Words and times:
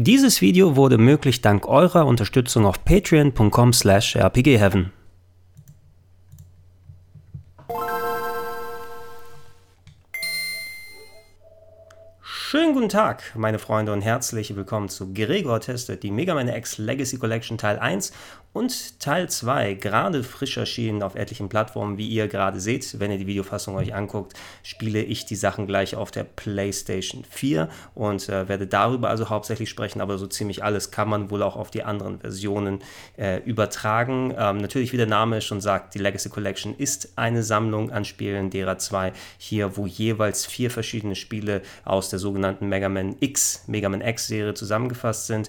Dieses 0.00 0.40
Video 0.40 0.76
wurde 0.76 0.96
möglich 0.96 1.40
dank 1.40 1.66
eurer 1.66 2.06
Unterstützung 2.06 2.66
auf 2.66 2.84
patreon.com 2.84 3.72
slash 3.72 4.14
rpgheaven. 4.14 4.92
Schönen 12.68 12.80
guten 12.80 12.90
Tag, 12.90 13.22
meine 13.34 13.58
Freunde, 13.58 13.94
und 13.94 14.02
herzlich 14.02 14.54
willkommen 14.54 14.90
zu 14.90 15.14
Gregor 15.14 15.58
Testet, 15.58 16.02
die 16.02 16.10
Mega 16.10 16.34
Man 16.34 16.48
X 16.48 16.76
Legacy 16.76 17.16
Collection 17.16 17.56
Teil 17.56 17.78
1 17.78 18.12
und 18.58 18.98
Teil 18.98 19.28
2, 19.28 19.74
gerade 19.74 20.24
frisch 20.24 20.56
erschienen 20.56 21.02
auf 21.02 21.14
etlichen 21.14 21.48
Plattformen, 21.48 21.96
wie 21.96 22.08
ihr 22.08 22.28
gerade 22.28 22.60
seht. 22.60 22.98
Wenn 22.98 23.10
ihr 23.10 23.18
die 23.18 23.26
Videofassung 23.26 23.76
euch 23.76 23.94
anguckt, 23.94 24.34
spiele 24.62 25.02
ich 25.02 25.26
die 25.26 25.36
Sachen 25.36 25.66
gleich 25.66 25.94
auf 25.94 26.10
der 26.10 26.24
PlayStation 26.24 27.24
4 27.28 27.68
und 27.94 28.28
äh, 28.28 28.48
werde 28.48 28.66
darüber 28.66 29.10
also 29.10 29.28
hauptsächlich 29.28 29.68
sprechen, 29.68 30.00
aber 30.00 30.18
so 30.18 30.26
ziemlich 30.26 30.64
alles 30.64 30.90
kann 30.90 31.08
man 31.08 31.30
wohl 31.30 31.42
auch 31.42 31.56
auf 31.56 31.70
die 31.70 31.84
anderen 31.84 32.20
Versionen 32.20 32.80
äh, 33.16 33.40
übertragen. 33.44 34.34
Ähm, 34.36 34.56
natürlich, 34.56 34.92
wie 34.92 34.96
der 34.96 35.06
Name 35.06 35.40
schon 35.40 35.60
sagt, 35.60 35.94
die 35.94 35.98
Legacy 35.98 36.30
Collection 36.30 36.74
ist 36.76 37.12
eine 37.16 37.42
Sammlung 37.42 37.92
an 37.92 38.04
Spielen 38.04 38.50
derer 38.50 38.78
2 38.78 39.12
hier, 39.36 39.76
wo 39.76 39.86
jeweils 39.86 40.46
vier 40.46 40.70
verschiedene 40.70 41.14
Spiele 41.14 41.62
aus 41.84 42.08
der 42.08 42.18
sogenannten 42.18 42.57
sogenannten 42.58 42.68
Mega 42.68 42.88
Man 42.88 43.16
X, 43.20 43.64
Mega 43.66 43.88
Man 43.88 44.00
X-Serie 44.00 44.54
zusammengefasst 44.54 45.26
sind. 45.26 45.48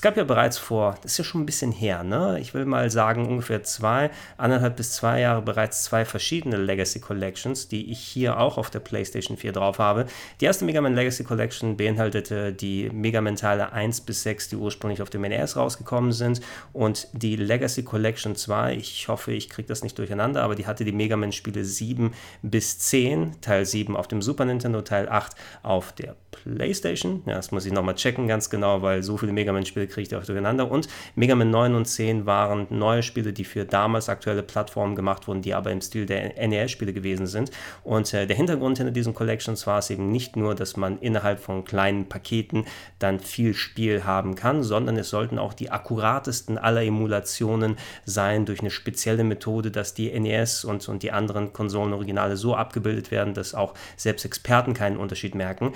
Es 0.00 0.02
gab 0.02 0.16
ja 0.16 0.24
bereits 0.24 0.56
vor, 0.56 0.94
das 1.02 1.12
ist 1.12 1.18
ja 1.18 1.24
schon 1.24 1.42
ein 1.42 1.46
bisschen 1.46 1.72
her, 1.72 2.02
ne? 2.02 2.38
Ich 2.40 2.54
will 2.54 2.64
mal 2.64 2.88
sagen, 2.88 3.28
ungefähr 3.28 3.62
zwei, 3.64 4.10
anderthalb 4.38 4.76
bis 4.76 4.94
zwei 4.94 5.20
Jahre 5.20 5.42
bereits 5.42 5.84
zwei 5.84 6.06
verschiedene 6.06 6.56
Legacy 6.56 7.00
Collections, 7.00 7.68
die 7.68 7.92
ich 7.92 7.98
hier 7.98 8.40
auch 8.40 8.56
auf 8.56 8.70
der 8.70 8.78
PlayStation 8.78 9.36
4 9.36 9.52
drauf 9.52 9.78
habe. 9.78 10.06
Die 10.40 10.46
erste 10.46 10.64
Mega 10.64 10.80
Man 10.80 10.94
Legacy 10.94 11.22
Collection 11.22 11.76
beinhaltete 11.76 12.54
die 12.54 12.88
Mega 12.88 13.20
Man 13.20 13.36
Teile 13.36 13.74
1 13.74 14.00
bis 14.00 14.22
6, 14.22 14.48
die 14.48 14.56
ursprünglich 14.56 15.02
auf 15.02 15.10
dem 15.10 15.20
NES 15.20 15.56
rausgekommen 15.56 16.12
sind. 16.12 16.40
Und 16.72 17.08
die 17.12 17.36
Legacy 17.36 17.82
Collection 17.82 18.34
2, 18.34 18.76
ich 18.76 19.06
hoffe, 19.08 19.32
ich 19.32 19.50
kriege 19.50 19.68
das 19.68 19.82
nicht 19.82 19.98
durcheinander, 19.98 20.42
aber 20.42 20.54
die 20.54 20.66
hatte 20.66 20.86
die 20.86 20.92
Mega 20.92 21.18
Man 21.18 21.32
Spiele 21.32 21.62
7 21.62 22.14
bis 22.40 22.78
10, 22.78 23.42
Teil 23.42 23.66
7 23.66 23.94
auf 23.98 24.08
dem 24.08 24.22
Super 24.22 24.46
Nintendo, 24.46 24.80
Teil 24.80 25.10
8 25.10 25.34
auf 25.62 25.92
der 25.92 26.16
PlayStation. 26.30 27.22
Ja, 27.26 27.34
das 27.34 27.50
muss 27.50 27.66
ich 27.66 27.72
nochmal 27.72 27.96
checken, 27.96 28.28
ganz 28.28 28.48
genau, 28.48 28.80
weil 28.80 29.02
so 29.02 29.18
viele 29.18 29.32
Mega 29.32 29.52
Man 29.52 29.66
Spiele 29.66 29.89
kriegt 29.90 30.12
ihr 30.12 30.18
auch 30.18 30.24
durcheinander. 30.24 30.70
Und 30.70 30.88
Mega 31.14 31.34
Man 31.34 31.50
9 31.50 31.74
und 31.74 31.86
10 31.86 32.26
waren 32.26 32.66
neue 32.70 33.02
Spiele, 33.02 33.32
die 33.32 33.44
für 33.44 33.64
damals 33.64 34.08
aktuelle 34.08 34.42
Plattformen 34.42 34.94
gemacht 34.94 35.28
wurden, 35.28 35.42
die 35.42 35.54
aber 35.54 35.70
im 35.70 35.80
Stil 35.80 36.06
der 36.06 36.48
NES-Spiele 36.48 36.92
gewesen 36.92 37.26
sind. 37.26 37.50
Und 37.84 38.12
äh, 38.14 38.26
der 38.26 38.36
Hintergrund 38.36 38.78
hinter 38.78 38.92
diesen 38.92 39.14
Collections 39.14 39.66
war 39.66 39.78
es 39.78 39.90
eben 39.90 40.10
nicht 40.10 40.36
nur, 40.36 40.54
dass 40.54 40.76
man 40.76 40.98
innerhalb 40.98 41.40
von 41.40 41.64
kleinen 41.64 42.08
Paketen 42.08 42.64
dann 42.98 43.20
viel 43.20 43.54
Spiel 43.54 44.04
haben 44.04 44.34
kann, 44.34 44.62
sondern 44.62 44.96
es 44.96 45.10
sollten 45.10 45.38
auch 45.38 45.54
die 45.54 45.70
akkuratesten 45.70 46.58
aller 46.58 46.82
Emulationen 46.82 47.76
sein 48.04 48.46
durch 48.46 48.60
eine 48.60 48.70
spezielle 48.70 49.24
Methode, 49.24 49.70
dass 49.70 49.94
die 49.94 50.18
NES 50.18 50.64
und, 50.64 50.88
und 50.88 51.02
die 51.02 51.12
anderen 51.12 51.52
Konsolenoriginale 51.52 52.36
so 52.36 52.54
abgebildet 52.54 53.10
werden, 53.10 53.34
dass 53.34 53.54
auch 53.54 53.74
selbst 53.96 54.24
Experten 54.24 54.74
keinen 54.74 54.96
Unterschied 54.96 55.34
merken. 55.34 55.72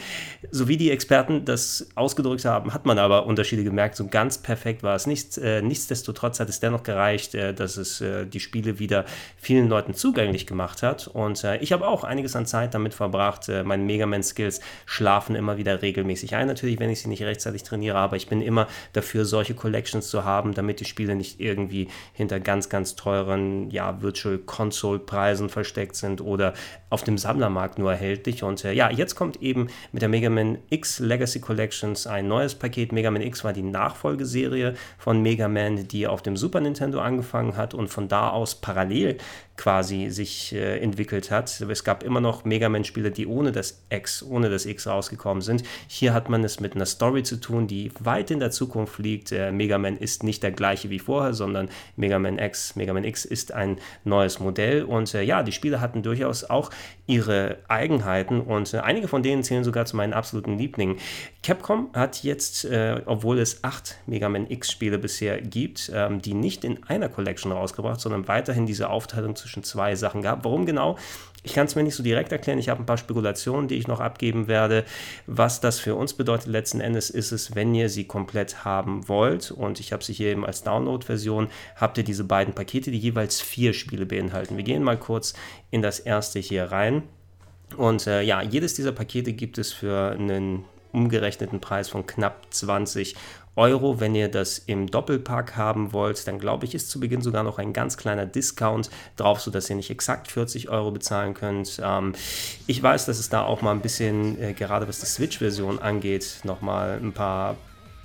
So 0.50 0.68
wie 0.68 0.76
die 0.76 0.90
Experten 0.90 1.44
das 1.44 1.88
ausgedrückt 1.94 2.44
haben, 2.44 2.72
hat 2.72 2.86
man 2.86 2.98
aber 2.98 3.26
Unterschiede 3.26 3.64
gemerkt. 3.64 3.96
Ganz 4.10 4.38
perfekt 4.38 4.83
war 4.83 4.94
es 4.94 5.06
nicht. 5.06 5.38
Äh, 5.38 5.62
nichtsdestotrotz 5.62 6.41
hat 6.41 6.48
es 6.48 6.60
dennoch 6.60 6.83
gereicht, 6.83 7.34
äh, 7.34 7.55
dass 7.55 7.77
es 7.77 8.00
äh, 8.00 8.27
die 8.27 8.41
Spiele 8.41 8.78
wieder 8.78 9.05
vielen 9.36 9.69
Leuten 9.69 9.94
zugänglich 9.94 10.47
gemacht 10.47 10.83
hat. 10.83 11.08
Und 11.08 11.42
äh, 11.44 11.58
ich 11.58 11.72
habe 11.72 11.86
auch 11.86 12.05
einiges 12.05 12.36
an 12.36 12.47
Zeit 12.47 12.75
damit 12.75 12.94
verbracht. 12.94 13.48
Äh, 13.48 13.64
meine 13.64 13.82
Mega 13.84 14.06
Man-Skills 14.06 14.60
schlafen 14.86 15.34
immer 15.36 15.56
wieder 15.56 15.82
regelmäßig 15.82 16.34
ein. 16.34 16.47
Natürlich, 16.47 16.78
wenn 16.80 16.91
ich 16.91 17.00
sie 17.00 17.08
nicht 17.08 17.22
rechtzeitig 17.22 17.62
trainiere, 17.62 17.97
aber 17.98 18.16
ich 18.16 18.28
bin 18.28 18.41
immer 18.41 18.69
dafür, 18.92 19.25
solche 19.25 19.55
Collections 19.55 20.08
zu 20.08 20.25
haben, 20.25 20.55
damit 20.55 20.80
die 20.80 20.84
Spiele 20.84 21.14
nicht 21.14 21.41
irgendwie 21.41 21.88
hinter 22.12 22.41
ganz, 22.41 22.69
ganz 22.69 22.97
teuren 22.97 23.70
ja, 23.70 24.02
Virtual 24.02 24.38
Console-Preisen 24.38 25.48
versteckt 25.48 25.97
sind 25.97 26.21
oder 26.21 26.54
auf 26.91 27.03
dem 27.03 27.19
Sammlermarkt 27.19 27.78
nur 27.78 27.92
erhältlich. 27.92 28.42
Und 28.42 28.65
äh, 28.65 28.72
ja, 28.72 28.91
jetzt 28.91 29.15
kommt 29.15 29.42
eben 29.42 29.69
mit 29.92 30.03
der 30.03 30.09
Mega 30.09 30.31
Man 30.31 30.59
X 30.71 31.00
Legacy 31.00 31.41
Collections 31.41 32.06
ein 32.06 32.28
neues 32.28 32.54
Paket. 32.54 32.92
Mega 32.92 33.10
Man 33.10 33.22
X 33.22 33.44
war 33.44 33.53
die 33.53 33.62
Nachfolgeserie 33.94 34.75
von 34.99 35.22
Mega 35.22 35.49
Man, 35.49 35.87
die 35.88 36.06
auf 36.06 36.22
dem 36.22 36.37
Super 36.37 36.60
Nintendo 36.60 37.00
angefangen 37.00 37.56
hat 37.56 37.75
und 37.75 37.88
von 37.88 38.09
da 38.09 38.31
aus 38.31 38.56
parallel 38.56 39.19
quasi 39.56 40.10
sich 40.10 40.53
äh, 40.53 40.78
entwickelt 40.81 41.31
hat. 41.31 41.60
Es 41.60 41.84
gab 41.84 42.03
immer 42.03 42.21
noch 42.21 42.44
Mega 42.44 42.69
Man-Spiele, 42.69 43.10
die 43.10 43.27
ohne 43.27 43.53
das 43.53 43.84
X, 43.88 44.22
ohne 44.22 44.50
das 44.50 44.66
X 44.66 44.87
rausgekommen 44.87 45.43
sind. 45.43 45.62
Hier 45.87 46.12
hat 46.12 46.28
man 46.28 46.43
es 46.43 46.59
mit 46.59 46.75
einer 46.75 46.87
Story 46.87 47.22
zu 47.22 47.37
tun, 47.37 47.69
die 47.69 47.93
weit 48.00 48.31
in 48.31 48.41
der 48.41 48.50
Zukunft 48.50 48.99
liegt. 48.99 49.31
Äh, 49.31 49.53
Mega 49.53 49.78
Man 49.78 49.97
ist 49.97 50.25
nicht 50.25 50.43
der 50.43 50.50
gleiche 50.50 50.91
wie 50.91 50.99
vorher, 50.99 51.34
sondern 51.34 51.69
Mega 51.97 52.19
Man 52.19 52.38
X, 52.38 52.75
Mega 52.75 52.93
Man 52.93 53.04
X 53.04 53.25
ist 53.25 53.53
ein 53.53 53.78
neues 54.03 54.41
Modell. 54.41 54.83
Und 54.84 55.15
äh, 55.15 55.22
ja, 55.22 55.43
die 55.43 55.53
Spiele 55.53 55.81
hatten 55.81 56.03
durchaus 56.03 56.44
auch 56.50 56.71
ihre 57.06 57.59
Eigenheiten 57.69 58.41
und 58.41 58.72
äh, 58.75 58.78
einige 58.78 59.09
von 59.09 59.22
denen 59.22 59.44
zählen 59.44 59.62
sogar 59.62 59.84
zu 59.87 59.97
meinen 59.97 60.15
absoluten 60.15 60.59
Lieblingen. 60.59 60.97
Capcom 61.43 61.91
hat 61.93 62.25
jetzt, 62.25 62.65
äh, 62.65 63.03
obwohl 63.04 63.38
es 63.38 63.62
acht 63.62 63.73
Mega 64.06 64.28
Man 64.28 64.48
X-Spiele 64.48 64.98
bisher 64.98 65.40
gibt, 65.40 65.90
ähm, 65.94 66.20
die 66.20 66.34
nicht 66.34 66.64
in 66.64 66.82
einer 66.84 67.08
Collection 67.08 67.52
rausgebracht, 67.52 68.00
sondern 68.00 68.28
weiterhin 68.28 68.66
diese 68.66 68.90
Aufteilung 68.90 69.36
zwischen 69.36 69.62
zwei 69.62 69.94
Sachen 69.94 70.22
gab. 70.22 70.44
Warum 70.44 70.66
genau? 70.66 70.96
Ich 71.46 71.52
kann 71.52 71.66
es 71.66 71.74
mir 71.74 71.82
nicht 71.82 71.94
so 71.94 72.02
direkt 72.02 72.32
erklären. 72.32 72.58
Ich 72.58 72.70
habe 72.70 72.82
ein 72.82 72.86
paar 72.86 72.96
Spekulationen, 72.96 73.68
die 73.68 73.74
ich 73.74 73.86
noch 73.86 74.00
abgeben 74.00 74.48
werde. 74.48 74.84
Was 75.26 75.60
das 75.60 75.78
für 75.78 75.94
uns 75.94 76.14
bedeutet 76.14 76.46
letzten 76.46 76.80
Endes 76.80 77.10
ist 77.10 77.32
es, 77.32 77.54
wenn 77.54 77.74
ihr 77.74 77.90
sie 77.90 78.04
komplett 78.04 78.64
haben 78.64 79.06
wollt. 79.08 79.50
Und 79.50 79.78
ich 79.78 79.92
habe 79.92 80.02
sie 80.02 80.14
hier 80.14 80.28
eben 80.28 80.46
als 80.46 80.62
Download-Version. 80.62 81.48
Habt 81.76 81.98
ihr 81.98 82.04
diese 82.04 82.24
beiden 82.24 82.54
Pakete, 82.54 82.91
die 82.91 82.98
jeweils 82.98 83.42
vier 83.42 83.74
Spiele 83.74 84.06
beinhalten. 84.06 84.56
Wir 84.56 84.64
gehen 84.64 84.82
mal 84.82 84.98
kurz 84.98 85.34
in 85.70 85.82
das 85.82 86.00
erste 86.00 86.38
hier 86.38 86.72
rein. 86.72 87.02
Und 87.76 88.06
äh, 88.06 88.22
ja, 88.22 88.41
jedes 88.41 88.72
dieser 88.72 88.92
Pakete 88.92 89.34
gibt 89.34 89.58
es 89.58 89.72
für 89.72 90.12
einen 90.12 90.64
umgerechneten 90.92 91.60
Preis 91.60 91.88
von 91.88 92.06
knapp 92.06 92.46
20 92.50 93.16
Euro. 93.56 94.00
Wenn 94.00 94.15
ihr 94.15 94.28
das 94.28 94.59
im 94.59 94.91
Doppelpack 94.91 95.56
haben 95.56 95.92
wollt, 95.92 96.26
dann 96.26 96.38
glaube 96.38 96.65
ich, 96.65 96.75
ist 96.75 96.91
zu 96.91 97.00
Beginn 97.00 97.22
sogar 97.22 97.42
noch 97.42 97.59
ein 97.59 97.72
ganz 97.72 97.97
kleiner 97.97 98.26
Discount 98.26 98.91
drauf, 99.16 99.41
sodass 99.41 99.70
ihr 99.70 99.76
nicht 99.76 99.91
exakt 99.91 100.31
40 100.31 100.69
Euro 100.69 100.91
bezahlen 100.91 101.34
könnt. 101.34 101.81
Ähm, 101.82 102.15
ich 102.66 102.82
weiß, 102.82 103.06
dass 103.06 103.19
es 103.19 103.28
da 103.28 103.44
auch 103.44 103.62
mal 103.62 103.72
ein 103.72 103.81
bisschen, 103.81 104.41
äh, 104.41 104.53
gerade 104.53 104.88
was 104.88 105.00
die 105.00 105.06
Switch-Version 105.06 105.78
angeht, 105.78 106.41
nochmal 106.44 107.00
ein 107.03 107.12
paar 107.12 107.56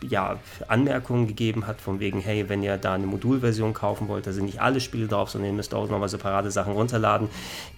ja, 0.08 0.40
Anmerkungen 0.68 1.28
gegeben 1.28 1.68
hat, 1.68 1.82
von 1.82 2.00
wegen, 2.00 2.20
hey, 2.20 2.48
wenn 2.48 2.64
ihr 2.64 2.78
da 2.78 2.94
eine 2.94 3.06
Modulversion 3.06 3.74
kaufen 3.74 4.08
wollt, 4.08 4.28
da 4.28 4.32
sind 4.32 4.46
nicht 4.46 4.62
alle 4.62 4.80
Spiele 4.80 5.08
drauf, 5.08 5.30
sondern 5.30 5.52
ihr 5.52 5.56
müsst 5.56 5.74
auch 5.74 5.90
nochmal 5.90 6.10
separate 6.10 6.52
Sachen 6.52 6.74
runterladen. 6.74 7.30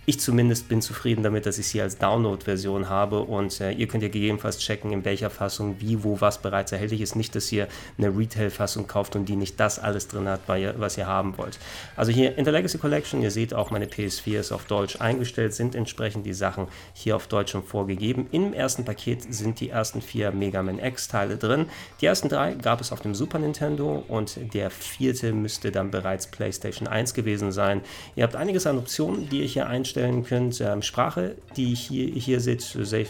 Ich 0.08 0.20
zumindest 0.20 0.68
bin 0.68 0.82
zufrieden 0.82 1.22
damit, 1.22 1.46
dass 1.46 1.59
ich 1.59 1.68
sie 1.68 1.80
als 1.80 2.00
Download-Version 2.00 2.90
habe 2.90 3.22
und 3.22 3.62
äh, 3.62 3.72
ihr 3.72 3.88
könnt 3.88 4.02
ja 4.02 4.09
gegebenenfalls 4.09 4.58
checken, 4.58 4.92
in 4.92 5.06
welcher 5.06 5.30
Fassung, 5.30 5.76
wie, 5.80 6.04
wo, 6.04 6.20
was 6.20 6.42
bereits 6.42 6.72
erhältlich 6.72 7.02
ist. 7.02 7.16
Nicht, 7.16 7.36
dass 7.36 7.52
ihr 7.52 7.68
eine 8.00 8.09
Retail-Fassung 8.09 8.88
kauft 8.88 9.16
und 9.16 9.26
die 9.26 9.36
nicht 9.36 9.59
das 9.59 9.78
alles 9.78 10.08
drin 10.08 10.28
hat, 10.28 10.42
was 10.48 10.98
ihr 10.98 11.06
haben 11.06 11.38
wollt. 11.38 11.59
Also 11.96 12.12
hier 12.12 12.36
in 12.36 12.46
der 12.46 12.53
Legacy 12.53 12.80
Collection, 12.80 13.22
ihr 13.22 13.30
seht 13.30 13.53
auch, 13.53 13.70
meine 13.70 13.86
PS4 13.86 14.40
ist 14.40 14.52
auf 14.52 14.66
Deutsch 14.66 15.00
eingestellt, 15.00 15.53
sind 15.53 15.76
entsprechend 15.76 16.26
die 16.26 16.34
Sachen 16.34 16.68
hier 16.94 17.16
auf 17.16 17.28
Deutsch 17.28 17.52
schon 17.52 17.64
vorgegeben. 17.64 18.28
Im 18.32 18.53
ersten 18.53 18.84
Paket 18.86 19.32
sind 19.34 19.59
die 19.59 19.70
ersten 19.70 20.02
vier 20.02 20.32
Mega 20.32 20.64
Man 20.64 20.80
X-Teile 20.80 21.38
drin. 21.38 21.68
Die 22.02 22.08
ersten 22.12 22.28
drei 22.28 22.56
gab 22.56 22.82
es 22.82 22.92
auf 22.92 23.00
dem 23.00 23.16
Super 23.16 23.40
Nintendo 23.40 24.04
und 24.10 24.38
der 24.54 24.70
vierte 24.70 25.32
müsste 25.32 25.72
dann 25.72 25.92
bereits 25.92 26.28
PlayStation 26.28 26.86
1 26.86 27.14
gewesen 27.14 27.54
sein. 27.54 27.80
Ihr 28.18 28.26
habt 28.26 28.36
einiges 28.36 28.68
an 28.68 28.78
Optionen, 28.78 29.30
die 29.30 29.40
ihr 29.40 29.46
hier 29.46 29.68
einstellen 29.68 30.26
könnt. 30.26 30.60
Ähm, 30.60 30.82
Sprache, 30.82 31.36
die 31.56 31.74
hier, 31.74 32.08
hier 32.08 32.42
seht, 32.42 32.64
sehr, 32.64 33.06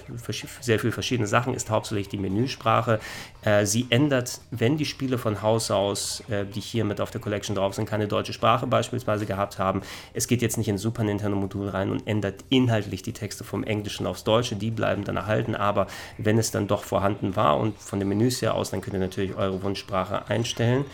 sehr 0.60 0.80
viele 0.80 0.94
verschiedene 0.94 1.26
Sachen, 1.26 1.56
ist 1.56 1.72
hauptsächlich 1.72 2.10
die 2.10 2.18
Menüsprache. 2.18 3.00
Äh, 3.44 3.66
sie 3.66 3.88
ändert, 3.90 4.40
wenn 4.52 4.78
die 4.78 4.86
Spiele 4.86 5.18
von 5.18 5.42
Haus 5.42 5.72
aus, 5.72 6.22
äh, 6.30 6.46
die 6.46 6.60
hier 6.60 6.86
mit 6.86 7.02
auf 7.02 7.10
der 7.10 7.22
Collection 7.22 7.56
drauf 7.56 7.74
sind, 7.74 7.90
keine 7.90 8.08
deutsche 8.08 8.34
Sprache 8.34 8.68
beispielsweise 8.68 9.26
gehabt 9.26 9.58
haben. 9.58 9.82
Es 10.14 10.28
geht 10.28 10.44
jetzt 10.44 10.60
nicht 10.60 10.68
in 10.68 10.78
Super 10.78 11.04
Nintendo 11.04 11.36
Modul 11.36 11.70
rein 11.70 11.90
und 11.90 12.06
ändert 12.06 12.44
inhaltlich 12.50 13.02
die 13.02 13.14
Texte 13.14 13.44
vom 13.44 13.64
Englischen 13.64 14.06
aufs 14.06 14.24
Deutsche. 14.24 14.56
Die 14.56 14.70
bleiben 14.70 15.06
dann 15.06 15.18
erhalten, 15.18 15.56
aber 15.56 15.88
wenn 16.20 16.38
es 16.38 16.52
dann 16.52 16.68
doch 16.68 16.84
vorhanden 16.84 17.36
war 17.36 17.58
und 17.58 17.80
von 17.80 17.98
den 17.98 18.08
Menüs 18.08 18.44
her 18.44 18.54
aus, 18.54 18.70
dann 18.70 18.82
könnt 18.82 18.91
könnt 18.92 19.02
ihr 19.02 19.08
natürlich 19.08 19.36
eure 19.36 19.64
Wunschsprache 19.64 20.28
einstellen. 20.28 20.86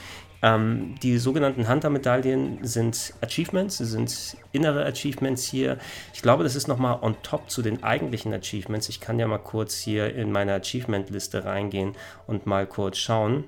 Ähm, 0.43 0.95
die 1.01 1.17
sogenannten 1.17 1.67
Hunter-Medaillen 1.67 2.59
sind 2.61 3.15
Achievements, 3.21 3.79
sind 3.79 4.37
innere 4.51 4.85
Achievements 4.85 5.45
hier. 5.45 5.79
Ich 6.13 6.21
glaube, 6.21 6.43
das 6.43 6.55
ist 6.55 6.67
nochmal 6.67 6.99
on 7.01 7.15
top 7.23 7.49
zu 7.49 7.63
den 7.63 7.83
eigentlichen 7.83 8.31
Achievements. 8.33 8.87
Ich 8.87 8.99
kann 8.99 9.17
ja 9.17 9.27
mal 9.27 9.39
kurz 9.39 9.77
hier 9.77 10.13
in 10.13 10.31
meine 10.31 10.53
Achievement-Liste 10.53 11.43
reingehen 11.43 11.95
und 12.27 12.45
mal 12.45 12.67
kurz 12.67 12.97
schauen. 12.97 13.45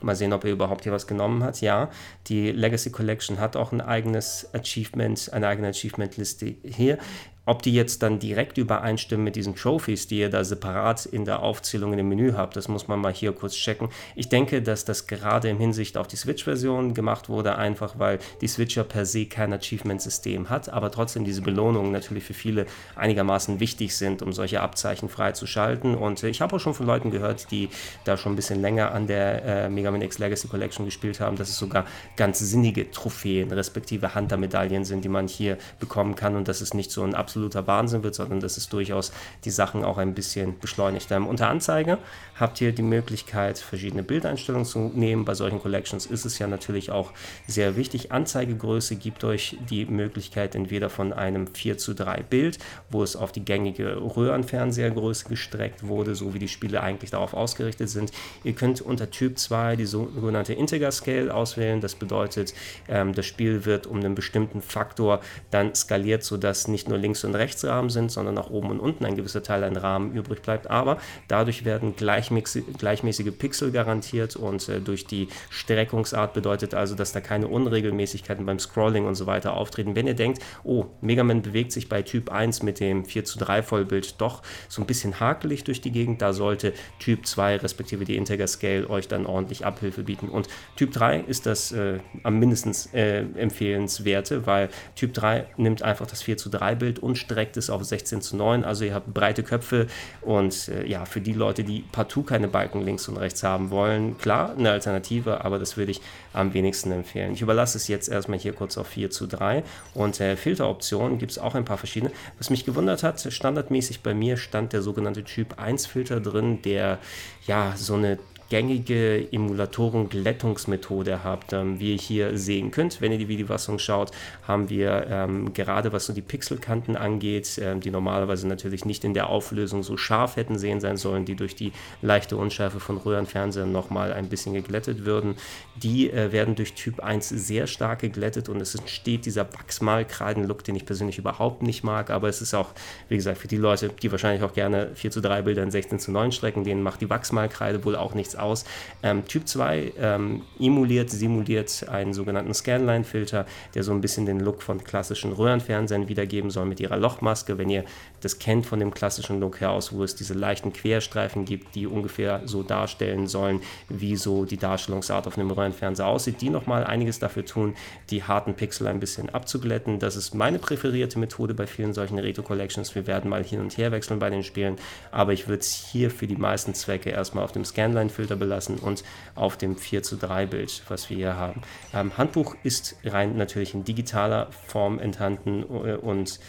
Mal 0.00 0.14
sehen, 0.14 0.32
ob 0.32 0.44
er 0.44 0.52
überhaupt 0.52 0.84
hier 0.84 0.92
was 0.92 1.08
genommen 1.08 1.42
hat. 1.42 1.60
Ja, 1.60 1.90
die 2.28 2.52
Legacy 2.52 2.90
Collection 2.90 3.40
hat 3.40 3.56
auch 3.56 3.72
ein 3.72 3.80
eigenes 3.80 4.48
Achievement, 4.52 5.30
eine 5.32 5.48
eigene 5.48 5.68
Achievement-Liste 5.68 6.54
hier. 6.62 6.98
Ob 7.46 7.62
die 7.62 7.74
jetzt 7.74 8.02
dann 8.02 8.18
direkt 8.18 8.58
übereinstimmen 8.58 9.24
mit 9.24 9.36
diesen 9.36 9.54
Trophies, 9.54 10.06
die 10.06 10.20
ihr 10.20 10.30
da 10.30 10.44
separat 10.44 11.06
in 11.06 11.24
der 11.24 11.42
Aufzählung 11.42 11.92
in 11.92 11.98
dem 11.98 12.08
Menü 12.08 12.32
habt, 12.32 12.56
das 12.56 12.68
muss 12.68 12.88
man 12.88 13.00
mal 13.00 13.12
hier 13.12 13.32
kurz 13.32 13.54
checken. 13.54 13.88
Ich 14.14 14.28
denke, 14.28 14.62
dass 14.62 14.84
das 14.84 15.06
gerade 15.06 15.48
im 15.50 15.58
Hinsicht 15.58 15.96
auf 15.96 16.06
die 16.06 16.16
Switch-Version 16.16 16.94
gemacht 16.94 17.28
wurde, 17.28 17.56
einfach 17.56 17.98
weil 17.98 18.18
die 18.40 18.48
Switcher 18.48 18.84
per 18.84 19.04
se 19.04 19.26
kein 19.26 19.52
Achievement-System 19.52 20.48
hat, 20.48 20.68
aber 20.70 20.90
trotzdem 20.90 21.24
diese 21.24 21.42
Belohnungen 21.42 21.92
natürlich 21.92 22.24
für 22.24 22.34
viele 22.34 22.66
einigermaßen 22.96 23.60
wichtig 23.60 23.94
sind, 23.94 24.22
um 24.22 24.32
solche 24.32 24.60
Abzeichen 24.60 25.08
freizuschalten. 25.08 25.94
Und 25.94 26.22
äh, 26.22 26.28
ich 26.28 26.40
habe 26.40 26.56
auch 26.56 26.60
schon 26.60 26.74
von 26.74 26.86
Leuten 26.86 27.10
gehört, 27.10 27.50
die 27.50 27.68
da 28.04 28.16
schon 28.16 28.32
ein 28.32 28.36
bisschen 28.36 28.62
länger 28.62 28.92
an 28.92 29.06
der 29.06 29.44
äh, 29.44 29.68
Mega 29.68 29.90
Man 29.90 30.02
X 30.02 30.18
Legacy 30.18 30.48
Collection 30.48 30.86
gespielt 30.86 31.20
haben, 31.20 31.36
dass 31.36 31.50
es 31.50 31.58
sogar 31.58 31.84
ganz 32.16 32.38
sinnige 32.38 32.90
Trophäen 32.90 33.52
respektive 33.52 34.14
Hunter-Medaillen 34.14 34.84
sind, 34.84 35.04
die 35.04 35.08
man 35.08 35.28
hier 35.28 35.58
bekommen 35.78 36.14
kann 36.14 36.36
und 36.36 36.48
das 36.48 36.62
ist 36.62 36.74
nicht 36.74 36.90
so 36.90 37.02
ein 37.02 37.14
absolut 37.14 37.33
absoluter 37.34 37.66
Wahnsinn 37.66 38.04
wird, 38.04 38.14
sondern 38.14 38.38
dass 38.38 38.56
es 38.56 38.68
durchaus 38.68 39.10
die 39.44 39.50
Sachen 39.50 39.82
auch 39.82 39.98
ein 39.98 40.14
bisschen 40.14 40.56
beschleunigt. 40.60 41.10
Ähm, 41.10 41.26
unter 41.26 41.48
Anzeige 41.48 41.98
habt 42.36 42.60
ihr 42.60 42.70
die 42.70 42.82
Möglichkeit, 42.82 43.58
verschiedene 43.58 44.04
Bildeinstellungen 44.04 44.64
zu 44.64 44.92
nehmen. 44.94 45.24
Bei 45.24 45.34
solchen 45.34 45.60
Collections 45.60 46.06
ist 46.06 46.24
es 46.24 46.38
ja 46.38 46.46
natürlich 46.46 46.92
auch 46.92 47.10
sehr 47.48 47.74
wichtig. 47.74 48.12
Anzeigegröße 48.12 48.94
gibt 48.94 49.24
euch 49.24 49.58
die 49.68 49.84
Möglichkeit 49.86 50.54
entweder 50.54 50.90
von 50.90 51.12
einem 51.12 51.48
4 51.48 51.76
zu 51.76 51.94
3 51.94 52.22
Bild, 52.22 52.58
wo 52.88 53.02
es 53.02 53.16
auf 53.16 53.32
die 53.32 53.44
gängige 53.44 53.96
Röhrenfernsehergröße 53.96 55.28
gestreckt 55.28 55.88
wurde, 55.88 56.14
so 56.14 56.34
wie 56.34 56.38
die 56.38 56.46
Spiele 56.48 56.82
eigentlich 56.82 57.10
darauf 57.10 57.34
ausgerichtet 57.34 57.88
sind. 57.88 58.12
Ihr 58.44 58.52
könnt 58.52 58.80
unter 58.80 59.10
Typ 59.10 59.40
2 59.40 59.74
die 59.74 59.86
sogenannte 59.86 60.52
Integer 60.52 60.92
Scale 60.92 61.34
auswählen. 61.34 61.80
Das 61.80 61.96
bedeutet, 61.96 62.54
ähm, 62.88 63.12
das 63.12 63.26
Spiel 63.26 63.64
wird 63.64 63.88
um 63.88 63.98
einen 63.98 64.14
bestimmten 64.14 64.62
Faktor 64.62 65.20
dann 65.50 65.74
skaliert, 65.74 66.22
sodass 66.22 66.68
nicht 66.68 66.88
nur 66.88 66.98
links 66.98 67.23
und 67.24 67.34
Rechtsrahmen 67.34 67.90
sind, 67.90 68.10
sondern 68.10 68.38
auch 68.38 68.50
oben 68.50 68.70
und 68.70 68.80
unten 68.80 69.04
ein 69.04 69.16
gewisser 69.16 69.42
Teil 69.42 69.64
ein 69.64 69.76
Rahmen 69.76 70.12
übrig 70.12 70.42
bleibt. 70.42 70.70
Aber 70.70 70.98
dadurch 71.28 71.64
werden 71.64 71.96
gleichmäßige, 71.96 72.64
gleichmäßige 72.78 73.32
Pixel 73.36 73.72
garantiert 73.72 74.36
und 74.36 74.68
äh, 74.68 74.80
durch 74.80 75.06
die 75.06 75.28
Streckungsart 75.50 76.34
bedeutet 76.34 76.74
also, 76.74 76.94
dass 76.94 77.12
da 77.12 77.20
keine 77.20 77.48
Unregelmäßigkeiten 77.48 78.44
beim 78.46 78.58
Scrolling 78.58 79.06
und 79.06 79.14
so 79.14 79.26
weiter 79.26 79.54
auftreten. 79.54 79.96
Wenn 79.96 80.06
ihr 80.06 80.14
denkt, 80.14 80.40
oh, 80.62 80.86
Mega 81.00 81.24
Man 81.24 81.42
bewegt 81.42 81.72
sich 81.72 81.88
bei 81.88 82.02
Typ 82.02 82.30
1 82.30 82.62
mit 82.62 82.80
dem 82.80 83.04
4 83.04 83.24
zu 83.24 83.38
3 83.38 83.62
Vollbild 83.62 84.20
doch 84.20 84.42
so 84.68 84.82
ein 84.82 84.86
bisschen 84.86 85.20
hakelig 85.20 85.64
durch 85.64 85.80
die 85.80 85.90
Gegend, 85.90 86.22
da 86.22 86.32
sollte 86.32 86.72
Typ 86.98 87.26
2 87.26 87.56
respektive 87.56 88.04
die 88.04 88.16
Integer 88.16 88.46
Scale 88.46 88.88
euch 88.88 89.08
dann 89.08 89.26
ordentlich 89.26 89.64
Abhilfe 89.64 90.02
bieten. 90.02 90.28
Und 90.28 90.48
Typ 90.76 90.92
3 90.92 91.20
ist 91.20 91.46
das 91.46 91.72
äh, 91.72 91.98
am 92.22 92.38
mindestens 92.38 92.92
äh, 92.92 93.24
empfehlenswerte, 93.36 94.46
weil 94.46 94.68
Typ 94.96 95.14
3 95.14 95.46
nimmt 95.56 95.82
einfach 95.82 96.06
das 96.06 96.22
4 96.22 96.36
zu 96.36 96.50
3 96.50 96.74
Bild 96.74 96.98
und 96.98 97.13
streckt 97.16 97.56
es 97.56 97.70
auf 97.70 97.84
16 97.84 98.20
zu 98.20 98.36
9. 98.36 98.64
Also 98.64 98.84
ihr 98.84 98.94
habt 98.94 99.12
breite 99.12 99.42
Köpfe 99.42 99.86
und 100.22 100.68
äh, 100.68 100.86
ja, 100.86 101.04
für 101.04 101.20
die 101.20 101.32
Leute, 101.32 101.64
die 101.64 101.84
partout 101.92 102.24
keine 102.24 102.48
Balken 102.48 102.82
links 102.82 103.08
und 103.08 103.16
rechts 103.16 103.42
haben 103.42 103.70
wollen, 103.70 104.18
klar, 104.18 104.54
eine 104.56 104.70
Alternative, 104.70 105.44
aber 105.44 105.58
das 105.58 105.76
würde 105.76 105.92
ich 105.92 106.00
am 106.32 106.54
wenigsten 106.54 106.92
empfehlen. 106.92 107.32
Ich 107.32 107.42
überlasse 107.42 107.78
es 107.78 107.88
jetzt 107.88 108.08
erstmal 108.08 108.38
hier 108.38 108.52
kurz 108.52 108.78
auf 108.78 108.88
4 108.88 109.10
zu 109.10 109.26
3 109.26 109.62
und 109.94 110.20
äh, 110.20 110.36
Filteroptionen 110.36 111.18
gibt 111.18 111.32
es 111.32 111.38
auch 111.38 111.54
ein 111.54 111.64
paar 111.64 111.78
verschiedene. 111.78 112.12
Was 112.38 112.50
mich 112.50 112.64
gewundert 112.64 113.02
hat, 113.02 113.20
standardmäßig 113.20 114.00
bei 114.00 114.14
mir 114.14 114.36
stand 114.36 114.72
der 114.72 114.82
sogenannte 114.82 115.24
Typ 115.24 115.58
1 115.58 115.86
Filter 115.86 116.20
drin, 116.20 116.62
der 116.62 116.98
ja 117.46 117.74
so 117.76 117.94
eine 117.94 118.18
gängige 118.54 119.32
Emulatoren-Glättungsmethode 119.32 121.24
habt. 121.24 121.52
Ähm, 121.52 121.80
wie 121.80 121.94
ihr 121.94 121.98
hier 121.98 122.38
sehen 122.38 122.70
könnt, 122.70 123.00
wenn 123.00 123.10
ihr 123.10 123.18
die 123.18 123.26
Videofassung 123.26 123.80
schaut, 123.80 124.12
haben 124.46 124.68
wir 124.70 125.08
ähm, 125.10 125.52
gerade 125.54 125.92
was 125.92 126.06
so 126.06 126.12
die 126.12 126.22
Pixelkanten 126.22 126.96
angeht, 126.96 127.58
ähm, 127.60 127.80
die 127.80 127.90
normalerweise 127.90 128.46
natürlich 128.46 128.84
nicht 128.84 129.02
in 129.02 129.12
der 129.12 129.28
Auflösung 129.28 129.82
so 129.82 129.96
scharf 129.96 130.36
hätten 130.36 130.56
sehen 130.56 130.78
sein 130.80 130.96
sollen, 130.96 131.24
die 131.24 131.34
durch 131.34 131.56
die 131.56 131.72
leichte 132.00 132.36
Unschärfe 132.36 132.78
von 132.78 132.96
Röhrenfernsehern 132.96 133.72
nochmal 133.72 134.12
ein 134.12 134.28
bisschen 134.28 134.54
geglättet 134.54 135.04
würden. 135.04 135.34
Die 135.74 136.12
äh, 136.12 136.30
werden 136.30 136.54
durch 136.54 136.74
Typ 136.74 137.00
1 137.00 137.30
sehr 137.30 137.66
stark 137.66 138.02
geglättet 138.02 138.48
und 138.48 138.60
es 138.60 138.76
entsteht 138.76 139.26
dieser 139.26 139.52
Wachsmalkreiden-Look, 139.52 140.62
den 140.62 140.76
ich 140.76 140.86
persönlich 140.86 141.18
überhaupt 141.18 141.62
nicht 141.62 141.82
mag, 141.82 142.10
aber 142.10 142.28
es 142.28 142.40
ist 142.40 142.54
auch, 142.54 142.68
wie 143.08 143.16
gesagt, 143.16 143.38
für 143.38 143.48
die 143.48 143.56
Leute, 143.56 143.90
die 144.00 144.12
wahrscheinlich 144.12 144.44
auch 144.44 144.52
gerne 144.52 144.90
4 144.94 145.10
zu 145.10 145.20
3 145.20 145.42
Bilder 145.42 145.64
in 145.64 145.72
16 145.72 145.98
zu 145.98 146.12
9 146.12 146.30
strecken, 146.30 146.62
denen 146.62 146.84
macht 146.84 147.00
die 147.00 147.10
Wachsmalkreide 147.10 147.84
wohl 147.84 147.96
auch 147.96 148.14
nichts 148.14 148.24
nichts 148.24 148.36
aus. 148.44 148.64
Ähm, 149.02 149.26
typ 149.26 149.48
2 149.48 149.94
ähm, 149.98 150.42
emuliert, 150.60 151.10
simuliert 151.10 151.88
einen 151.88 152.14
sogenannten 152.14 152.54
Scanline-Filter, 152.54 153.46
der 153.74 153.82
so 153.82 153.92
ein 153.92 154.00
bisschen 154.00 154.26
den 154.26 154.40
Look 154.40 154.62
von 154.62 154.84
klassischen 154.84 155.32
Röhrenfernsehern 155.32 156.08
wiedergeben 156.08 156.50
soll 156.50 156.66
mit 156.66 156.80
ihrer 156.80 156.96
Lochmaske. 156.96 157.58
Wenn 157.58 157.70
ihr 157.70 157.84
das 158.20 158.38
kennt 158.38 158.64
von 158.64 158.80
dem 158.80 158.94
klassischen 158.94 159.40
Look 159.40 159.60
her 159.60 159.70
aus, 159.70 159.92
wo 159.92 160.02
es 160.02 160.14
diese 160.14 160.34
leichten 160.34 160.72
Querstreifen 160.72 161.44
gibt, 161.44 161.74
die 161.74 161.86
ungefähr 161.86 162.42
so 162.46 162.62
darstellen 162.62 163.26
sollen, 163.26 163.60
wie 163.88 164.16
so 164.16 164.44
die 164.46 164.56
Darstellungsart 164.56 165.26
auf 165.26 165.36
einem 165.36 165.50
Röhrenfernseher 165.50 166.06
aussieht, 166.06 166.40
die 166.40 166.48
nochmal 166.48 166.84
einiges 166.84 167.18
dafür 167.18 167.44
tun, 167.44 167.74
die 168.10 168.22
harten 168.22 168.54
Pixel 168.54 168.86
ein 168.86 169.00
bisschen 169.00 169.28
abzuglätten. 169.28 169.98
Das 169.98 170.16
ist 170.16 170.34
meine 170.34 170.58
präferierte 170.58 171.18
Methode 171.18 171.52
bei 171.52 171.66
vielen 171.66 171.92
solchen 171.92 172.18
Retro-Collections. 172.18 172.94
Wir 172.94 173.06
werden 173.06 173.28
mal 173.28 173.44
hin 173.44 173.60
und 173.60 173.76
her 173.76 173.92
wechseln 173.92 174.18
bei 174.18 174.30
den 174.30 174.42
Spielen, 174.42 174.76
aber 175.10 175.32
ich 175.32 175.46
würde 175.46 175.60
es 175.60 175.72
hier 175.72 176.10
für 176.10 176.26
die 176.26 176.36
meisten 176.36 176.74
Zwecke 176.74 177.10
erstmal 177.10 177.44
auf 177.44 177.52
dem 177.52 177.64
Scanline-Filter 177.64 178.23
Filter 178.24 178.36
belassen 178.36 178.78
und 178.78 179.04
auf 179.34 179.58
dem 179.58 179.76
4 179.76 180.02
zu 180.02 180.16
3 180.16 180.46
Bild, 180.46 180.82
was 180.88 181.10
wir 181.10 181.16
hier 181.16 181.36
haben. 181.36 181.60
Ähm, 181.92 182.16
Handbuch 182.16 182.56
ist 182.62 182.96
rein 183.04 183.36
natürlich 183.36 183.74
in 183.74 183.84
digitaler 183.84 184.48
Form 184.66 184.98
enthalten 184.98 185.62
äh, 185.62 185.96
und 185.96 186.40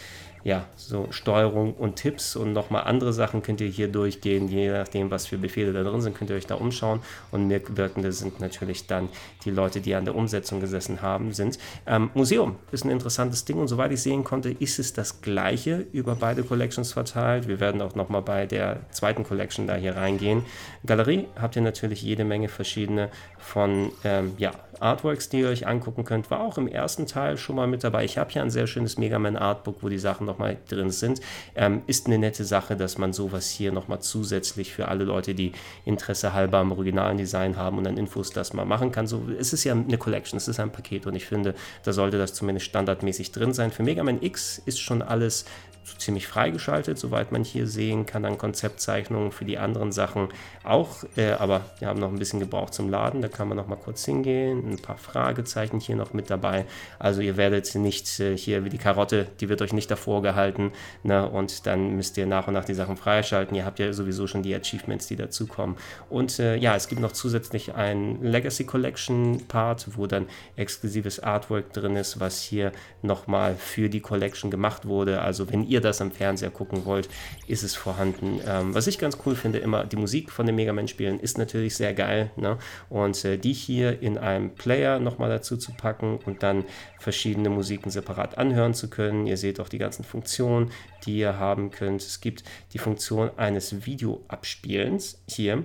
ja, 0.46 0.64
so 0.76 1.08
Steuerung 1.10 1.74
und 1.74 1.96
Tipps 1.96 2.36
und 2.36 2.52
nochmal 2.52 2.84
andere 2.84 3.12
Sachen 3.12 3.42
könnt 3.42 3.60
ihr 3.60 3.66
hier 3.66 3.88
durchgehen, 3.88 4.46
je 4.46 4.70
nachdem, 4.70 5.10
was 5.10 5.26
für 5.26 5.38
Befehle 5.38 5.72
da 5.72 5.82
drin 5.82 6.00
sind, 6.00 6.16
könnt 6.16 6.30
ihr 6.30 6.36
euch 6.36 6.46
da 6.46 6.54
umschauen 6.54 7.00
und 7.32 7.48
Mitwirkende 7.48 8.12
sind 8.12 8.38
natürlich 8.38 8.86
dann 8.86 9.08
die 9.44 9.50
Leute, 9.50 9.80
die 9.80 9.96
an 9.96 10.04
der 10.04 10.14
Umsetzung 10.14 10.60
gesessen 10.60 11.02
haben, 11.02 11.32
sind. 11.32 11.58
Ähm, 11.84 12.10
Museum 12.14 12.54
ist 12.70 12.84
ein 12.84 12.92
interessantes 12.92 13.44
Ding 13.44 13.58
und 13.58 13.66
soweit 13.66 13.90
ich 13.90 14.00
sehen 14.00 14.22
konnte, 14.22 14.50
ist 14.50 14.78
es 14.78 14.92
das 14.92 15.20
gleiche 15.20 15.84
über 15.90 16.14
beide 16.14 16.44
Collections 16.44 16.92
verteilt. 16.92 17.48
Wir 17.48 17.58
werden 17.58 17.82
auch 17.82 17.96
nochmal 17.96 18.22
bei 18.22 18.46
der 18.46 18.88
zweiten 18.92 19.24
Collection 19.24 19.66
da 19.66 19.74
hier 19.74 19.96
reingehen. 19.96 20.44
Galerie 20.86 21.26
habt 21.34 21.56
ihr 21.56 21.62
natürlich 21.62 22.02
jede 22.02 22.24
Menge 22.24 22.46
verschiedene 22.46 23.10
von 23.40 23.90
ähm, 24.04 24.34
ja, 24.38 24.52
Artworks, 24.80 25.28
die 25.28 25.40
ihr 25.40 25.48
euch 25.48 25.66
angucken 25.66 26.04
könnt, 26.04 26.30
war 26.30 26.40
auch 26.40 26.58
im 26.58 26.68
ersten 26.68 27.06
Teil 27.06 27.36
schon 27.36 27.56
mal 27.56 27.66
mit 27.66 27.84
dabei. 27.84 28.04
Ich 28.04 28.18
habe 28.18 28.30
hier 28.30 28.42
ein 28.42 28.50
sehr 28.50 28.66
schönes 28.66 28.98
Mega 28.98 29.18
Man 29.18 29.36
Artbook, 29.36 29.82
wo 29.82 29.88
die 29.88 29.98
Sachen 29.98 30.26
nochmal 30.36 30.58
drin 30.68 30.90
sind. 30.90 31.20
Ähm, 31.54 31.82
ist 31.86 32.06
eine 32.06 32.18
nette 32.18 32.44
Sache, 32.44 32.76
dass 32.76 32.98
man 32.98 33.12
sowas 33.12 33.48
hier 33.48 33.72
nochmal 33.72 34.00
zusätzlich 34.00 34.72
für 34.72 34.88
alle 34.88 35.04
Leute, 35.04 35.34
die 35.34 35.52
Interesse 35.84 36.32
halber 36.32 36.58
am 36.58 36.72
originalen 36.72 37.16
Design 37.16 37.56
haben 37.56 37.78
und 37.78 37.86
an 37.86 37.96
Infos 37.96 38.30
das 38.30 38.52
mal 38.52 38.64
machen 38.64 38.92
kann. 38.92 39.06
So, 39.06 39.22
es 39.38 39.52
ist 39.52 39.64
ja 39.64 39.72
eine 39.72 39.98
Collection, 39.98 40.36
es 40.36 40.48
ist 40.48 40.60
ein 40.60 40.70
Paket 40.70 41.06
und 41.06 41.14
ich 41.14 41.26
finde, 41.26 41.54
da 41.84 41.92
sollte 41.92 42.18
das 42.18 42.34
zumindest 42.34 42.66
standardmäßig 42.66 43.32
drin 43.32 43.52
sein. 43.54 43.70
Für 43.70 43.82
Mega 43.82 44.02
Man 44.02 44.22
X 44.22 44.60
ist 44.64 44.78
schon 44.80 45.02
alles 45.02 45.46
so 45.86 45.96
ziemlich 45.98 46.26
freigeschaltet, 46.26 46.98
soweit 46.98 47.30
man 47.30 47.44
hier 47.44 47.68
sehen 47.68 48.06
kann. 48.06 48.24
Dann 48.24 48.38
Konzeptzeichnungen 48.38 49.30
für 49.30 49.44
die 49.44 49.56
anderen 49.56 49.92
Sachen 49.92 50.30
auch, 50.64 51.04
äh, 51.16 51.30
aber 51.32 51.60
wir 51.78 51.86
haben 51.86 52.00
noch 52.00 52.08
ein 52.08 52.18
bisschen 52.18 52.40
gebraucht 52.40 52.74
zum 52.74 52.90
Laden. 52.90 53.22
Da 53.22 53.28
kann 53.28 53.46
man 53.46 53.56
noch 53.56 53.68
mal 53.68 53.76
kurz 53.76 54.04
hingehen. 54.04 54.68
Ein 54.68 54.82
paar 54.82 54.98
Fragezeichen 54.98 55.78
hier 55.78 55.94
noch 55.94 56.12
mit 56.12 56.28
dabei. 56.28 56.64
Also 56.98 57.20
ihr 57.20 57.36
werdet 57.36 57.72
nicht 57.76 58.18
äh, 58.18 58.36
hier 58.36 58.64
wie 58.64 58.68
die 58.68 58.78
Karotte, 58.78 59.28
die 59.40 59.48
wird 59.48 59.62
euch 59.62 59.72
nicht 59.72 59.88
davor 59.88 60.22
gehalten. 60.22 60.72
Ne? 61.04 61.28
Und 61.28 61.66
dann 61.66 61.94
müsst 61.94 62.16
ihr 62.16 62.26
nach 62.26 62.48
und 62.48 62.54
nach 62.54 62.64
die 62.64 62.74
Sachen 62.74 62.96
freischalten. 62.96 63.56
Ihr 63.56 63.64
habt 63.64 63.78
ja 63.78 63.92
sowieso 63.92 64.26
schon 64.26 64.42
die 64.42 64.56
Achievements, 64.56 65.06
die 65.06 65.16
dazukommen. 65.16 65.76
Und 66.10 66.40
äh, 66.40 66.56
ja, 66.56 66.74
es 66.74 66.88
gibt 66.88 67.00
noch 67.00 67.12
zusätzlich 67.12 67.74
ein 67.74 68.22
Legacy 68.22 68.64
Collection 68.64 69.46
Part, 69.46 69.96
wo 69.96 70.08
dann 70.08 70.26
exklusives 70.56 71.20
Artwork 71.20 71.72
drin 71.72 71.94
ist, 71.94 72.18
was 72.18 72.42
hier 72.42 72.72
nochmal 73.02 73.54
für 73.54 73.88
die 73.88 74.00
Collection 74.00 74.50
gemacht 74.50 74.86
wurde. 74.86 75.20
Also 75.20 75.48
wenn 75.52 75.62
ihr 75.62 75.75
ihr 75.76 75.80
das 75.80 76.00
am 76.00 76.10
Fernseher 76.10 76.50
gucken 76.50 76.84
wollt, 76.84 77.08
ist 77.46 77.62
es 77.62 77.74
vorhanden. 77.74 78.40
Ähm, 78.46 78.74
was 78.74 78.86
ich 78.86 78.98
ganz 78.98 79.18
cool 79.24 79.36
finde, 79.36 79.58
immer 79.58 79.84
die 79.84 79.96
Musik 79.96 80.30
von 80.30 80.46
den 80.46 80.54
Mega 80.54 80.72
Man-Spielen 80.72 81.20
ist 81.20 81.38
natürlich 81.38 81.76
sehr 81.76 81.94
geil. 81.94 82.30
Ne? 82.36 82.58
Und 82.88 83.24
äh, 83.24 83.36
die 83.36 83.52
hier 83.52 84.02
in 84.02 84.18
einem 84.18 84.50
Player 84.50 84.98
nochmal 84.98 85.28
dazu 85.28 85.56
zu 85.56 85.72
packen 85.72 86.18
und 86.24 86.42
dann 86.42 86.64
verschiedene 86.98 87.50
Musiken 87.50 87.90
separat 87.90 88.38
anhören 88.38 88.74
zu 88.74 88.88
können. 88.88 89.26
Ihr 89.26 89.36
seht 89.36 89.60
auch 89.60 89.68
die 89.68 89.78
ganzen 89.78 90.04
Funktionen, 90.04 90.70
die 91.04 91.18
ihr 91.18 91.38
haben 91.38 91.70
könnt. 91.70 92.02
Es 92.02 92.20
gibt 92.20 92.42
die 92.72 92.78
Funktion 92.78 93.30
eines 93.36 93.86
Videoabspielens 93.86 95.20
hier. 95.28 95.62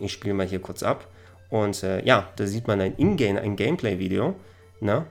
Ich 0.00 0.12
spiele 0.12 0.34
mal 0.34 0.46
hier 0.46 0.60
kurz 0.60 0.82
ab. 0.82 1.08
Und 1.50 1.82
äh, 1.82 2.04
ja, 2.04 2.30
da 2.36 2.46
sieht 2.46 2.66
man 2.66 2.80
ein 2.80 2.94
Ingame, 2.96 3.40
ein 3.40 3.56
Gameplay-Video. 3.56 4.36
Ne? 4.80 5.06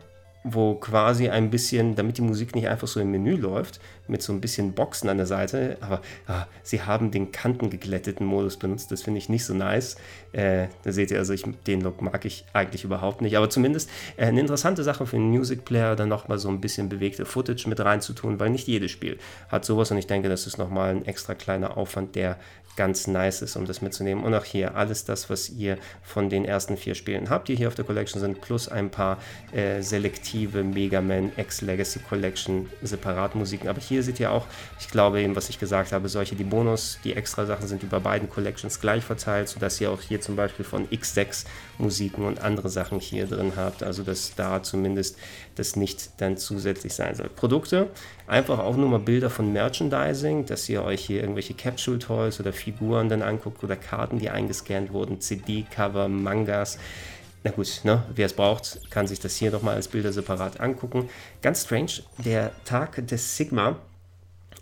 wo 0.48 0.76
quasi 0.76 1.28
ein 1.28 1.50
bisschen, 1.50 1.96
damit 1.96 2.20
die 2.20 2.22
Musik 2.22 2.54
nicht 2.54 2.68
einfach 2.68 2.88
so 2.88 3.00
im 3.00 3.10
Menü 3.10 3.36
läuft, 3.36 3.80
mit 4.08 4.22
so 4.22 4.34
ein 4.34 4.42
bisschen 4.42 4.74
Boxen 4.74 5.10
an 5.10 5.18
der 5.18 5.26
Seite, 5.26 5.78
aber 5.82 6.02
ah, 6.28 6.46
sie 6.64 6.82
haben 6.82 7.12
den 7.12 7.32
kantengeglätteten 7.32 8.26
Modus 8.26 8.58
benutzt, 8.58 8.92
das 8.92 9.04
finde 9.04 9.18
ich 9.20 9.30
nicht 9.30 9.46
so 9.46 9.54
nice. 9.54 9.98
Äh, 10.32 10.68
da 10.84 10.92
seht 10.92 11.12
ihr, 11.12 11.18
also 11.18 11.34
ich, 11.34 11.44
den 11.68 11.82
Look 11.82 12.02
mag 12.02 12.26
ich 12.26 12.46
eigentlich 12.54 12.84
überhaupt 12.84 13.22
nicht, 13.22 13.38
aber 13.38 13.50
zumindest 13.50 13.90
äh, 14.18 14.26
eine 14.26 14.42
interessante 14.42 14.84
Sache 14.84 15.06
für 15.06 15.16
einen 15.16 15.30
Music 15.30 15.66
Player, 15.66 15.96
dann 15.96 16.10
nochmal 16.10 16.38
so 16.38 16.50
ein 16.50 16.62
bisschen 16.62 16.90
bewegte 16.90 17.26
Footage 17.26 17.68
mit 17.68 17.80
reinzutun, 17.80 18.40
weil 18.40 18.50
nicht 18.50 18.68
jedes 18.68 18.92
Spiel 18.92 19.18
hat 19.50 19.66
sowas 19.66 19.92
und 19.92 19.98
ich 19.98 20.08
denke, 20.08 20.30
das 20.30 20.48
ist 20.48 20.58
nochmal 20.58 20.92
ein 20.92 21.06
extra 21.06 21.36
kleiner 21.36 21.78
Aufwand, 21.78 22.16
der 22.16 22.38
ganz 22.76 23.08
nice 23.08 23.42
ist, 23.42 23.56
um 23.56 23.66
das 23.66 23.82
mitzunehmen. 23.82 24.24
Und 24.24 24.34
auch 24.34 24.44
hier 24.44 24.76
alles 24.76 25.06
das, 25.06 25.30
was 25.30 25.50
ihr 25.50 25.78
von 26.04 26.30
den 26.30 26.46
ersten 26.46 26.78
vier 26.78 26.96
Spielen 26.96 27.30
habt, 27.30 27.48
die 27.48 27.56
hier 27.56 27.68
auf 27.68 27.76
der 27.76 27.86
Collection 27.86 28.20
sind, 28.20 28.42
plus 28.42 28.68
ein 28.68 28.90
paar 28.90 29.18
äh, 29.52 29.82
selektive 29.82 30.64
Mega 30.64 31.02
Man 31.02 31.32
X 31.38 31.62
Legacy 31.62 32.00
Collection 32.00 32.70
Separatmusiken. 32.82 33.70
Aber 33.70 33.80
hier 33.80 33.95
seht 34.04 34.20
ihr 34.20 34.32
auch, 34.32 34.48
ich 34.80 34.90
glaube 34.90 35.22
eben, 35.22 35.36
was 35.36 35.50
ich 35.50 35.60
gesagt 35.60 35.92
habe, 35.92 36.10
solche, 36.10 36.36
die 36.36 36.44
Bonus, 36.44 37.00
die 37.04 37.14
extra 37.14 37.46
Sachen 37.46 37.68
sind 37.68 37.84
über 37.84 38.00
beiden 38.00 38.30
Collections 38.30 38.80
gleich 38.80 39.04
verteilt, 39.04 39.50
sodass 39.50 39.80
ihr 39.82 39.92
auch 39.92 40.02
hier 40.02 40.22
zum 40.22 40.36
Beispiel 40.36 40.66
von 40.66 40.88
X6 40.88 41.46
Musiken 41.78 42.26
und 42.26 42.42
andere 42.42 42.70
Sachen 42.70 43.00
hier 43.00 43.28
drin 43.28 43.54
habt. 43.56 43.84
Also 43.84 44.04
dass 44.04 44.36
da 44.36 44.64
zumindest 44.64 45.18
das 45.56 45.76
nicht 45.76 46.10
dann 46.18 46.38
zusätzlich 46.38 46.94
sein 46.94 47.16
soll. 47.16 47.30
Produkte, 47.30 47.90
einfach 48.28 48.60
auch 48.60 48.76
nur 48.76 48.90
mal 48.90 49.00
Bilder 49.00 49.30
von 49.30 49.52
Merchandising, 49.54 50.46
dass 50.46 50.68
ihr 50.70 50.84
euch 50.84 51.06
hier 51.06 51.22
irgendwelche 51.22 51.54
Capsule 51.54 52.00
Toys 52.00 52.40
oder 52.40 52.54
Figuren 52.54 53.10
dann 53.10 53.22
anguckt 53.22 53.64
oder 53.64 53.76
Karten, 53.76 54.20
die 54.20 54.30
eingescannt 54.30 54.92
wurden, 54.92 55.22
CD-Cover, 55.22 56.08
Mangas. 56.08 56.78
Na 57.46 57.52
gut, 57.52 57.82
ne, 57.84 58.04
wer 58.16 58.26
es 58.26 58.34
braucht, 58.34 58.90
kann 58.90 59.06
sich 59.06 59.20
das 59.20 59.36
hier 59.36 59.52
nochmal 59.52 59.76
als 59.76 59.88
Bilder 59.88 60.12
separat 60.12 60.60
angucken. 60.60 61.10
Ganz 61.44 61.62
strange, 61.62 61.92
der 62.18 62.52
Tag 62.66 63.06
des 63.06 63.38
Sigma 63.38 63.76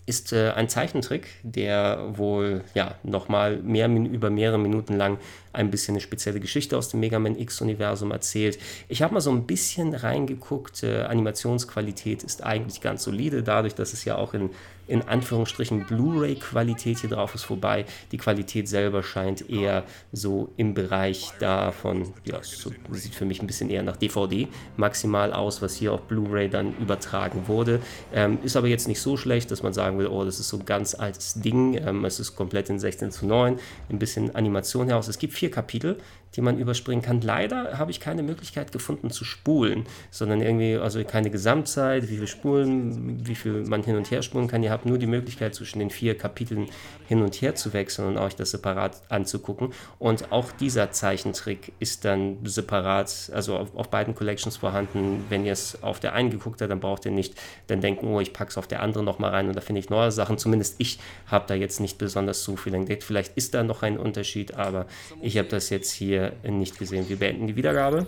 ist 0.06 0.34
äh, 0.34 0.52
ein 0.52 0.68
Zeichentrick, 0.68 1.30
der 1.44 2.18
wohl 2.18 2.66
ja 2.74 2.96
nochmal 3.04 3.56
mehr, 3.56 3.88
über 3.88 4.30
mehrere 4.30 4.60
Minuten 4.60 4.98
lang 4.98 5.18
ein 5.54 5.72
bisschen 5.72 5.94
eine 5.94 6.02
spezielle 6.02 6.42
Geschichte 6.42 6.78
aus 6.78 6.90
dem 6.90 7.00
Mega 7.00 7.20
Man 7.20 7.40
X-Universum 7.40 8.12
erzählt. 8.12 8.60
Ich 8.90 9.02
habe 9.02 9.14
mal 9.14 9.22
so 9.22 9.32
ein 9.32 9.48
bisschen 9.48 9.94
reingeguckt. 9.94 10.84
Äh, 10.84 11.04
Animationsqualität 11.04 12.24
ist 12.24 12.44
eigentlich 12.44 12.82
ganz 12.82 13.04
solide, 13.04 13.44
dadurch, 13.44 13.76
dass 13.76 13.94
es 13.94 14.04
ja 14.04 14.18
auch 14.18 14.34
in 14.34 14.50
in 14.88 15.02
Anführungsstrichen 15.02 15.86
Blu-ray-Qualität 15.86 17.00
hier 17.00 17.10
drauf 17.10 17.36
ist 17.36 17.44
vorbei. 17.44 17.86
Die 18.12 18.18
Qualität 18.18 18.68
selber 18.68 19.04
scheint 19.04 19.50
eher 19.50 19.84
so 20.12 20.50
im 20.58 20.74
Bereich 20.74 21.32
davon, 21.40 22.14
ja, 22.26 22.42
so, 22.42 22.72
sieht 22.92 23.16
für 23.16 23.26
mich 23.26 23.42
ein 23.42 23.48
bisschen 23.48 23.70
eher 23.70 23.84
nach 23.84 23.98
DVD 23.98 24.48
maximal 24.78 25.34
aus, 25.34 25.62
was 25.62 25.76
hier 25.76 25.94
auf 25.94 26.02
Blu-ray 26.04 26.50
dann 26.50 26.76
übertragen 26.78 27.48
wurde. 27.48 27.82
Ähm, 28.14 28.40
ist 28.44 28.56
aber 28.56 28.68
jetzt 28.68 28.88
nicht 28.88 29.00
so 29.00 29.18
schlecht, 29.18 29.52
dass 29.52 29.64
man 29.64 29.74
sagen 29.74 29.98
will, 30.00 30.08
oh, 30.08 30.24
das 30.26 30.40
ist 30.40 30.50
so 30.50 30.58
ein 30.58 30.66
ganz 30.66 30.96
altes 30.96 31.36
Ding. 31.36 31.76
Ähm, 31.76 32.06
es 32.06 32.20
ist 32.20 32.36
komplett 32.36 32.70
in 32.70 32.80
16 32.80 33.12
zu 33.12 33.26
9, 33.26 33.60
ein 33.90 34.00
bisschen 34.00 34.36
Animation 34.36 34.88
heraus. 34.88 35.08
Es 35.08 35.18
gibt 35.18 35.34
vier 35.34 35.52
Kapitel, 35.52 35.98
die 36.36 36.42
man 36.42 36.58
überspringen 36.58 37.02
kann. 37.02 37.22
Leider 37.22 37.78
habe 37.78 37.92
ich 37.92 38.00
keine 38.00 38.24
Möglichkeit 38.24 38.72
gefunden 38.72 39.10
zu 39.10 39.24
spulen, 39.24 39.86
sondern 40.10 40.42
irgendwie, 40.42 40.78
also 40.78 41.04
keine 41.04 41.30
Gesamtzeit, 41.30 42.10
wie 42.10 42.18
viel 42.18 42.28
Spulen, 42.28 43.26
wie 43.28 43.36
viel 43.36 43.64
man 43.66 43.84
hin 43.84 43.96
und 43.96 44.10
her 44.10 44.22
spulen 44.22 44.48
kann. 44.48 44.64
Ihr 44.64 44.72
habt 44.72 44.86
nur 44.86 44.98
die 44.98 45.08
Möglichkeit 45.08 45.54
zwischen 45.56 45.80
den 45.80 45.90
vier 45.90 46.18
Kapiteln 46.18 46.68
hin 47.08 47.22
und 47.22 47.36
her 47.36 47.56
zu 47.56 47.74
wechseln 47.74 48.08
und 48.08 48.18
euch 48.18 48.36
das 48.36 48.52
separat 48.52 49.02
anzugucken. 49.10 49.74
Und 50.00 50.32
auch 50.32 50.52
dieser 50.52 50.92
Zeichentrick 50.92 51.74
ist 51.80 52.06
dann 52.06 52.38
separat, 52.44 53.32
also 53.34 53.58
auf, 53.58 53.76
auf 53.76 53.90
beiden 53.90 54.16
Collections 54.16 54.58
vorhanden. 54.58 55.26
Wenn 55.30 55.46
ihr 55.46 55.54
es 55.54 55.84
auf 55.84 56.00
der 56.00 56.14
einen 56.14 56.32
geguckt 56.32 56.62
habt, 56.62 56.72
dann 56.72 56.80
braucht 56.80 57.06
ihr 57.06 57.12
nicht 57.12 57.36
dann 57.68 57.82
denken, 57.82 58.08
oh, 58.08 58.20
ich 58.20 58.34
packe 58.34 58.50
es 58.50 58.58
auf 58.58 58.68
der 58.68 58.82
anderen 58.82 59.06
nochmal 59.06 59.32
rein 59.32 59.48
und 59.48 59.56
da 59.56 59.62
finde 59.62 59.80
ich 59.80 59.90
neue 59.90 60.12
Sachen. 60.12 60.38
Zumindest 60.38 60.76
ich 60.80 61.00
habe 61.28 61.46
da 61.48 61.54
jetzt 61.54 61.80
nicht 61.80 61.98
besonders 61.98 62.44
so 62.44 62.56
viel 62.56 62.74
entdeckt. 62.74 63.04
Vielleicht 63.04 63.38
ist 63.38 63.54
da 63.54 63.64
noch 63.64 63.84
ein 63.84 63.98
Unterschied, 63.98 64.56
aber 64.56 64.88
ich 65.22 65.38
habe 65.38 65.48
das 65.48 65.70
jetzt 65.70 65.92
hier 65.92 66.23
nicht 66.48 66.80
gesehen. 66.80 67.10
Wir 67.10 67.18
beenden 67.18 67.48
die 67.48 67.56
Wiedergabe. 67.56 68.08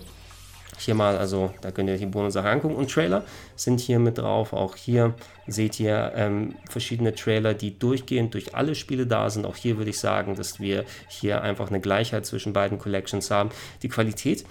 Hier 0.78 0.96
mal, 0.96 1.18
also 1.18 1.54
da 1.62 1.72
könnt 1.72 1.90
ihr 1.90 1.96
euch 1.96 2.02
die 2.02 2.06
Bonussache 2.06 2.50
angucken. 2.50 2.76
Und 2.76 2.92
Trailer 2.92 3.24
sind 3.56 3.80
hier 3.80 4.00
mit 4.00 4.18
drauf. 4.18 4.52
Auch 4.54 4.76
hier 4.76 5.14
seht 5.48 5.80
ihr 5.80 6.12
ähm, 6.16 6.56
verschiedene 6.70 7.16
Trailer, 7.16 7.54
die 7.54 7.78
durchgehend 7.80 8.34
durch 8.34 8.56
alle 8.56 8.76
Spiele 8.76 9.08
da 9.08 9.30
sind. 9.30 9.46
Auch 9.46 9.56
hier 9.56 9.78
würde 9.78 9.92
ich 9.92 10.00
sagen, 10.00 10.36
dass 10.36 10.60
wir 10.60 10.84
hier 11.08 11.42
einfach 11.42 11.70
eine 11.70 11.80
Gleichheit 11.80 12.26
zwischen 12.26 12.52
beiden 12.52 12.78
Collections 12.78 13.32
haben. 13.32 13.50
Die 13.84 13.90
Qualität 13.90 14.46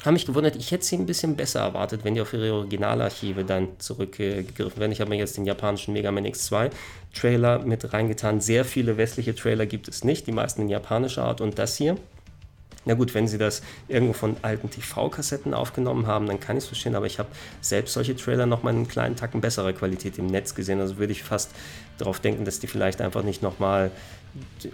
habe 0.00 0.14
mich 0.14 0.26
gewundert, 0.26 0.56
ich 0.56 0.72
hätte 0.72 0.84
sie 0.84 0.96
ein 0.96 1.06
bisschen 1.06 1.36
besser 1.36 1.60
erwartet, 1.60 2.00
wenn 2.02 2.14
die 2.14 2.20
auf 2.20 2.32
ihre 2.32 2.52
Originalarchive 2.52 3.44
dann 3.44 3.68
zurückgegriffen 3.78 4.80
werden. 4.80 4.90
Ich 4.90 5.00
habe 5.00 5.10
mir 5.10 5.16
jetzt 5.16 5.36
den 5.36 5.44
japanischen 5.44 5.92
Mega 5.92 6.10
Man 6.10 6.26
X2 6.26 6.70
Trailer 7.14 7.60
mit 7.60 7.92
reingetan. 7.92 8.40
Sehr 8.40 8.64
viele 8.64 8.96
westliche 8.96 9.34
Trailer 9.34 9.66
gibt 9.66 9.86
es 9.88 10.02
nicht, 10.02 10.26
die 10.26 10.32
meisten 10.32 10.62
in 10.62 10.68
japanischer 10.68 11.24
Art. 11.24 11.40
Und 11.40 11.58
das 11.58 11.76
hier 11.76 11.96
na 12.84 12.94
gut, 12.94 13.14
wenn 13.14 13.28
sie 13.28 13.38
das 13.38 13.62
irgendwo 13.88 14.12
von 14.12 14.36
alten 14.42 14.70
TV-Kassetten 14.70 15.54
aufgenommen 15.54 16.06
haben, 16.06 16.26
dann 16.26 16.40
kann 16.40 16.56
ich 16.56 16.64
es 16.64 16.68
verstehen, 16.68 16.94
aber 16.94 17.06
ich 17.06 17.18
habe 17.18 17.28
selbst 17.60 17.94
solche 17.94 18.16
Trailer 18.16 18.46
nochmal 18.46 18.72
in 18.72 18.80
einen 18.80 18.88
kleinen 18.88 19.16
Tacken 19.16 19.40
bessere 19.40 19.72
Qualität 19.72 20.18
im 20.18 20.26
Netz 20.26 20.54
gesehen. 20.54 20.80
Also 20.80 20.98
würde 20.98 21.12
ich 21.12 21.22
fast 21.22 21.50
darauf 21.98 22.20
denken, 22.20 22.44
dass 22.44 22.58
die 22.58 22.66
vielleicht 22.66 23.00
einfach 23.00 23.22
nicht 23.22 23.42
nochmal 23.42 23.90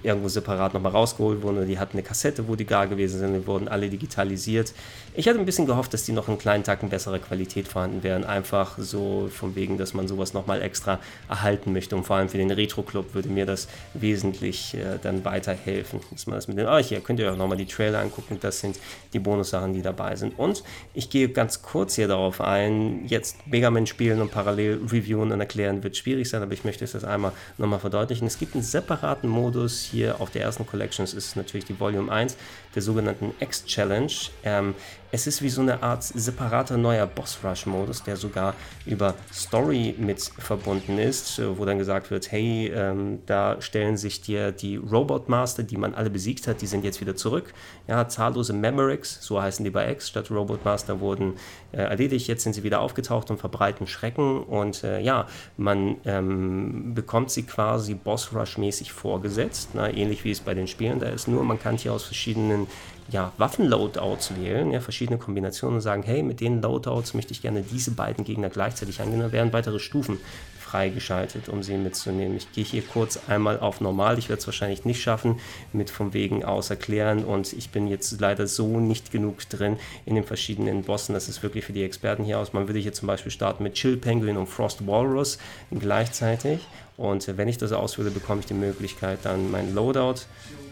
irgendwo 0.02 0.28
separat 0.28 0.74
nochmal 0.74 0.92
rausgeholt 0.92 1.42
wurden. 1.42 1.58
Oder 1.58 1.66
die 1.66 1.78
hatten 1.78 1.96
eine 1.96 2.02
Kassette, 2.02 2.46
wo 2.48 2.54
die 2.54 2.64
gar 2.64 2.86
gewesen 2.86 3.18
sind, 3.18 3.34
die 3.34 3.46
wurden 3.46 3.68
alle 3.68 3.88
digitalisiert. 3.88 4.72
Ich 5.14 5.26
hatte 5.26 5.38
ein 5.38 5.46
bisschen 5.46 5.66
gehofft, 5.66 5.92
dass 5.94 6.04
die 6.04 6.12
noch 6.12 6.28
einen 6.28 6.38
kleinen 6.38 6.62
Tacken 6.62 6.88
bessere 6.88 7.18
Qualität 7.18 7.66
vorhanden 7.66 8.02
wären, 8.02 8.24
einfach 8.24 8.78
so 8.78 9.28
von 9.32 9.56
wegen, 9.56 9.78
dass 9.78 9.94
man 9.94 10.06
sowas 10.06 10.32
nochmal 10.32 10.62
extra 10.62 11.00
erhalten 11.28 11.72
möchte. 11.72 11.96
Und 11.96 12.04
vor 12.04 12.16
allem 12.16 12.28
für 12.28 12.38
den 12.38 12.50
Retro-Club 12.50 13.14
würde 13.14 13.28
mir 13.28 13.46
das 13.46 13.68
wesentlich 13.94 14.74
äh, 14.74 14.98
dann 15.02 15.24
weiterhelfen, 15.24 16.00
dass 16.12 16.26
man 16.26 16.36
das 16.36 16.46
mit 16.46 16.58
den, 16.58 16.66
ah, 16.66 16.78
hier 16.78 17.00
könnt 17.00 17.18
ihr 17.18 17.32
auch 17.32 17.36
nochmal 17.36 17.58
die 17.58 17.66
Trailer 17.66 18.00
angucken, 18.00 18.38
das 18.40 18.60
sind 18.60 18.78
die 19.12 19.18
Bonussachen, 19.18 19.72
die 19.72 19.82
dabei 19.82 20.14
sind. 20.14 20.38
Und 20.38 20.62
ich 20.94 21.10
gehe 21.10 21.28
ganz 21.28 21.62
kurz 21.62 21.96
hier 21.96 22.06
darauf 22.06 22.40
ein, 22.40 23.06
jetzt 23.06 23.44
Mega 23.46 23.70
Man 23.70 23.86
spielen 23.86 24.20
und 24.20 24.30
parallel 24.30 24.80
reviewen 24.84 25.32
und 25.32 25.40
erklären 25.40 25.82
wird 25.82 25.96
schwierig 25.96 26.28
sein, 26.28 26.42
aber 26.42 26.52
ich 26.52 26.64
möchte 26.64 26.84
es 26.84 26.92
das 26.92 27.04
einmal 27.04 27.32
nochmal 27.56 27.80
verdeutlichen. 27.80 28.26
Es 28.26 28.38
gibt 28.38 28.54
einen 28.54 28.62
separaten 28.62 29.28
Modus 29.28 29.47
Modus 29.48 29.80
hier 29.80 30.20
auf 30.20 30.30
der 30.30 30.42
ersten 30.42 30.66
Collection 30.66 31.06
ist 31.06 31.34
natürlich 31.34 31.64
die 31.64 31.80
Volume 31.80 32.12
1 32.12 32.36
der 32.74 32.82
sogenannten 32.82 33.32
X-Challenge. 33.40 34.12
Ähm, 34.44 34.74
es 35.10 35.26
ist 35.26 35.42
wie 35.42 35.48
so 35.48 35.62
eine 35.62 35.82
Art 35.82 36.02
separater 36.02 36.76
neuer 36.76 37.06
Boss-Rush-Modus, 37.06 38.02
der 38.02 38.16
sogar 38.16 38.54
über 38.84 39.14
Story 39.32 39.94
mit 39.98 40.20
verbunden 40.20 40.98
ist, 40.98 41.40
wo 41.56 41.64
dann 41.64 41.78
gesagt 41.78 42.10
wird, 42.10 42.30
hey, 42.30 42.70
ähm, 42.74 43.20
da 43.26 43.60
stellen 43.60 43.96
sich 43.96 44.20
dir 44.20 44.52
die 44.52 44.76
Robot 44.76 45.28
Master, 45.28 45.62
die 45.62 45.76
man 45.76 45.94
alle 45.94 46.10
besiegt 46.10 46.46
hat, 46.46 46.60
die 46.60 46.66
sind 46.66 46.84
jetzt 46.84 47.00
wieder 47.00 47.16
zurück. 47.16 47.54
Ja, 47.86 48.06
zahllose 48.08 48.52
Memorex, 48.52 49.18
so 49.22 49.40
heißen 49.40 49.64
die 49.64 49.70
bei 49.70 49.90
X, 49.90 50.08
statt 50.08 50.30
Robot 50.30 50.64
Master 50.64 51.00
wurden 51.00 51.34
äh, 51.72 51.78
erledigt, 51.78 52.28
jetzt 52.28 52.42
sind 52.42 52.52
sie 52.52 52.62
wieder 52.62 52.80
aufgetaucht 52.80 53.30
und 53.30 53.38
verbreiten 53.38 53.86
Schrecken. 53.86 54.42
Und 54.42 54.84
äh, 54.84 55.00
ja, 55.00 55.26
man 55.56 55.96
ähm, 56.04 56.94
bekommt 56.94 57.30
sie 57.30 57.44
quasi 57.44 57.94
Boss-Rush-mäßig 57.94 58.92
vorgesetzt, 58.92 59.70
na, 59.72 59.88
ähnlich 59.90 60.24
wie 60.24 60.30
es 60.30 60.40
bei 60.40 60.54
den 60.54 60.66
Spielen 60.66 60.98
da 60.98 61.08
ist, 61.08 61.28
nur 61.28 61.44
man 61.44 61.58
kann 61.58 61.76
hier 61.76 61.92
aus 61.92 62.04
verschiedenen 62.04 62.66
ja, 63.10 63.32
Waffen-Loadouts 63.38 64.36
wählen, 64.36 64.70
ja, 64.70 64.80
verschiedene 64.80 65.18
Kombinationen 65.18 65.76
und 65.76 65.80
sagen, 65.80 66.02
hey, 66.02 66.22
mit 66.22 66.40
den 66.40 66.60
Loadouts 66.60 67.14
möchte 67.14 67.32
ich 67.32 67.40
gerne 67.40 67.62
diese 67.62 67.92
beiden 67.92 68.24
Gegner 68.24 68.50
gleichzeitig 68.50 69.00
angehen. 69.00 69.20
Da 69.20 69.32
werden 69.32 69.52
weitere 69.52 69.78
Stufen 69.78 70.18
freigeschaltet, 70.58 71.48
um 71.48 71.62
sie 71.62 71.78
mitzunehmen. 71.78 72.36
Ich 72.36 72.52
gehe 72.52 72.64
hier 72.64 72.82
kurz 72.82 73.18
einmal 73.26 73.58
auf 73.58 73.80
normal. 73.80 74.18
Ich 74.18 74.28
werde 74.28 74.40
es 74.40 74.46
wahrscheinlich 74.46 74.84
nicht 74.84 75.00
schaffen, 75.00 75.40
mit 75.72 75.88
vom 75.88 76.12
Wegen 76.12 76.44
aus 76.44 76.68
erklären 76.68 77.24
und 77.24 77.54
ich 77.54 77.70
bin 77.70 77.88
jetzt 77.88 78.20
leider 78.20 78.46
so 78.46 78.78
nicht 78.78 79.10
genug 79.10 79.48
drin 79.48 79.78
in 80.04 80.14
den 80.14 80.24
verschiedenen 80.24 80.82
Bossen. 80.82 81.14
Das 81.14 81.30
ist 81.30 81.42
wirklich 81.42 81.64
für 81.64 81.72
die 81.72 81.84
Experten 81.84 82.24
hier 82.24 82.38
aus. 82.38 82.52
Man 82.52 82.68
würde 82.68 82.80
hier 82.80 82.92
zum 82.92 83.06
Beispiel 83.06 83.32
starten 83.32 83.62
mit 83.62 83.74
Chill 83.74 83.96
Penguin 83.96 84.36
und 84.36 84.46
Frost 84.46 84.86
Walrus 84.86 85.38
gleichzeitig 85.70 86.60
und 86.98 87.38
wenn 87.38 87.46
ich 87.46 87.56
das 87.56 87.70
auswähle, 87.70 88.10
bekomme 88.10 88.40
ich 88.40 88.46
die 88.46 88.54
Möglichkeit, 88.54 89.20
dann 89.22 89.52
mein 89.52 89.72
Loadout 89.72 90.22